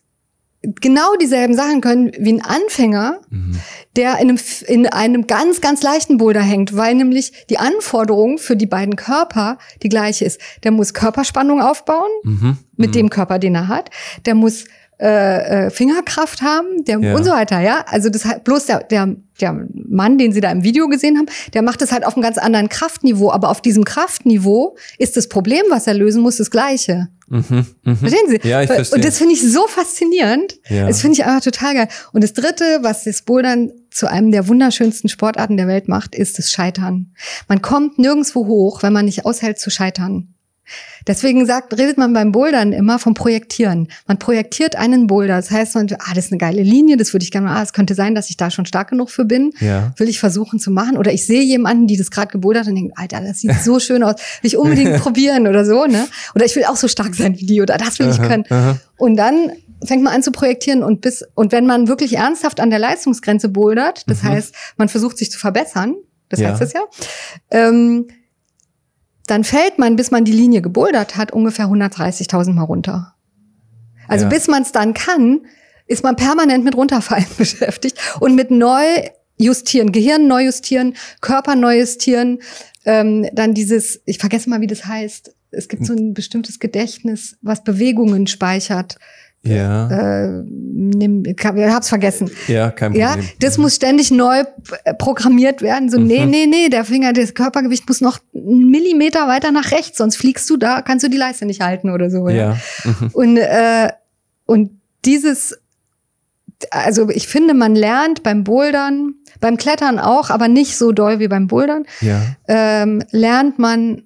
genau 0.80 1.16
dieselben 1.20 1.54
Sachen 1.54 1.80
können 1.80 2.12
wie 2.18 2.32
ein 2.32 2.42
Anfänger, 2.44 3.18
Mhm. 3.30 3.58
der 3.96 4.18
in 4.18 4.30
einem, 4.30 4.38
in 4.66 4.86
einem 4.86 5.26
ganz, 5.26 5.60
ganz 5.60 5.82
leichten 5.82 6.18
Boulder 6.18 6.40
hängt, 6.42 6.76
weil 6.76 6.94
nämlich 6.94 7.32
die 7.50 7.58
Anforderung 7.58 8.38
für 8.38 8.56
die 8.56 8.66
beiden 8.66 8.96
Körper 8.96 9.58
die 9.82 9.88
gleiche 9.88 10.24
ist. 10.24 10.40
Der 10.62 10.70
muss 10.70 10.94
Körperspannung 10.94 11.60
aufbauen 11.60 12.10
Mhm. 12.22 12.58
mit 12.76 12.90
Mhm. 12.90 12.92
dem 12.94 13.10
Körper, 13.10 13.38
den 13.38 13.54
er 13.56 13.68
hat. 13.68 13.90
Der 14.26 14.34
muss 14.34 14.64
äh, 15.00 15.66
äh, 15.66 15.70
Fingerkraft 15.70 16.42
haben, 16.42 16.84
der 16.84 17.00
Ja. 17.00 17.16
und 17.16 17.24
so 17.24 17.32
weiter, 17.32 17.58
ja. 17.58 17.84
Also 17.88 18.08
das 18.08 18.24
halt 18.24 18.44
bloß 18.44 18.66
der, 18.66 18.84
der, 18.84 19.16
der 19.40 19.66
Mann, 19.74 20.16
den 20.16 20.30
Sie 20.30 20.40
da 20.40 20.48
im 20.52 20.62
Video 20.62 20.86
gesehen 20.86 21.16
haben, 21.18 21.26
der 21.54 21.62
macht 21.62 21.82
es 21.82 21.90
halt 21.90 22.06
auf 22.06 22.14
einem 22.14 22.22
ganz 22.22 22.38
anderen 22.38 22.68
Kraftniveau. 22.68 23.32
Aber 23.32 23.48
auf 23.50 23.60
diesem 23.60 23.84
Kraftniveau 23.84 24.76
ist 24.98 25.16
das 25.16 25.28
Problem, 25.28 25.62
was 25.70 25.88
er 25.88 25.94
lösen 25.94 26.22
muss, 26.22 26.36
das 26.36 26.52
gleiche. 26.52 27.08
Mhm. 27.32 27.66
Mhm. 27.84 27.96
Verstehen 27.96 28.28
Sie? 28.28 28.46
Ja, 28.46 28.60
ich 28.60 28.70
verstehe. 28.70 28.96
Und 28.96 29.04
das 29.06 29.16
finde 29.16 29.32
ich 29.32 29.40
so 29.40 29.66
faszinierend. 29.66 30.58
Ja. 30.68 30.86
Das 30.86 31.00
finde 31.00 31.14
ich 31.14 31.24
einfach 31.24 31.42
total 31.42 31.74
geil. 31.74 31.88
Und 32.12 32.22
das 32.22 32.34
Dritte, 32.34 32.80
was 32.82 33.04
das 33.04 33.22
Bouldern 33.22 33.72
zu 33.90 34.06
einem 34.06 34.30
der 34.30 34.48
wunderschönsten 34.48 35.08
Sportarten 35.08 35.56
der 35.56 35.66
Welt 35.66 35.88
macht, 35.88 36.14
ist 36.14 36.38
das 36.38 36.50
Scheitern. 36.50 37.14
Man 37.48 37.62
kommt 37.62 37.98
nirgendwo 37.98 38.46
hoch, 38.46 38.82
wenn 38.82 38.92
man 38.92 39.06
nicht 39.06 39.24
aushält 39.24 39.58
zu 39.58 39.70
scheitern. 39.70 40.34
Deswegen 41.06 41.44
sagt, 41.46 41.76
redet 41.76 41.98
man 41.98 42.12
beim 42.12 42.30
Bouldern 42.32 42.72
immer 42.72 42.98
vom 42.98 43.14
Projektieren. 43.14 43.88
Man 44.06 44.18
projektiert 44.18 44.76
einen 44.76 45.06
Boulder. 45.08 45.36
Das 45.36 45.50
heißt, 45.50 45.74
man, 45.74 45.88
ah, 45.98 46.14
das 46.14 46.26
ist 46.26 46.32
eine 46.32 46.38
geile 46.38 46.62
Linie, 46.62 46.96
das 46.96 47.12
würde 47.12 47.24
ich 47.24 47.30
gerne 47.30 47.48
mal, 47.48 47.56
ah, 47.56 47.62
es 47.62 47.72
könnte 47.72 47.94
sein, 47.94 48.14
dass 48.14 48.30
ich 48.30 48.36
da 48.36 48.50
schon 48.50 48.64
stark 48.66 48.90
genug 48.90 49.10
für 49.10 49.24
bin. 49.24 49.52
Ja. 49.60 49.92
Will 49.96 50.08
ich 50.08 50.20
versuchen 50.20 50.58
zu 50.60 50.70
machen. 50.70 50.96
Oder 50.96 51.12
ich 51.12 51.26
sehe 51.26 51.42
jemanden, 51.42 51.86
die 51.86 51.96
das 51.96 52.10
gerade 52.10 52.30
gebouldert 52.30 52.68
und 52.68 52.76
denke, 52.76 52.92
Alter, 52.96 53.20
das 53.20 53.40
sieht 53.40 53.54
so 53.64 53.78
schön 53.80 54.02
aus. 54.02 54.14
Will 54.42 54.48
ich 54.48 54.56
unbedingt 54.56 54.96
probieren 55.02 55.46
oder 55.48 55.64
so, 55.64 55.86
ne? 55.86 56.06
Oder 56.34 56.44
ich 56.44 56.54
will 56.56 56.64
auch 56.64 56.76
so 56.76 56.88
stark 56.88 57.14
sein 57.14 57.38
wie 57.38 57.46
die 57.46 57.60
oder 57.60 57.76
das 57.76 57.98
will 57.98 58.08
ich 58.08 58.20
Aha, 58.20 58.28
können. 58.28 58.44
aha. 58.50 58.78
Und 58.96 59.16
dann 59.16 59.50
fängt 59.84 60.04
man 60.04 60.14
an 60.14 60.22
zu 60.22 60.30
projektieren 60.30 60.84
und 60.84 61.00
bis, 61.00 61.24
und 61.34 61.50
wenn 61.50 61.66
man 61.66 61.88
wirklich 61.88 62.16
ernsthaft 62.16 62.60
an 62.60 62.70
der 62.70 62.78
Leistungsgrenze 62.78 63.48
bouldert, 63.48 64.04
das 64.08 64.22
Mhm. 64.22 64.28
heißt, 64.28 64.54
man 64.76 64.88
versucht 64.88 65.18
sich 65.18 65.32
zu 65.32 65.40
verbessern, 65.40 65.96
das 66.28 66.38
Ja. 66.38 66.50
heißt 66.50 66.60
das 66.60 66.72
ja, 66.72 66.82
ähm, 67.50 68.06
dann 69.26 69.44
fällt 69.44 69.78
man, 69.78 69.96
bis 69.96 70.10
man 70.10 70.24
die 70.24 70.32
Linie 70.32 70.62
gebouldert 70.62 71.16
hat, 71.16 71.32
ungefähr 71.32 71.66
130.000 71.66 72.52
Mal 72.52 72.64
runter. 72.64 73.14
Also 74.08 74.24
Ja. 74.24 74.28
bis 74.28 74.48
man 74.48 74.62
es 74.62 74.72
dann 74.72 74.94
kann, 74.94 75.42
ist 75.86 76.02
man 76.02 76.16
permanent 76.16 76.64
mit 76.64 76.76
runterfallen 76.76 77.26
beschäftigt 77.38 77.98
und 78.20 78.34
mit 78.34 78.50
neu 78.50 78.84
justieren, 79.36 79.92
Gehirn 79.92 80.26
neu 80.26 80.44
justieren, 80.44 80.94
Körper 81.20 81.54
neu 81.54 81.80
justieren, 81.80 82.38
ähm, 82.84 83.28
dann 83.32 83.54
dieses, 83.54 84.00
ich 84.04 84.18
vergesse 84.18 84.50
mal, 84.50 84.60
wie 84.60 84.66
das 84.66 84.86
heißt. 84.86 85.34
Es 85.50 85.68
gibt 85.68 85.84
so 85.84 85.92
ein 85.92 86.14
bestimmtes 86.14 86.58
Gedächtnis, 86.60 87.36
was 87.42 87.62
Bewegungen 87.62 88.26
speichert. 88.26 88.96
Ja. 89.44 89.88
Äh, 90.26 90.42
nimm, 90.46 91.24
hab's 91.44 91.88
vergessen. 91.88 92.30
Ja, 92.46 92.70
kein 92.70 92.94
Ja, 92.94 93.10
Problem. 93.14 93.28
das 93.40 93.58
muss 93.58 93.74
ständig 93.74 94.10
neu 94.12 94.44
äh, 94.84 94.94
programmiert 94.94 95.62
werden. 95.62 95.90
So, 95.90 95.98
nee, 95.98 96.24
Mhm. 96.24 96.30
nee, 96.30 96.46
nee, 96.46 96.68
der 96.68 96.84
Finger, 96.84 97.12
das 97.12 97.34
Körpergewicht 97.34 97.88
muss 97.88 98.00
noch 98.00 98.20
einen 98.34 98.70
Millimeter 98.70 99.26
weiter 99.26 99.50
nach 99.50 99.72
rechts, 99.72 99.98
sonst 99.98 100.16
fliegst 100.16 100.48
du 100.48 100.56
da, 100.56 100.80
kannst 100.82 101.04
du 101.04 101.08
die 101.10 101.16
Leiste 101.16 101.44
nicht 101.44 101.60
halten 101.60 101.90
oder 101.90 102.08
so. 102.10 102.28
Ja. 102.28 102.56
Mhm. 102.84 103.10
Und, 103.12 103.36
äh, 103.38 103.88
und 104.46 104.80
dieses, 105.04 105.58
also 106.70 107.08
ich 107.10 107.26
finde, 107.26 107.54
man 107.54 107.74
lernt 107.74 108.22
beim 108.22 108.44
Bouldern, 108.44 109.14
beim 109.40 109.56
Klettern 109.56 109.98
auch, 109.98 110.30
aber 110.30 110.46
nicht 110.46 110.76
so 110.76 110.92
doll 110.92 111.18
wie 111.18 111.26
beim 111.26 111.48
Bouldern, 111.48 111.84
Ja. 112.00 112.20
ähm, 112.46 113.02
lernt 113.10 113.58
man, 113.58 114.04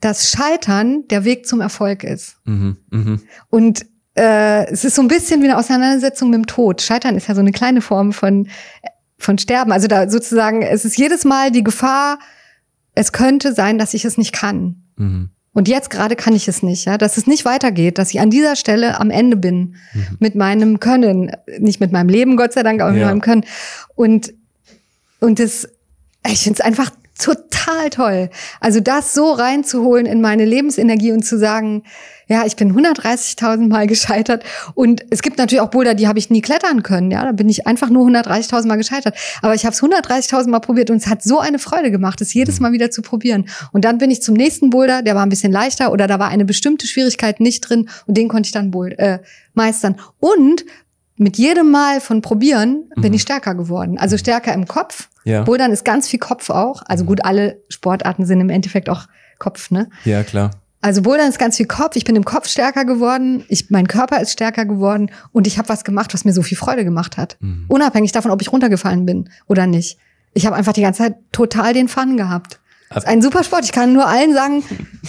dass 0.00 0.30
Scheitern 0.30 1.06
der 1.10 1.24
Weg 1.24 1.46
zum 1.46 1.60
Erfolg 1.60 2.02
ist. 2.02 2.36
Mhm. 2.44 2.76
Mhm. 2.90 3.20
Und 3.50 3.86
äh, 4.18 4.70
es 4.70 4.84
ist 4.84 4.94
so 4.96 5.02
ein 5.02 5.08
bisschen 5.08 5.40
wie 5.42 5.46
eine 5.46 5.56
Auseinandersetzung 5.58 6.30
mit 6.30 6.38
dem 6.38 6.46
Tod. 6.46 6.82
Scheitern 6.82 7.16
ist 7.16 7.28
ja 7.28 7.34
so 7.34 7.40
eine 7.40 7.52
kleine 7.52 7.80
Form 7.80 8.12
von, 8.12 8.48
von 9.18 9.38
Sterben. 9.38 9.72
Also 9.72 9.86
da 9.88 10.08
sozusagen, 10.10 10.62
es 10.62 10.84
ist 10.84 10.98
jedes 10.98 11.24
Mal 11.24 11.50
die 11.50 11.64
Gefahr, 11.64 12.18
es 12.94 13.12
könnte 13.12 13.54
sein, 13.54 13.78
dass 13.78 13.94
ich 13.94 14.04
es 14.04 14.18
nicht 14.18 14.32
kann. 14.32 14.82
Mhm. 14.96 15.30
Und 15.54 15.66
jetzt 15.68 15.90
gerade 15.90 16.14
kann 16.14 16.34
ich 16.36 16.46
es 16.46 16.62
nicht, 16.62 16.84
ja, 16.84 16.98
dass 16.98 17.16
es 17.16 17.26
nicht 17.26 17.44
weitergeht, 17.44 17.98
dass 17.98 18.10
ich 18.10 18.20
an 18.20 18.30
dieser 18.30 18.54
Stelle 18.54 19.00
am 19.00 19.10
Ende 19.10 19.36
bin 19.36 19.76
Mhm. 19.94 20.06
mit 20.20 20.34
meinem 20.34 20.78
Können, 20.80 21.32
nicht 21.58 21.80
mit 21.80 21.90
meinem 21.90 22.08
Leben, 22.08 22.36
Gott 22.36 22.52
sei 22.52 22.62
Dank, 22.62 22.80
aber 22.80 22.92
mit 22.92 23.00
Ja. 23.00 23.06
meinem 23.08 23.20
Können. 23.20 23.44
Und 23.94 24.34
und 25.20 25.40
das, 25.40 25.68
ich 26.30 26.40
finde 26.44 26.60
es 26.60 26.64
einfach 26.64 26.90
total 27.18 27.90
toll. 27.90 28.30
Also 28.60 28.80
das 28.80 29.12
so 29.12 29.32
reinzuholen 29.32 30.06
in 30.06 30.20
meine 30.20 30.44
Lebensenergie 30.44 31.12
und 31.12 31.24
zu 31.24 31.38
sagen, 31.38 31.82
ja, 32.28 32.44
ich 32.44 32.56
bin 32.56 32.74
130.000 32.74 33.68
Mal 33.68 33.86
gescheitert. 33.86 34.44
Und 34.74 35.04
es 35.10 35.22
gibt 35.22 35.38
natürlich 35.38 35.60
auch 35.60 35.70
Boulder, 35.70 35.94
die 35.94 36.06
habe 36.06 36.18
ich 36.18 36.30
nie 36.30 36.42
klettern 36.42 36.82
können, 36.82 37.10
ja, 37.10 37.24
da 37.24 37.32
bin 37.32 37.48
ich 37.48 37.66
einfach 37.66 37.88
nur 37.88 38.06
130.000 38.06 38.66
Mal 38.66 38.76
gescheitert, 38.76 39.16
aber 39.42 39.54
ich 39.54 39.64
habe 39.64 39.74
es 39.74 39.82
130.000 39.82 40.48
Mal 40.48 40.60
probiert 40.60 40.90
und 40.90 40.98
es 40.98 41.06
hat 41.06 41.22
so 41.22 41.40
eine 41.40 41.58
Freude 41.58 41.90
gemacht, 41.90 42.20
es 42.20 42.34
jedes 42.34 42.60
Mal 42.60 42.72
wieder 42.72 42.90
zu 42.90 43.02
probieren. 43.02 43.48
Und 43.72 43.84
dann 43.84 43.98
bin 43.98 44.10
ich 44.10 44.22
zum 44.22 44.34
nächsten 44.34 44.70
Boulder, 44.70 45.02
der 45.02 45.14
war 45.14 45.24
ein 45.24 45.30
bisschen 45.30 45.52
leichter 45.52 45.90
oder 45.90 46.06
da 46.06 46.18
war 46.18 46.28
eine 46.28 46.44
bestimmte 46.44 46.86
Schwierigkeit 46.86 47.40
nicht 47.40 47.62
drin 47.62 47.88
und 48.06 48.16
den 48.16 48.28
konnte 48.28 48.46
ich 48.46 48.52
dann 48.52 48.72
äh, 48.98 49.18
meistern. 49.54 49.96
Und 50.20 50.64
mit 51.18 51.36
jedem 51.36 51.70
Mal 51.70 52.00
von 52.00 52.22
probieren 52.22 52.84
bin 52.96 53.10
Mhm. 53.10 53.14
ich 53.14 53.22
stärker 53.22 53.54
geworden. 53.54 53.98
Also 53.98 54.16
stärker 54.16 54.52
im 54.54 54.66
Kopf. 54.66 55.08
Ja. 55.24 55.42
Bouldern 55.42 55.72
ist 55.72 55.84
ganz 55.84 56.08
viel 56.08 56.18
Kopf 56.20 56.48
auch. 56.50 56.82
Also 56.86 57.04
gut, 57.04 57.24
alle 57.24 57.60
Sportarten 57.68 58.24
sind 58.24 58.40
im 58.40 58.48
Endeffekt 58.50 58.88
auch 58.88 59.06
Kopf, 59.38 59.70
ne? 59.70 59.88
Ja, 60.04 60.22
klar. 60.22 60.52
Also 60.80 61.02
Bouldern 61.02 61.28
ist 61.28 61.38
ganz 61.40 61.56
viel 61.56 61.66
Kopf. 61.66 61.96
Ich 61.96 62.04
bin 62.04 62.14
im 62.16 62.24
Kopf 62.24 62.46
stärker 62.48 62.84
geworden. 62.84 63.44
Ich, 63.48 63.68
mein 63.70 63.88
Körper 63.88 64.20
ist 64.20 64.30
stärker 64.32 64.64
geworden 64.64 65.10
und 65.32 65.46
ich 65.48 65.58
habe 65.58 65.68
was 65.68 65.84
gemacht, 65.84 66.14
was 66.14 66.24
mir 66.24 66.32
so 66.32 66.42
viel 66.42 66.56
Freude 66.56 66.84
gemacht 66.84 67.16
hat. 67.16 67.36
Mhm. 67.40 67.64
Unabhängig 67.68 68.12
davon, 68.12 68.30
ob 68.30 68.40
ich 68.40 68.52
runtergefallen 68.52 69.04
bin 69.04 69.28
oder 69.46 69.66
nicht. 69.66 69.98
Ich 70.34 70.46
habe 70.46 70.54
einfach 70.56 70.72
die 70.72 70.82
ganze 70.82 71.02
Zeit 71.02 71.16
total 71.32 71.72
den 71.72 71.88
Fun 71.88 72.16
gehabt. 72.16 72.60
Das 72.90 73.04
ist 73.04 73.08
ein 73.08 73.20
super 73.22 73.44
Sport. 73.44 73.64
Ich 73.64 73.72
kann 73.72 73.92
nur 73.92 74.06
allen 74.08 74.32
sagen, 74.34 74.62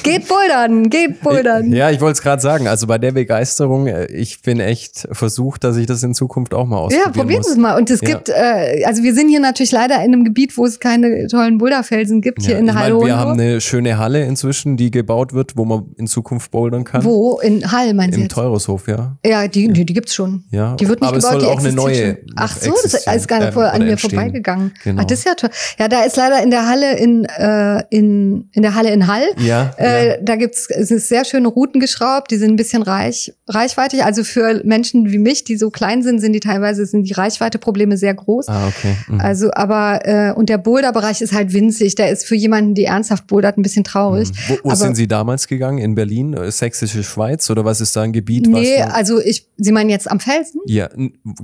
geht 0.03 0.27
bouldern, 0.27 0.89
geht 0.89 1.21
bouldern. 1.21 1.71
Ja, 1.71 1.89
ich 1.89 2.01
wollte 2.01 2.13
es 2.17 2.21
gerade 2.21 2.41
sagen. 2.41 2.67
Also 2.67 2.87
bei 2.87 2.97
der 2.97 3.11
Begeisterung, 3.13 3.87
äh, 3.87 4.05
ich 4.07 4.41
bin 4.41 4.59
echt 4.59 5.07
versucht, 5.11 5.63
dass 5.63 5.77
ich 5.77 5.85
das 5.85 6.03
in 6.03 6.13
Zukunft 6.13 6.53
auch 6.53 6.65
mal 6.65 6.77
ausprobieren 6.77 7.11
Ja, 7.15 7.21
probieren. 7.21 7.43
Sie 7.43 7.51
es 7.51 7.57
mal. 7.57 7.77
Und 7.77 7.89
es 7.89 8.01
Ja. 8.01 8.09
gibt, 8.09 8.29
äh, 8.29 8.83
also 8.85 9.03
wir 9.03 9.13
sind 9.13 9.29
hier 9.29 9.39
natürlich 9.39 9.71
leider 9.71 9.95
in 9.95 10.13
einem 10.13 10.23
Gebiet, 10.25 10.57
wo 10.57 10.65
es 10.65 10.79
keine 10.79 11.27
tollen 11.27 11.57
Boulderfelsen 11.57 12.21
gibt, 12.21 12.41
hier 12.43 12.53
Ja, 12.55 12.59
in 12.59 12.67
ich 12.67 12.73
Hall 12.73 12.91
meine, 12.93 13.05
wir 13.05 13.17
haben 13.17 13.31
eine 13.39 13.61
schöne 13.61 13.97
Halle 13.97 14.25
inzwischen, 14.25 14.75
die 14.77 14.91
gebaut 14.91 15.33
wird, 15.33 15.55
wo 15.55 15.63
man 15.65 15.83
in 15.97 16.07
Zukunft 16.07 16.51
bouldern 16.51 16.83
kann. 16.83 17.03
Wo? 17.05 17.39
In 17.39 17.71
Hall, 17.71 17.93
meinen 17.93 18.11
Sie 18.13 18.21
Im? 18.23 18.29
Teurushof, 18.29 18.87
ja. 18.87 19.15
Ja, 19.25 19.47
die, 19.47 19.69
die, 19.71 19.85
die 19.85 19.93
gibt's 19.93 20.13
schon. 20.13 20.43
Ja, 20.51 20.75
Die 20.75 20.87
wird 20.89 20.99
nicht 21.01 21.07
aber 21.07 21.17
es 21.17 21.23
gebaut, 21.23 21.41
soll 21.41 21.49
die 21.49 21.55
auch 21.55 21.59
eine 21.63 21.73
neue 21.73 22.17
Ach 22.35 22.57
so, 22.57 22.71
das 22.83 22.93
ist 23.05 23.27
gar 23.27 23.39
nicht 23.39 23.55
ähm, 23.55 23.61
an 23.61 23.81
mir 23.83 23.91
entstehen. 23.91 24.11
vorbeigegangen. 24.11 24.73
Genau. 24.83 25.01
Ach, 25.01 25.05
das 25.05 25.19
ist 25.19 25.25
ja 25.25 25.33
toll. 25.35 25.49
Ja, 25.77 25.87
da 25.87 26.01
ist 26.03 26.15
leider 26.17 26.43
in 26.43 26.49
der 26.51 26.67
Halle 26.67 26.97
in, 26.97 27.25
äh, 27.25 27.68
in, 27.89 28.49
in 28.53 28.61
der 28.61 28.75
Halle 28.75 28.91
in 28.91 29.07
Hall. 29.07 29.23
Ja, 29.37 29.73
Äh, 29.77 30.07
ja. 30.09 30.17
Da 30.21 30.35
gibt's 30.35 30.67
es 30.69 30.91
ist 30.91 31.09
sehr 31.09 31.25
schöne 31.25 31.47
Routen 31.47 31.79
geschraubt, 31.79 32.31
die 32.31 32.37
sind 32.37 32.51
ein 32.51 32.55
bisschen 32.55 32.81
reich, 32.83 33.33
reichweitig. 33.47 34.03
Also 34.03 34.23
für 34.23 34.61
Menschen 34.63 35.11
wie 35.11 35.17
mich, 35.19 35.43
die 35.43 35.57
so 35.57 35.69
klein 35.69 36.03
sind, 36.03 36.19
sind 36.19 36.33
die 36.33 36.39
teilweise 36.39 36.85
sind 36.85 37.03
die 37.03 37.13
Reichweiteprobleme 37.13 37.97
sehr 37.97 38.13
groß. 38.13 38.47
Ah, 38.47 38.67
okay. 38.67 38.95
Mhm. 39.07 39.19
Also, 39.21 39.51
aber 39.53 39.99
äh, 40.05 40.33
und 40.33 40.49
der 40.49 40.57
Boulderbereich 40.57 41.21
ist 41.21 41.33
halt 41.33 41.53
winzig. 41.53 41.95
Der 41.95 42.09
ist 42.11 42.25
für 42.25 42.35
jemanden, 42.35 42.73
die 42.75 42.85
ernsthaft 42.85 43.27
bouldert, 43.27 43.57
ein 43.57 43.61
bisschen 43.61 43.83
traurig. 43.83 44.29
Wo, 44.47 44.53
wo 44.63 44.69
aber- 44.69 44.75
sind 44.75 44.95
Sie 44.95 45.07
damals 45.07 45.47
gegangen? 45.47 45.77
In 45.79 45.95
Berlin? 45.95 46.33
Äh, 46.33 46.51
Sächsische 46.51 47.03
Schweiz? 47.03 47.49
Oder 47.49 47.65
was 47.65 47.81
ist 47.81 47.95
da 47.95 48.01
ein 48.01 48.13
Gebiet? 48.13 48.47
Nee, 48.47 48.81
also 48.81 49.19
ich, 49.19 49.47
Sie 49.57 49.71
meinen 49.71 49.89
jetzt 49.89 50.09
am 50.09 50.19
Felsen? 50.19 50.61
ja, 50.65 50.89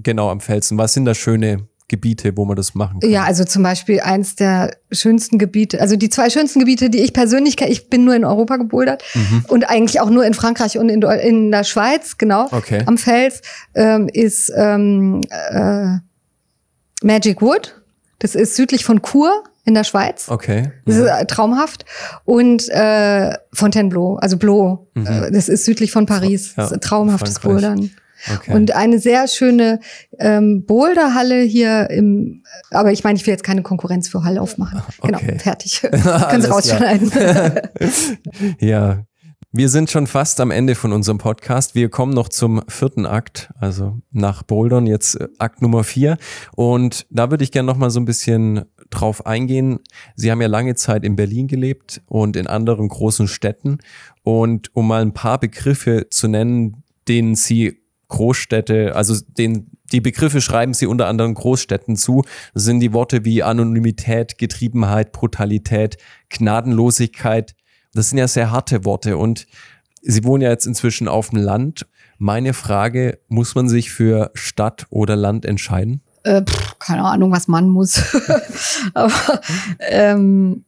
genau, 0.04 0.30
am 0.30 0.40
Felsen. 0.40 0.78
Was 0.78 0.94
sind 0.94 1.06
da 1.06 1.14
schöne 1.14 1.68
Gebiete, 1.88 2.36
wo 2.36 2.46
man 2.46 2.56
das 2.56 2.74
machen 2.74 3.00
kann? 3.00 3.10
Ja, 3.12 3.24
also 3.26 3.44
zum 3.44 3.62
Beispiel 3.62 4.00
eins 4.00 4.36
der 4.36 4.76
schönsten 4.92 5.38
Gebiete, 5.38 5.80
also 5.82 5.96
die 5.96 6.10
zwei 6.10 6.30
schönsten 6.32 6.60
Gebiete, 6.60 6.90
die 6.90 7.00
ich 7.02 7.14
persönlich 7.14 7.58
kenne, 7.58 7.70
ich 7.72 7.90
bin 7.92 8.06
nur 8.06 8.16
in 8.16 8.26
Europa 8.26 8.58
gebouldert 8.58 9.04
Mhm. 9.14 9.46
und 9.50 9.70
eigentlich 9.70 10.00
auch 10.02 10.10
nur 10.10 10.26
in 10.26 10.34
Frankreich 10.34 10.78
und 10.80 10.90
in, 10.90 11.02
in 11.04 11.52
der 11.52 11.64
Schweiz, 11.64 12.18
genau, 12.18 12.48
Okay. 12.52 12.82
am 12.88 12.98
Fels, 12.98 13.42
ähm, 13.76 14.10
ist 14.12 14.52
ähm, 14.56 15.22
äh, 15.30 15.98
Magic 17.04 17.42
Wood. 17.42 17.82
Das 18.20 18.34
ist 18.34 18.56
südlich 18.56 18.84
von 18.84 19.02
Chur 19.04 19.44
in 19.66 19.74
der 19.76 19.84
Schweiz. 19.84 20.30
Okay. 20.30 20.72
Das 20.86 20.96
ist 20.96 21.08
äh, 21.08 21.26
traumhaft. 21.26 21.86
Und 22.24 22.68
äh, 22.70 23.34
Fontainebleau, 23.54 24.16
also 24.16 24.38
Blo, 24.38 24.88
Mhm. 24.96 25.06
äh, 25.06 25.32
das 25.32 25.50
ist 25.50 25.66
südlich 25.66 25.92
von 25.92 26.06
Paris. 26.06 26.50
Ja, 26.56 26.64
das 26.64 26.68
ist 26.68 26.74
ein 26.78 26.82
traumhaftes 26.82 27.38
Frankreich. 27.40 27.64
Bouldern. 27.70 27.92
Okay. 28.34 28.54
Und 28.54 28.76
eine 28.76 29.00
sehr 29.00 29.28
schöne 29.28 29.80
ähm, 30.20 30.66
Boulderhalle 30.66 31.42
hier 31.42 31.90
im, 31.90 32.44
aber 32.72 32.92
ich 32.92 33.04
meine, 33.04 33.18
ich 33.18 33.26
will 33.26 33.32
jetzt 33.34 33.44
keine 33.44 33.62
Konkurrenz 33.62 34.08
für 34.08 34.24
Hall 34.24 34.38
aufmachen. 34.38 34.82
Genau, 35.02 35.18
Okay. 35.18 35.40
fertig. 35.40 35.82
Können 36.30 36.42
Sie 36.42 36.50
rausschneiden. 36.50 37.12
ja. 38.60 39.04
Wir 39.58 39.70
sind 39.70 39.90
schon 39.90 40.06
fast 40.06 40.42
am 40.42 40.52
Ende 40.52 40.76
von 40.76 40.92
unserem 40.92 41.18
Podcast. 41.18 41.76
Wir 41.76 41.88
kommen 41.90 42.14
noch 42.14 42.28
zum 42.28 42.62
vierten 42.68 43.06
Akt, 43.06 43.50
also 43.58 44.02
nach 44.12 44.44
Bouldern 44.44 44.86
jetzt 44.86 45.16
äh, 45.16 45.30
Akt 45.38 45.62
Nummer 45.62 45.86
vier. 45.86 46.18
Und 46.58 47.06
da 47.10 47.32
würde 47.32 47.46
ich 47.46 47.52
gerne 47.54 47.68
noch 47.68 47.78
mal 47.78 47.90
so 47.90 48.02
ein 48.02 48.06
bisschen 48.06 48.66
drauf 48.90 49.26
eingehen. 49.26 49.80
Sie 50.18 50.30
haben 50.30 50.42
ja 50.42 50.50
lange 50.50 50.76
Zeit 50.76 51.06
in 51.06 51.16
Berlin 51.16 51.48
gelebt 51.48 52.02
und 52.08 52.36
in 52.36 52.48
anderen 52.48 52.90
großen 52.90 53.30
Städten. 53.30 53.78
Und 54.24 54.76
um 54.76 54.90
mal 54.90 55.02
ein 55.02 55.14
paar 55.14 55.40
Begriffe 55.40 56.08
zu 56.10 56.28
nennen, 56.28 56.84
denen 57.08 57.36
Sie 57.36 57.82
Großstädte, 58.08 58.96
also 58.96 59.16
den, 59.38 59.72
die 59.92 60.02
Begriffe 60.02 60.42
schreiben 60.42 60.74
Sie 60.74 60.86
unter 60.86 61.08
anderem 61.08 61.34
Großstädten 61.34 61.96
zu, 61.96 62.24
das 62.54 62.64
sind 62.64 62.80
die 62.80 62.94
Worte 62.94 63.26
wie 63.26 63.44
Anonymität, 63.44 64.38
Getriebenheit, 64.38 65.12
Brutalität, 65.12 65.98
Gnadenlosigkeit. 66.30 67.56
Das 67.94 68.10
sind 68.10 68.18
ja 68.18 68.28
sehr 68.28 68.52
harte 68.52 68.86
Worte 68.86 69.18
und 69.18 69.48
Sie 70.02 70.24
wohnen 70.24 70.44
ja 70.44 70.50
jetzt 70.52 70.68
inzwischen 70.68 71.08
auf 71.08 71.30
dem 71.30 71.40
Land. 71.40 71.88
Meine 72.20 72.54
Frage, 72.54 73.20
muss 73.28 73.56
man 73.56 73.68
sich 73.68 73.92
für 73.92 74.30
Stadt 74.36 74.86
oder 74.90 75.16
Land 75.16 75.46
entscheiden? 75.46 76.02
äh, 76.26 76.42
pff, 76.44 76.80
keine 76.80 77.04
Ahnung, 77.04 77.32
was 77.32 77.48
man 77.48 77.70
muss. 77.70 78.02
aber 78.94 79.14
ähm, 79.80 80.65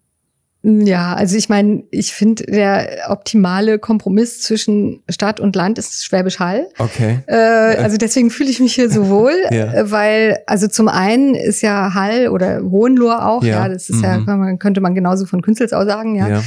ja, 0.69 1.13
also 1.13 1.37
ich 1.37 1.47
meine, 1.47 1.83
ich 1.91 2.13
finde, 2.13 2.43
der 2.43 3.05
optimale 3.09 3.79
Kompromiss 3.79 4.41
zwischen 4.41 5.01
Stadt 5.07 5.39
und 5.39 5.55
Land 5.55 5.77
ist 5.79 6.03
Schwäbisch 6.03 6.39
Hall. 6.39 6.67
Okay. 6.77 7.19
Äh, 7.27 7.35
also 7.35 7.95
deswegen 7.95 8.29
fühle 8.31 8.49
ich 8.49 8.59
mich 8.59 8.75
hier 8.75 8.89
so 8.89 9.07
wohl, 9.07 9.31
Ja. 9.51 9.73
äh, 9.73 9.91
weil 9.91 10.39
also 10.45 10.67
zum 10.67 10.89
einen 10.89 11.35
ist 11.35 11.61
ja 11.61 11.93
Hall 11.93 12.27
oder 12.27 12.61
Hohenlohe 12.63 13.25
auch, 13.25 13.43
Ja. 13.43 13.63
ja, 13.63 13.69
das 13.69 13.89
ist 13.89 14.01
ja, 14.03 14.17
Mhm. 14.17 14.25
man, 14.25 14.59
könnte 14.59 14.81
man 14.81 14.93
genauso 14.93 15.25
von 15.25 15.41
Künzelsau 15.41 15.85
sagen, 15.85 16.15
ja. 16.15 16.27
Ja. 16.27 16.43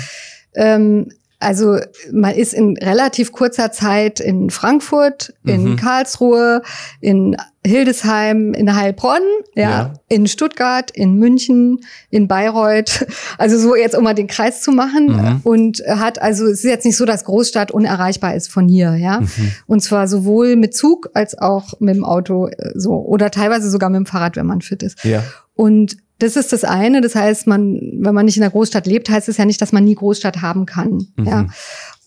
Ähm, 0.55 1.09
also 1.41 1.79
man 2.13 2.35
ist 2.35 2.53
in 2.55 2.77
relativ 2.77 3.33
kurzer 3.33 3.73
Zeit 3.73 4.21
in 4.21 4.51
Frankfurt, 4.51 5.33
in 5.45 5.71
Mhm. 5.73 5.77
Karlsruhe, 5.77 6.63
in 7.01 7.37
Hildesheim, 7.67 8.53
in 8.55 8.75
Heilbronn, 8.77 9.23
ja, 9.55 9.71
Ja. 9.71 9.95
in 10.09 10.27
Stuttgart, 10.27 10.91
in 10.91 11.15
München, 11.17 11.81
in 12.11 12.29
Bayreuth. 12.29 13.07
Also 13.39 13.59
so 13.59 13.75
jetzt, 13.75 13.97
um 13.97 14.05
mal 14.05 14.15
den 14.15 14.27
Kreis 14.27 14.61
zu 14.63 14.71
machen. 14.73 15.07
Mhm. 15.07 15.41
Und 15.45 15.83
hat 15.89 16.21
also, 16.21 16.45
es 16.47 16.59
ist 16.61 16.65
jetzt 16.65 16.85
nicht 16.85 16.97
so, 16.97 17.05
dass 17.07 17.25
Großstadt 17.25 17.71
unerreichbar 17.71 18.35
ist 18.35 18.49
von 18.49 18.69
hier, 18.69 18.97
ja. 18.97 19.21
Mhm. 19.21 19.53
Und 19.67 19.81
zwar 19.83 20.09
sowohl 20.09 20.57
mit 20.57 20.75
Zug 20.75 21.09
als 21.15 21.37
auch 21.39 21.81
mit 21.81 21.95
dem 21.97 22.05
Auto 22.05 22.49
äh, 22.49 22.73
so 22.75 22.93
oder 22.93 23.31
teilweise 23.31 23.71
sogar 23.71 23.89
mit 23.91 23.99
dem 23.99 24.07
Fahrrad, 24.07 24.37
wenn 24.37 24.47
man 24.47 24.61
fit 24.61 24.83
ist. 24.83 25.03
Ja. 25.05 25.23
Und 25.55 25.97
das 26.21 26.37
ist 26.37 26.53
das 26.53 26.65
eine. 26.65 27.01
Das 27.01 27.15
heißt, 27.15 27.47
man, 27.47 27.81
wenn 27.99 28.15
man 28.15 28.27
nicht 28.27 28.37
in 28.37 28.43
der 28.43 28.51
Großstadt 28.51 28.87
lebt, 28.87 29.11
heißt 29.11 29.29
es 29.29 29.37
ja 29.39 29.45
nicht, 29.45 29.61
dass 29.61 29.73
man 29.73 29.85
nie 29.85 29.95
Großstadt 29.95 30.43
haben 30.43 30.67
kann. 30.67 31.07
Mhm. 31.17 31.27
Ja. 31.27 31.47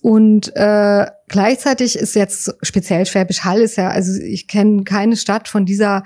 Und 0.01 0.55
äh, 0.55 1.05
gleichzeitig 1.29 1.97
ist 1.97 2.15
jetzt 2.15 2.53
speziell 2.61 3.05
Schwäbisch 3.05 3.43
Hall 3.43 3.61
ist 3.61 3.77
ja, 3.77 3.89
also 3.89 4.21
ich 4.21 4.47
kenne 4.47 4.83
keine 4.83 5.15
Stadt 5.15 5.47
von 5.47 5.65
dieser, 5.65 6.03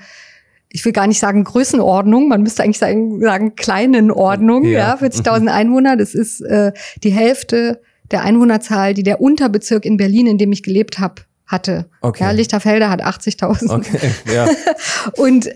ich 0.69 0.85
will 0.85 0.93
gar 0.93 1.07
nicht 1.07 1.19
sagen 1.19 1.43
Größenordnung, 1.43 2.27
man 2.27 2.43
müsste 2.43 2.63
eigentlich 2.63 2.77
sagen, 2.77 3.19
sagen 3.21 3.55
kleinen 3.55 4.11
Ordnung, 4.11 4.65
Ja. 4.65 4.97
ja, 5.01 5.07
40.000 5.07 5.47
Einwohner. 5.47 5.97
Das 5.97 6.13
ist 6.13 6.41
äh, 6.41 6.71
die 7.03 7.11
Hälfte 7.11 7.81
der 8.11 8.23
Einwohnerzahl, 8.23 8.93
die 8.93 9.03
der 9.03 9.19
Unterbezirk 9.19 9.83
in 9.83 9.97
Berlin, 9.97 10.27
in 10.27 10.37
dem 10.37 10.51
ich 10.51 10.63
gelebt 10.63 10.99
habe, 10.99 11.23
hatte. 11.45 11.89
Okay. 12.01 12.23
Ja, 12.23 12.31
Lichterfelde 12.31 12.89
hat 12.89 13.03
80.000. 13.03 13.75
Okay. 13.75 14.11
Ja. 14.33 14.47
Und 15.17 15.49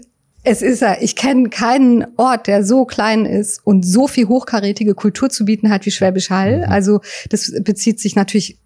es 0.44 0.62
ist 0.62 0.82
ja, 0.82 0.98
ich 1.00 1.16
kenne 1.16 1.50
keinen 1.50 2.06
Ort, 2.18 2.48
der 2.48 2.64
so 2.64 2.86
klein 2.86 3.26
ist 3.26 3.60
und 3.64 3.86
so 3.86 4.08
viel 4.08 4.28
hochkarätige 4.28 4.96
Kultur 4.96 5.30
zu 5.30 5.46
bieten 5.46 5.70
hat 5.70 5.86
wie 5.86 5.92
Schwäbisch 5.92 6.30
Hall. 6.30 6.60
Mhm. 6.60 6.72
Also 6.72 7.02
das 7.30 7.52
bezieht 7.64 8.00
sich 8.00 8.16
natürlich 8.16 8.58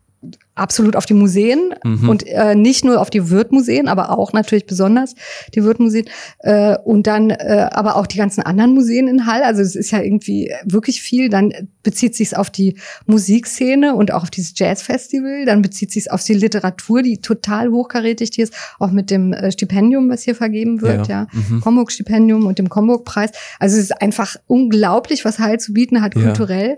absolut 0.55 0.95
auf 0.95 1.05
die 1.05 1.13
Museen 1.13 1.75
Mhm. 1.83 2.09
und 2.09 2.25
äh, 2.27 2.55
nicht 2.55 2.85
nur 2.85 3.01
auf 3.01 3.09
die 3.09 3.29
Wirtmuseen, 3.29 3.87
aber 3.87 4.17
auch 4.17 4.33
natürlich 4.33 4.65
besonders 4.65 5.13
die 5.53 5.63
Wirtmuseen 5.63 6.05
äh, 6.39 6.77
und 6.83 7.07
dann 7.07 7.29
äh, 7.29 7.67
aber 7.71 7.97
auch 7.97 8.07
die 8.07 8.17
ganzen 8.17 8.41
anderen 8.41 8.73
Museen 8.73 9.07
in 9.07 9.25
Hall. 9.25 9.43
Also 9.43 9.61
es 9.61 9.75
ist 9.75 9.91
ja 9.91 10.01
irgendwie 10.01 10.51
wirklich 10.65 11.01
viel. 11.01 11.29
Dann 11.29 11.51
bezieht 11.83 12.15
sich 12.15 12.35
auf 12.37 12.49
die 12.49 12.77
Musikszene 13.05 13.95
und 13.95 14.11
auch 14.13 14.23
auf 14.23 14.29
dieses 14.31 14.53
Jazzfestival. 14.57 15.45
Dann 15.45 15.61
bezieht 15.61 15.91
sich 15.91 16.11
auf 16.11 16.23
die 16.23 16.33
Literatur, 16.33 17.01
die 17.01 17.17
total 17.19 17.69
hochkarätig 17.69 18.31
die 18.31 18.41
ist, 18.41 18.53
auch 18.79 18.91
mit 18.91 19.11
dem 19.11 19.33
äh, 19.33 19.51
Stipendium, 19.51 20.09
was 20.09 20.23
hier 20.23 20.35
vergeben 20.35 20.81
wird, 20.81 21.07
Ja. 21.07 21.27
ja, 21.33 21.39
Mhm. 21.49 21.61
Comburg-Stipendium 21.61 22.45
und 22.45 22.59
dem 22.59 22.69
Comburg-Preis. 22.69 23.31
Also 23.59 23.77
es 23.77 23.83
ist 23.83 24.01
einfach 24.01 24.35
unglaublich, 24.47 25.25
was 25.25 25.39
Hall 25.39 25.59
zu 25.59 25.73
bieten 25.73 26.01
hat 26.01 26.15
Ja. 26.15 26.21
kulturell 26.21 26.77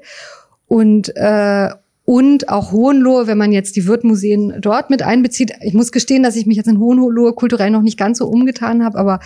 und 0.67 1.15
äh, 1.15 1.69
und 2.10 2.47
auch 2.47 2.72
Hohenlohe, 2.72 3.28
wenn 3.28 3.38
man 3.38 3.51
jetzt 3.51 3.76
die 3.76 3.86
Wirtmuseen 3.86 4.62
dort 4.62 4.89
mit 4.89 5.01
einbezieht. 5.01 5.51
Ich 5.60 5.74
muss 5.74 5.91
gestehen, 5.91 6.24
dass 6.24 6.38
ich 6.38 6.45
mich 6.45 6.55
jetzt 6.55 6.68
in 6.68 6.80
Hohenlohe 6.80 7.34
kulturell 7.34 7.70
noch 7.70 7.82
nicht 7.82 7.97
ganz 7.99 8.20
so 8.20 8.28
umgetan 8.28 8.82
habe, 8.86 8.97
aber 8.97 9.20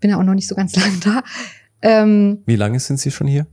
bin 0.00 0.10
ja 0.10 0.18
auch 0.18 0.24
noch 0.24 0.34
nicht 0.34 0.48
so 0.48 0.56
ganz 0.56 0.74
lang 0.82 0.98
da. 1.04 1.22
Ähm, 1.82 2.42
Wie 2.44 2.56
lange 2.56 2.80
sind 2.80 2.98
Sie 2.98 3.12
schon 3.12 3.28
hier? 3.28 3.46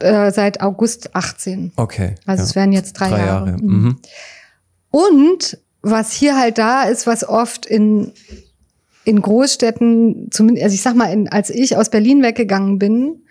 äh, 0.00 0.32
seit 0.32 0.60
August 0.60 1.14
18. 1.14 1.70
Okay. 1.76 2.16
Also 2.26 2.42
ja. 2.42 2.48
es 2.48 2.56
werden 2.56 2.72
jetzt 2.72 2.94
drei, 2.94 3.10
drei 3.10 3.18
Jahre. 3.18 3.50
Jahre. 3.50 3.62
Mhm. 3.62 3.82
Mhm. 3.84 3.96
Und 4.90 5.58
was 5.82 6.10
hier 6.10 6.36
halt 6.36 6.58
da 6.58 6.82
ist, 6.82 7.06
was 7.06 7.28
oft 7.28 7.64
in, 7.64 8.10
in 9.04 9.22
Großstädten, 9.22 10.32
zumindest, 10.32 10.64
also 10.64 10.74
ich 10.74 10.82
sag 10.82 10.96
mal, 10.96 11.12
in, 11.12 11.28
als 11.28 11.48
ich 11.50 11.76
aus 11.76 11.90
Berlin 11.90 12.24
weggegangen 12.24 12.80
bin, 12.80 13.22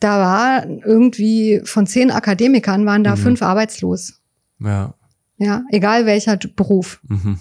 da 0.00 0.18
war 0.18 0.66
irgendwie 0.84 1.60
von 1.64 1.86
zehn 1.86 2.10
Akademikern 2.10 2.84
waren 2.84 3.04
da 3.04 3.12
Mhm. 3.14 3.20
fünf 3.20 3.42
arbeitslos. 3.42 4.14
Ja. 4.58 4.94
Ja, 5.36 5.64
egal 5.70 6.06
welcher 6.06 6.36
Beruf. 6.36 7.00
Mhm. 7.08 7.40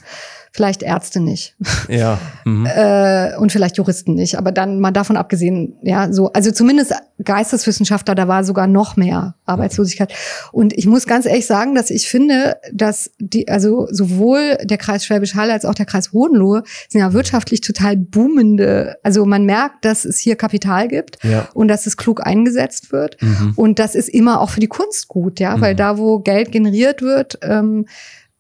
Vielleicht 0.56 0.84
Ärzte 0.84 1.20
nicht. 1.20 1.56
Ja. 1.90 2.20
Mhm. 2.46 2.66
äh, 2.66 3.38
und 3.38 3.54
vielleicht 3.54 3.78
Juristen 3.78 4.16
nicht. 4.16 4.38
Aber 4.38 4.52
dann 4.52 4.82
mal 4.82 4.92
davon 4.92 5.16
abgesehen, 5.16 5.78
ja, 5.82 6.12
so, 6.12 6.34
also 6.34 6.52
zumindest 6.52 6.94
Geisteswissenschaftler, 7.24 8.16
da 8.16 8.28
war 8.28 8.44
sogar 8.44 8.68
noch 8.68 8.98
mehr 8.98 9.36
Arbeitslosigkeit. 9.46 10.14
Und 10.52 10.74
ich 10.74 10.86
muss 10.86 11.08
ganz 11.08 11.26
ehrlich 11.26 11.46
sagen, 11.46 11.74
dass 11.74 11.90
ich 11.90 12.10
finde, 12.10 12.58
dass 12.74 13.12
die, 13.20 13.48
also 13.48 13.88
sowohl 13.92 14.58
der 14.64 14.78
Kreis 14.78 15.06
Schwäbisch 15.06 15.36
Hall 15.36 15.50
als 15.52 15.64
auch 15.64 15.74
der 15.74 15.86
Kreis 15.86 16.12
Hohenlohe 16.12 16.64
sind 16.90 17.00
ja 17.02 17.14
wirtschaftlich 17.14 17.62
total 17.62 17.96
boomende. 17.96 18.98
Also 19.04 19.26
man 19.26 19.46
merkt, 19.46 19.86
dass 19.86 20.04
es 20.06 20.20
hier 20.20 20.36
Kapital 20.36 20.88
gibt 20.90 21.24
Ja. 21.24 21.48
und 21.54 21.70
dass 21.70 21.86
es 21.88 21.96
klug 21.98 22.26
eingesetzt 22.26 22.92
wird. 22.92 23.22
Mhm. 23.22 23.54
Und 23.56 23.80
das 23.80 23.96
ist 23.96 24.10
immer 24.10 24.42
auch 24.42 24.50
für 24.50 24.60
die 24.60 24.68
Kunst 24.68 25.08
gut, 25.08 25.40
ja, 25.40 25.62
weil 25.62 25.74
Mhm. 25.74 25.78
da, 25.78 25.98
wo 25.98 26.20
Geld 26.20 26.52
generiert 26.52 27.02
wird, 27.02 27.40
ähm, 27.42 27.86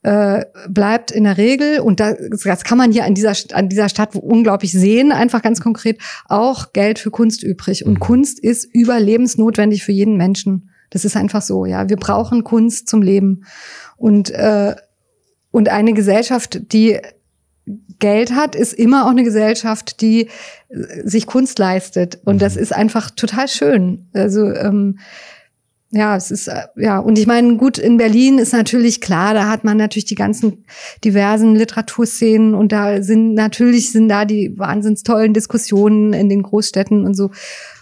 äh, 0.04 0.46
bleibt 0.70 1.12
in 1.12 1.24
der 1.24 1.38
Regel, 1.38 1.80
und 1.80 2.00
das, 2.00 2.16
das 2.44 2.64
kann 2.64 2.78
man 2.78 2.92
hier 2.92 3.06
an 3.06 3.16
dieser, 3.16 3.34
an 3.54 3.70
dieser 3.70 3.90
Stadt 3.90 4.16
unglaublich 4.16 4.72
sehen, 4.72 5.12
einfach 5.12 5.42
ganz 5.42 5.62
konkret, 5.62 6.00
auch 6.28 6.74
Geld 6.74 7.00
für 7.00 7.10
Kunst 7.12 7.42
übrig. 7.44 7.86
Und 7.86 7.94
Mhm. 7.96 8.00
Kunst 8.00 8.40
ist 8.40 8.66
überlebensnotwendig 8.74 9.84
für 9.84 9.94
jeden 9.94 10.18
Menschen. 10.18 10.70
Das 10.90 11.06
ist 11.06 11.16
einfach 11.18 11.42
so, 11.42 11.66
ja. 11.66 11.90
Wir 11.90 11.98
brauchen 11.98 12.44
Kunst 12.44 12.88
zum 12.88 13.02
Leben. 13.02 13.46
Und, 13.98 14.30
äh, 14.30 14.76
und 15.52 15.70
eine 15.70 15.94
Gesellschaft, 15.94 16.74
die 16.74 17.00
Geld 18.00 18.36
hat, 18.36 18.56
ist 18.56 18.74
immer 18.74 19.06
auch 19.06 19.12
eine 19.12 19.24
Gesellschaft, 19.24 20.02
die 20.02 20.28
äh, 20.68 21.08
sich 21.08 21.28
Kunst 21.28 21.58
leistet. 21.60 22.20
Und 22.26 22.42
das 22.42 22.56
Mhm. 22.56 22.62
ist 22.62 22.76
einfach 22.76 23.10
total 23.12 23.48
schön. 23.48 24.10
Also 24.14 24.52
ähm, 24.52 25.00
ja, 25.94 26.16
es 26.16 26.32
ist 26.32 26.48
äh, 26.48 26.64
ja 26.76 27.00
und 27.00 27.20
ich 27.20 27.28
meine, 27.28 27.58
gut 27.58 27.78
in 27.78 27.98
Berlin 27.98 28.40
ist 28.40 28.52
natürlich 28.54 29.00
klar, 29.00 29.34
da 29.34 29.50
hat 29.50 29.64
man 29.64 29.78
natürlich 29.78 30.06
die 30.06 30.16
ganzen 30.16 30.66
diversen 31.04 31.56
Literaturszenen 31.56 32.56
und 32.56 32.72
da 32.72 33.02
sind 33.04 33.34
natürlich 33.36 33.92
sind 33.92 34.10
da 34.10 34.26
die 34.26 34.58
wahnsinns 34.58 35.04
tollen 35.04 35.34
Diskussionen 35.34 36.14
in 36.14 36.30
den 36.30 36.42
Großstädten 36.44 37.06
und 37.06 37.14
so 37.16 37.32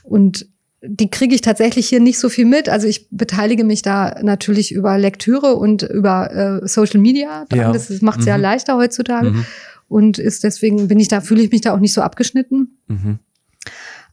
und 0.04 0.48
die 0.84 1.12
kriege 1.12 1.36
ich 1.36 1.42
tatsächlich 1.42 1.88
hier 1.88 2.00
nicht 2.00 2.18
so 2.18 2.28
viel 2.28 2.46
mit. 2.46 2.68
Also 2.68 2.88
ich 2.88 3.08
beteilige 3.12 3.64
mich 3.64 3.84
da 3.84 4.16
natürlich 4.24 4.72
über 4.72 4.98
Lektüre 4.98 5.56
und 5.56 5.84
über 5.84 6.62
äh, 6.64 6.68
Social 6.68 7.00
Media. 7.00 7.46
Ja. 7.54 7.72
Das 7.72 8.02
macht 8.02 8.22
es 8.22 8.26
ja 8.26 8.36
Mhm. 8.36 8.42
leichter 8.42 8.78
heutzutage 8.78 9.30
Mhm. 9.30 9.46
und 9.88 10.18
ist 10.18 10.44
deswegen 10.44 10.88
bin 10.88 11.00
ich 11.00 11.08
da 11.08 11.22
fühle 11.22 11.44
ich 11.44 11.52
mich 11.52 11.62
da 11.62 11.76
auch 11.76 11.80
nicht 11.80 11.94
so 11.94 12.02
abgeschnitten. 12.02 12.80
Mhm. 12.88 13.20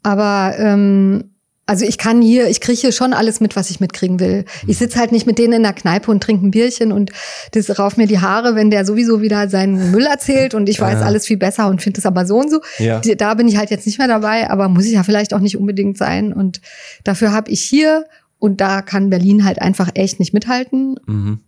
Aber 0.03 0.55
ähm, 0.59 1.31
also 1.69 1.85
ich 1.85 1.99
kann 1.99 2.23
hier, 2.23 2.49
ich 2.49 2.61
kriege 2.63 2.79
hier 2.81 2.93
schon 2.93 3.13
alles 3.13 3.41
mit, 3.41 3.55
was 3.55 3.69
ich 3.71 3.79
mitkriegen 3.79 4.19
will. 4.21 4.39
Mhm. 4.63 4.71
Ich 4.71 4.79
sitze 4.79 4.99
halt 4.99 5.13
nicht 5.13 5.27
mit 5.27 5.39
denen 5.39 5.53
in 5.53 5.63
der 5.63 5.75
Kneipe 5.75 6.11
und 6.11 6.23
trinke 6.23 6.47
ein 6.47 6.51
Bierchen 6.51 6.93
und 6.93 7.11
das 7.53 7.79
rauft 7.79 7.99
mir 7.99 8.07
die 8.07 8.21
Haare, 8.21 8.55
wenn 8.55 8.71
der 8.71 8.87
sowieso 8.87 9.21
wieder 9.21 9.49
seinen 9.51 9.91
Müll 9.91 10.07
erzählt 10.07 10.55
und 10.55 10.69
ich 10.69 10.81
weiß 10.81 11.01
Ja. 11.01 11.07
alles 11.07 11.27
viel 11.27 11.37
besser 11.37 11.69
und 11.69 11.83
finde 11.83 11.99
es 12.01 12.07
aber 12.07 12.25
so 12.25 12.39
und 12.41 12.51
so. 12.51 12.61
Ja. 12.79 13.01
Da 13.01 13.35
bin 13.35 13.47
ich 13.49 13.59
halt 13.59 13.71
jetzt 13.71 13.87
nicht 13.87 13.99
mehr 13.99 14.09
dabei, 14.09 14.49
aber 14.51 14.69
muss 14.71 14.87
ich 14.87 14.93
ja 14.93 15.03
vielleicht 15.03 15.35
auch 15.35 15.41
nicht 15.41 15.59
unbedingt 15.59 15.99
sein. 15.99 16.33
Und 16.33 16.61
dafür 17.05 17.33
habe 17.33 17.51
ich 17.51 17.61
hier, 17.61 18.07
und 18.39 18.61
da 18.63 18.81
kann 18.83 19.11
Berlin 19.11 19.45
halt 19.45 19.61
einfach 19.61 19.91
echt 19.95 20.21
nicht 20.21 20.33
mithalten, 20.33 20.99
Mhm. 21.07 21.41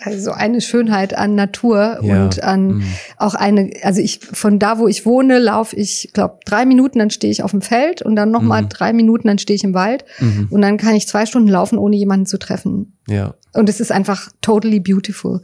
Also 0.00 0.32
eine 0.32 0.60
Schönheit 0.60 1.16
an 1.16 1.34
Natur 1.34 2.00
Ja. 2.02 2.24
und 2.24 2.42
an 2.42 2.66
Mhm. 2.78 2.84
auch 3.18 3.34
eine, 3.34 3.70
also 3.82 4.00
ich 4.00 4.18
von 4.20 4.58
da, 4.58 4.78
wo 4.78 4.88
ich 4.88 5.06
wohne, 5.06 5.38
laufe 5.38 5.76
ich, 5.76 6.10
glaube 6.12 6.38
drei 6.44 6.64
Minuten, 6.66 6.98
dann 6.98 7.10
stehe 7.10 7.30
ich 7.30 7.42
auf 7.42 7.52
dem 7.52 7.62
Feld 7.62 8.02
und 8.02 8.16
dann 8.16 8.30
noch 8.30 8.42
mal 8.42 8.62
Mhm. 8.62 8.68
drei 8.68 8.92
Minuten, 8.92 9.28
dann 9.28 9.38
stehe 9.38 9.54
ich 9.54 9.62
im 9.64 9.74
Wald 9.74 10.04
Mhm. 10.18 10.48
und 10.50 10.60
dann 10.62 10.76
kann 10.76 10.94
ich 10.96 11.06
zwei 11.06 11.24
Stunden 11.26 11.48
laufen, 11.48 11.78
ohne 11.78 11.96
jemanden 11.96 12.26
zu 12.26 12.38
treffen. 12.38 12.98
Ja. 13.06 13.34
Und 13.52 13.68
es 13.68 13.80
ist 13.80 13.92
einfach 13.92 14.28
totally 14.40 14.80
beautiful. 14.80 15.40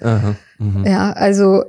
Mhm. 0.59 0.85
Ja, 0.85 1.13
also 1.13 1.65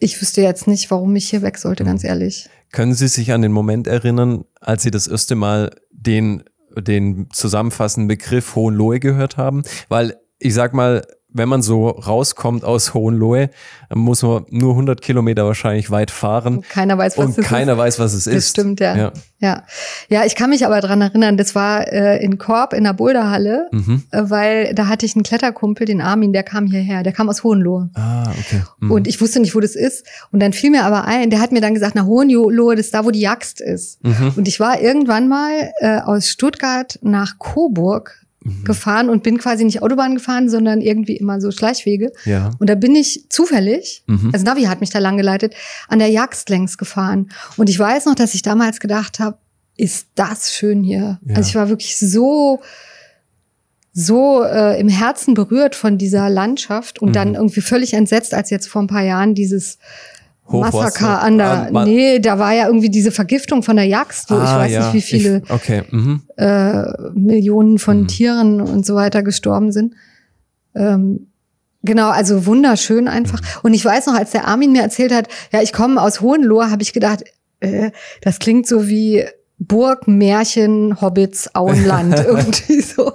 ich 0.00 0.20
wüsste 0.20 0.40
jetzt 0.42 0.66
nicht, 0.66 0.90
warum 0.90 1.14
ich 1.16 1.28
hier 1.30 1.42
weg 1.42 1.58
sollte, 1.58 1.84
ganz 1.84 2.02
ehrlich. 2.04 2.48
Können 2.72 2.94
Sie 2.94 3.08
sich 3.08 3.32
an 3.32 3.42
den 3.42 3.52
Moment 3.52 3.86
erinnern, 3.86 4.44
als 4.60 4.82
Sie 4.82 4.90
das 4.90 5.06
erste 5.08 5.34
Mal 5.34 5.70
den, 5.92 6.42
den 6.76 7.28
zusammenfassenden 7.32 8.08
Begriff 8.08 8.54
Hohenlohe 8.54 9.00
gehört 9.00 9.36
haben? 9.36 9.62
Weil 9.88 10.16
ich 10.38 10.54
sag 10.54 10.72
mal, 10.72 11.02
wenn 11.32 11.48
man 11.48 11.62
so 11.62 11.88
rauskommt 11.88 12.64
aus 12.64 12.94
Hohenlohe, 12.94 13.50
dann 13.88 13.98
muss 13.98 14.22
man 14.22 14.44
nur 14.50 14.72
100 14.72 15.00
Kilometer 15.00 15.44
wahrscheinlich 15.46 15.90
weit 15.90 16.10
fahren 16.10 16.58
Und 16.58 16.68
keiner 16.68 16.96
weiß, 16.98 17.18
was 17.18 17.26
und 17.26 17.38
das 17.38 17.44
keiner 17.46 17.72
ist. 17.72 17.78
weiß, 17.78 17.98
was 17.98 18.12
es 18.14 18.24
Das 18.24 18.34
ist. 18.34 18.50
stimmt, 18.50 18.80
ja. 18.80 18.96
Ja. 18.96 19.12
ja. 19.38 19.62
Ja, 20.08 20.24
ich 20.24 20.34
kann 20.36 20.50
mich 20.50 20.64
aber 20.66 20.80
dran 20.80 21.00
erinnern, 21.00 21.36
das 21.36 21.54
war 21.54 21.86
äh, 21.92 22.22
in 22.24 22.38
Korb 22.38 22.72
in 22.72 22.84
der 22.84 22.92
Boulderhalle, 22.94 23.68
Mhm. 23.72 24.04
äh, 24.10 24.22
weil 24.26 24.74
da 24.74 24.88
hatte 24.88 25.06
ich 25.06 25.14
einen 25.16 25.22
Kletterkumpel, 25.22 25.86
den 25.86 26.00
Armin, 26.00 26.32
der 26.32 26.42
kam 26.42 26.66
hierher, 26.66 27.02
der 27.02 27.12
kam 27.12 27.28
aus 27.28 27.42
Hohenlohe. 27.44 27.90
Ah, 27.94 28.30
okay. 28.30 28.62
Mhm. 28.80 28.90
Und 28.90 29.06
ich 29.08 29.20
wusste 29.20 29.40
nicht, 29.40 29.54
wo 29.54 29.60
das 29.60 29.74
ist. 29.76 30.06
Und 30.32 30.40
dann 30.40 30.52
fiel 30.52 30.70
mir 30.70 30.84
aber 30.84 31.04
ein, 31.04 31.30
der 31.30 31.40
hat 31.40 31.52
mir 31.52 31.60
dann 31.60 31.74
gesagt, 31.74 31.94
na 31.94 32.04
Hohenlohe, 32.04 32.76
das 32.76 32.86
ist 32.86 32.94
da, 32.94 33.04
wo 33.04 33.10
die 33.10 33.20
Jagst 33.20 33.60
ist. 33.60 34.02
Mhm. 34.04 34.32
Und 34.36 34.48
ich 34.48 34.60
war 34.60 34.80
irgendwann 34.80 35.28
mal 35.28 35.70
äh, 35.80 35.98
aus 36.00 36.28
Stuttgart 36.28 36.98
nach 37.02 37.38
Coburg 37.38 38.19
Mhm. 38.42 38.64
gefahren 38.64 39.10
und 39.10 39.22
bin 39.22 39.36
quasi 39.36 39.64
nicht 39.64 39.82
Autobahn 39.82 40.14
gefahren, 40.14 40.48
sondern 40.48 40.80
irgendwie 40.80 41.16
immer 41.16 41.40
so 41.42 41.50
Schleichwege. 41.50 42.10
Ja. 42.24 42.52
Und 42.58 42.70
da 42.70 42.74
bin 42.74 42.96
ich 42.96 43.26
zufällig, 43.28 44.02
Mhm. 44.06 44.30
also 44.32 44.44
Navi 44.46 44.62
hat 44.62 44.80
mich 44.80 44.88
da 44.90 44.98
lang 44.98 45.18
geleitet, 45.18 45.54
an 45.88 45.98
der 45.98 46.08
Jagst 46.08 46.48
längs 46.48 46.78
gefahren. 46.78 47.28
Und 47.58 47.68
ich 47.68 47.78
weiß 47.78 48.06
noch, 48.06 48.14
dass 48.14 48.32
ich 48.34 48.40
damals 48.42 48.80
gedacht 48.80 49.18
habe, 49.20 49.36
ist 49.76 50.06
das 50.14 50.54
schön 50.54 50.82
hier. 50.82 51.18
Ja. 51.26 51.36
Also 51.36 51.48
ich 51.50 51.54
war 51.54 51.68
wirklich 51.68 51.98
so 51.98 52.60
so 53.92 54.44
äh, 54.44 54.78
im 54.80 54.88
Herzen 54.88 55.34
berührt 55.34 55.74
von 55.74 55.98
dieser 55.98 56.30
Landschaft 56.30 57.00
und 57.02 57.08
Mhm. 57.10 57.12
dann 57.14 57.34
irgendwie 57.34 57.60
völlig 57.60 57.92
entsetzt, 57.92 58.34
als 58.34 58.48
jetzt 58.50 58.68
vor 58.68 58.82
ein 58.82 58.86
paar 58.86 59.02
Jahren 59.02 59.34
dieses. 59.34 59.78
Massaker 60.52 61.22
an 61.22 61.38
der, 61.38 61.46
Ah, 61.46 61.68
ma- 61.70 61.84
nee, 61.84 62.18
da 62.18 62.38
war 62.38 62.52
ja 62.54 62.66
irgendwie 62.66 62.90
diese 62.90 63.10
Vergiftung 63.12 63.62
von 63.62 63.76
der 63.76 63.84
Jagd, 63.86 64.24
wo 64.28 64.34
ich 64.34 64.40
Ah, 64.40 64.58
weiß 64.58 64.72
ja. 64.72 64.80
nicht, 64.92 64.94
wie 64.94 65.00
viele 65.18 65.42
Ich, 65.44 65.50
okay. 65.50 65.82
Mhm. 65.90 66.22
äh, 66.36 66.82
Millionen 67.14 67.78
von 67.78 68.02
Mhm. 68.02 68.08
Tieren 68.08 68.60
und 68.60 68.84
so 68.84 68.94
weiter 68.94 69.22
gestorben 69.22 69.70
sind. 69.72 69.94
Ähm, 70.74 71.28
genau, 71.82 72.08
also 72.10 72.46
wunderschön 72.46 73.08
einfach. 73.08 73.40
Mhm. 73.40 73.46
Und 73.62 73.74
ich 73.74 73.84
weiß 73.84 74.06
noch, 74.06 74.14
als 74.14 74.30
der 74.30 74.46
Armin 74.48 74.72
mir 74.72 74.82
erzählt 74.82 75.12
hat, 75.12 75.28
ja, 75.52 75.62
ich 75.62 75.72
komme 75.72 76.00
aus 76.02 76.20
Hohenlohe, 76.20 76.70
habe 76.70 76.82
ich 76.82 76.92
gedacht, 76.92 77.24
äh, 77.60 77.90
das 78.22 78.38
klingt 78.38 78.66
so 78.66 78.88
wie 78.88 79.24
Burg, 79.58 80.08
Märchen, 80.08 81.00
Hobbits, 81.02 81.54
Auenland, 81.54 82.14
irgendwie 82.26 82.80
so. 82.80 83.12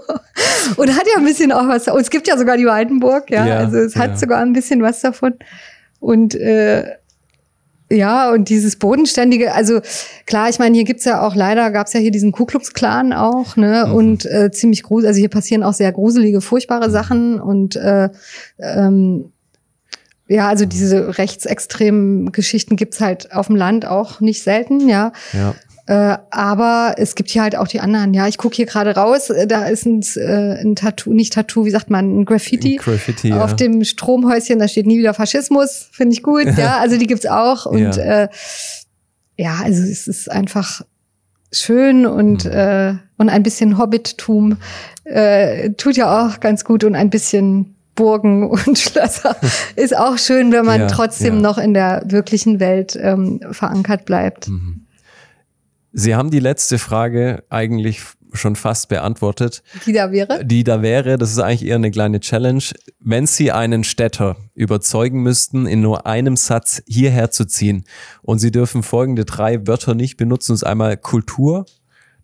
Und 0.78 0.90
hat 0.96 1.06
ja 1.12 1.18
ein 1.18 1.26
bisschen 1.26 1.52
auch 1.52 1.68
was. 1.68 1.88
Und 1.88 2.00
es 2.02 2.10
gibt 2.12 2.28
ja 2.28 2.38
sogar 2.38 2.56
die 2.58 2.66
Waldenburg, 2.66 3.32
ja. 3.32 3.46
Ja, 3.48 3.58
also 3.58 3.78
es 3.78 3.96
hat 3.96 4.12
ja. 4.12 4.18
sogar 4.18 4.40
ein 4.42 4.54
bisschen 4.54 4.82
was 4.84 5.02
davon. 5.02 5.34
Und 6.00 6.36
äh, 6.36 6.84
ja, 7.90 8.32
und 8.32 8.50
dieses 8.50 8.78
Bodenständige, 8.78 9.54
also 9.54 9.80
klar, 10.26 10.50
ich 10.50 10.58
meine, 10.58 10.76
hier 10.76 10.86
gibt's 10.86 11.06
ja 11.06 11.22
auch, 11.26 11.36
leider 11.36 11.70
gab's 11.70 11.94
ja 11.94 12.00
hier 12.00 12.12
diesen 12.12 12.32
Ku 12.32 12.46
Klux 12.46 12.74
Klan 12.74 13.14
auch, 13.14 13.56
ne? 13.58 13.86
Mhm. 13.88 13.94
Und 13.94 14.26
äh, 14.26 14.50
ziemlich 14.52 14.82
gruselig, 14.82 15.10
also 15.10 15.20
hier 15.20 15.30
passieren 15.30 15.64
auch 15.64 15.74
sehr 15.74 15.92
gruselige, 15.92 16.42
furchtbare 16.42 16.90
Sachen 16.90 17.40
und 17.40 17.76
äh, 17.76 18.10
ähm, 18.60 19.32
ja, 20.28 20.48
also 20.48 20.66
diese 20.66 21.20
rechtsextremen 21.20 22.32
Geschichten 22.32 22.76
gibt's 22.76 23.00
halt 23.00 23.32
auf 23.32 23.48
dem 23.48 23.56
Land 23.56 23.86
auch 23.86 24.20
nicht 24.20 24.42
selten, 24.42 24.90
ja. 24.90 25.12
Ja. 25.34 25.54
Äh, 25.88 26.18
aber 26.32 26.96
es 26.98 27.14
gibt 27.14 27.30
hier 27.30 27.44
halt 27.44 27.56
auch 27.56 27.68
die 27.68 27.80
anderen. 27.80 28.14
Ja, 28.16 28.28
ich 28.28 28.38
gucke 28.40 28.56
hier 28.56 28.66
gerade 28.66 28.96
raus, 28.96 29.30
äh, 29.30 29.46
da 29.46 29.66
ist 29.66 29.86
ein, 29.86 30.02
äh, 30.16 30.60
ein 30.62 30.76
Tattoo, 30.76 31.14
nicht 31.14 31.34
Tattoo, 31.34 31.64
wie 31.66 31.70
sagt 31.70 31.92
man, 31.92 32.22
ein 32.22 32.26
Graffiti. 32.26 32.78
Graffiti. 32.78 33.30
Ja. 33.30 33.44
Auf 33.44 33.56
dem 33.56 33.84
Stromhäuschen, 33.84 34.58
da 34.58 34.68
steht 34.68 34.88
nie 34.88 34.98
wieder 34.98 35.14
Faschismus, 35.14 35.88
finde 35.92 36.14
ich 36.14 36.24
gut. 36.24 36.46
Ja, 36.58 36.78
also 36.80 36.98
die 36.98 37.06
gibt's 37.08 37.28
auch. 37.28 37.66
Und 37.68 37.98
Ja. 37.98 38.24
äh, 38.24 38.30
ja, 39.38 39.60
also 39.64 39.84
es 39.84 40.08
ist 40.08 40.32
einfach 40.32 40.82
schön 41.52 42.06
und, 42.06 42.46
Mhm. 42.46 42.52
äh, 42.52 42.94
und 43.18 43.30
ein 43.30 43.44
bisschen 43.44 43.78
Hobbittum 43.78 44.58
äh, 45.04 45.70
tut 45.72 45.98
ja 45.98 46.26
auch 46.28 46.40
ganz 46.40 46.64
gut 46.66 46.84
und 46.84 46.96
ein 46.96 47.10
bisschen 47.12 47.76
Burgen 47.94 48.50
und 48.50 48.78
Schlösser 48.80 49.36
ist 49.76 49.96
auch 49.96 50.18
schön, 50.18 50.52
wenn 50.52 50.66
man 50.66 50.82
Ja, 50.82 50.88
trotzdem 50.88 51.36
ja. 51.36 51.42
noch 51.42 51.58
in 51.60 51.74
der 51.76 52.04
wirklichen 52.08 52.60
Welt 52.60 52.98
ähm, 53.00 53.40
verankert 53.52 54.06
bleibt. 54.06 54.48
Mhm. 54.50 54.82
Sie 55.98 56.14
haben 56.14 56.30
die 56.30 56.40
letzte 56.40 56.78
Frage 56.78 57.46
eigentlich 57.50 58.02
schon 58.34 58.58
fast 58.58 58.90
beantwortet. 58.90 59.64
Die 59.86 59.94
da 59.94 60.12
wäre. 60.12 60.44
die 60.44 60.66
da 60.66 60.82
wäre, 60.82 61.18
das 61.18 61.32
ist 61.32 61.40
eigentlich 61.40 61.66
eher 61.66 61.78
eine 61.78 61.90
kleine 61.90 62.20
Challenge, 62.20 62.64
wenn 63.00 63.26
Sie 63.26 63.54
einen 63.54 63.86
Städter 63.86 64.36
überzeugen 64.56 65.24
müssten, 65.24 65.66
in 65.66 65.80
nur 65.80 66.06
einem 66.06 66.36
Satz 66.36 66.84
hierher 66.86 67.32
zu 67.32 67.46
ziehen 67.46 67.86
und 68.24 68.40
Sie 68.40 68.52
dürfen 68.52 68.84
folgende 68.84 69.24
drei 69.24 69.66
Wörter 69.68 69.96
nicht 69.96 70.18
benutzen, 70.18 70.54
ist 70.54 70.66
einmal 70.66 70.98
Kultur, 70.98 71.66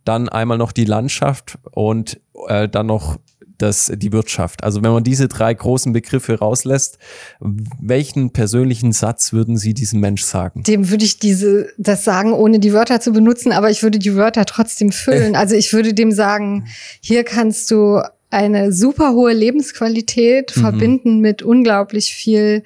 dann 0.04 0.28
einmal 0.28 0.58
noch 0.58 0.74
die 0.74 0.84
Landschaft 0.84 1.58
und 1.72 2.20
äh, 2.48 2.68
dann 2.68 2.88
noch 2.88 3.20
das, 3.62 3.92
die 3.96 4.12
Wirtschaft. 4.12 4.64
Also 4.64 4.84
wenn 4.84 4.92
man 4.92 5.04
diese 5.04 5.28
drei 5.28 5.54
großen 5.54 5.94
Begriffe 5.94 6.40
rauslässt, 6.40 6.98
welchen 7.40 8.32
persönlichen 8.32 8.92
Satz 8.92 9.34
würden 9.34 9.58
Sie 9.58 9.74
diesem 9.74 10.00
Mensch 10.00 10.24
sagen? 10.24 10.64
Dem 10.64 10.90
würde 10.90 11.06
ich 11.06 11.20
diese, 11.20 11.70
das 11.78 12.04
sagen, 12.04 12.34
ohne 12.34 12.60
die 12.60 12.74
Wörter 12.74 13.00
zu 13.00 13.12
benutzen, 13.12 13.52
aber 13.52 13.70
ich 13.70 13.84
würde 13.84 14.00
die 14.00 14.16
Wörter 14.16 14.46
trotzdem 14.46 14.92
füllen. 14.92 15.36
Also 15.36 15.56
ich 15.56 15.72
würde 15.74 15.94
dem 15.94 16.12
sagen, 16.12 16.68
hier 17.02 17.24
kannst 17.24 17.70
du 17.72 18.02
eine 18.30 18.72
super 18.72 19.12
hohe 19.14 19.34
Lebensqualität 19.34 20.56
mhm. 20.56 20.62
verbinden 20.62 21.20
mit 21.20 21.44
unglaublich 21.44 22.14
viel 22.14 22.64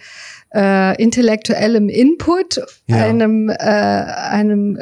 äh, 0.54 1.02
intellektuellem 1.02 1.90
Input, 1.90 2.62
ja. 2.88 2.98
einem, 2.98 3.50
äh, 3.50 3.54
einem 3.54 4.78
äh, 4.78 4.82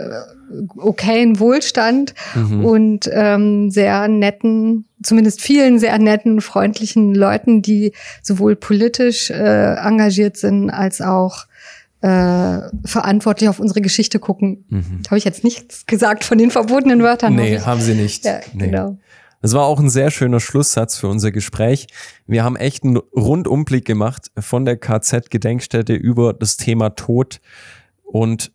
okayen 0.77 1.39
Wohlstand 1.39 2.13
mhm. 2.35 2.65
und 2.65 3.09
ähm, 3.11 3.71
sehr 3.71 4.07
netten, 4.07 4.85
zumindest 5.01 5.41
vielen 5.41 5.79
sehr 5.79 5.97
netten, 5.99 6.41
freundlichen 6.41 7.15
Leuten, 7.15 7.61
die 7.61 7.93
sowohl 8.21 8.55
politisch 8.55 9.29
äh, 9.29 9.75
engagiert 9.75 10.37
sind 10.37 10.69
als 10.69 11.01
auch 11.01 11.45
äh, 12.01 12.59
verantwortlich 12.85 13.49
auf 13.49 13.59
unsere 13.59 13.81
Geschichte 13.81 14.19
gucken. 14.19 14.65
Mhm. 14.69 15.01
Habe 15.07 15.17
ich 15.17 15.23
jetzt 15.23 15.43
nichts 15.43 15.85
gesagt 15.85 16.25
von 16.25 16.37
den 16.37 16.51
verbotenen 16.51 17.01
Wörtern? 17.01 17.35
Nee, 17.35 17.59
haben 17.59 17.81
Sie 17.81 17.95
nicht. 17.95 18.25
Ja, 18.25 18.39
nee. 18.53 18.65
genau. 18.65 18.97
Das 19.41 19.53
war 19.53 19.65
auch 19.65 19.79
ein 19.79 19.89
sehr 19.89 20.09
schöner 20.09 20.39
Schlusssatz 20.39 20.97
für 20.97 21.09
unser 21.09 21.31
Gespräch. 21.31 21.87
Wir 22.27 22.45
haben 22.45 22.55
echt 22.55 22.85
einen 22.85 22.95
Rundumblick 22.95 23.83
gemacht 23.83 24.31
von 24.39 24.63
der 24.63 24.77
KZ-Gedenkstätte 24.77 25.93
über 25.93 26.33
das 26.33 26.55
Thema 26.55 26.91
Tod 26.91 27.41
und 28.03 28.53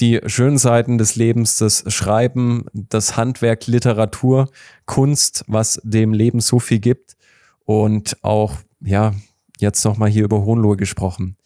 die 0.00 0.20
schönen 0.26 0.58
Seiten 0.58 0.98
des 0.98 1.16
Lebens, 1.16 1.56
das 1.56 1.84
Schreiben, 1.88 2.66
das 2.72 3.16
Handwerk, 3.16 3.66
Literatur, 3.66 4.48
Kunst, 4.86 5.44
was 5.46 5.80
dem 5.84 6.12
Leben 6.12 6.40
so 6.40 6.58
viel 6.58 6.78
gibt 6.78 7.16
und 7.64 8.16
auch, 8.22 8.54
ja, 8.80 9.12
jetzt 9.58 9.84
nochmal 9.84 10.08
hier 10.08 10.24
über 10.24 10.44
Hohenlohe 10.44 10.76
gesprochen. 10.76 11.36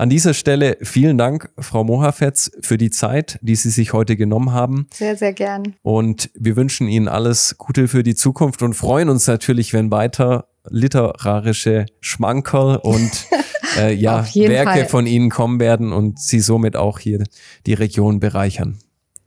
An 0.00 0.08
dieser 0.08 0.32
Stelle 0.32 0.78
vielen 0.80 1.18
Dank, 1.18 1.50
Frau 1.58 1.84
Mohafetz, 1.84 2.50
für 2.62 2.78
die 2.78 2.88
Zeit, 2.88 3.38
die 3.42 3.54
Sie 3.54 3.68
sich 3.68 3.92
heute 3.92 4.16
genommen 4.16 4.52
haben. 4.52 4.86
Sehr, 4.94 5.14
sehr 5.14 5.34
gern. 5.34 5.74
Und 5.82 6.30
wir 6.32 6.56
wünschen 6.56 6.88
Ihnen 6.88 7.06
alles 7.06 7.56
Gute 7.58 7.86
für 7.86 8.02
die 8.02 8.14
Zukunft 8.14 8.62
und 8.62 8.72
freuen 8.72 9.10
uns 9.10 9.26
natürlich, 9.26 9.74
wenn 9.74 9.90
weiter 9.90 10.46
literarische 10.70 11.84
Schmankerl 12.00 12.76
und 12.76 13.26
äh, 13.78 13.94
ja, 13.94 14.24
Werke 14.34 14.70
Fall. 14.70 14.86
von 14.86 15.06
Ihnen 15.06 15.30
kommen 15.30 15.60
werden 15.60 15.92
und 15.92 16.18
Sie 16.18 16.40
somit 16.40 16.76
auch 16.76 16.98
hier 16.98 17.24
die 17.66 17.74
Region 17.74 18.20
bereichern. 18.20 18.78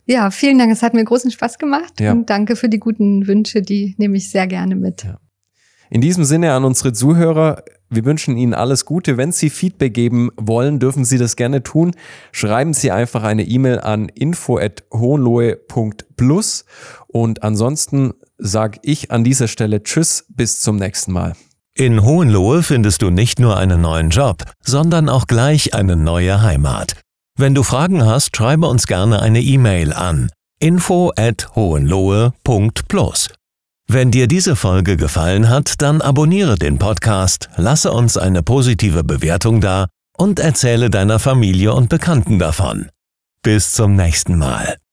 Ja, 0.06 0.32
vielen 0.32 0.58
Dank. 0.58 0.72
Es 0.72 0.82
hat 0.82 0.94
mir 0.94 1.04
großen 1.04 1.32
Spaß 1.32 1.58
gemacht 1.58 2.00
ja. 2.00 2.12
und 2.12 2.30
danke 2.30 2.56
für 2.56 2.70
die 2.70 2.80
guten 2.80 3.28
Wünsche. 3.28 3.62
Die 3.62 3.96
nehme 3.98 4.18
ich 4.18 4.30
sehr 4.30 4.48
gerne 4.48 4.76
mit. 4.76 5.04
Ja. 5.04 5.20
In 5.89 6.02
diesem 6.02 6.26
Sinne 6.26 6.54
an 6.54 6.66
unsere 6.66 6.91
Zuhörer, 6.91 7.64
wir 7.89 8.04
wünschen 8.04 8.36
Ihnen 8.36 8.56
alles 8.56 8.86
Gute. 8.86 9.18
Wenn 9.18 9.32
Sie 9.32 9.52
Feedback 9.52 9.94
geben 9.94 10.32
wollen, 10.36 10.80
dürfen 10.80 11.06
Sie 11.06 11.20
das 11.20 11.36
gerne 11.36 11.62
tun. 11.62 11.91
Schreiben 12.32 12.74
Sie 12.74 12.89
einfach 12.91 13.22
eine 13.24 13.44
E-Mail 13.44 13.80
an 13.80 14.10
info@hohenlohe.plus 14.10 16.66
und 17.08 17.44
ansonsten 17.44 18.14
sage 18.39 18.80
ich 18.82 19.12
an 19.12 19.24
dieser 19.24 19.48
Stelle 19.48 19.84
Tschüss, 19.84 20.26
bis 20.30 20.62
zum 20.62 20.78
nächsten 20.78 21.12
Mal. 21.12 21.36
In 21.76 22.03
Hohenlohe 22.03 22.61
findest 22.61 23.01
du 23.01 23.09
nicht 23.09 23.39
nur 23.39 23.57
einen 23.57 23.82
neuen 23.82 24.11
Job, 24.11 24.43
sondern 24.63 25.09
auch 25.09 25.26
gleich 25.26 25.74
eine 25.74 25.95
neue 25.95 26.43
Heimat. 26.43 27.01
Wenn 27.36 27.55
du 27.55 27.63
Fragen 27.63 28.05
hast, 28.05 28.38
schreibe 28.38 28.67
uns 28.67 28.86
gerne 28.86 29.19
eine 29.21 29.41
E-Mail 29.41 29.91
an 29.91 30.30
info@hohenlohe.plus. 30.59 33.30
Wenn 33.89 34.11
dir 34.11 34.28
diese 34.28 34.55
Folge 34.55 34.97
gefallen 34.97 35.49
hat, 35.49 35.82
dann 35.82 36.01
abonniere 36.01 36.55
den 36.55 36.78
Podcast, 36.78 37.49
lasse 37.57 37.91
uns 37.91 38.17
eine 38.17 38.43
positive 38.43 39.03
Bewertung 39.03 39.59
da 39.59 39.88
und 40.15 40.39
erzähle 40.39 40.89
deiner 40.89 41.19
Familie 41.19 41.74
und 41.74 41.89
Bekannten 41.89 42.39
davon. 42.39 42.88
Bis 43.41 43.71
zum 43.71 43.95
nächsten 43.95 44.38
Mal. 44.38 44.78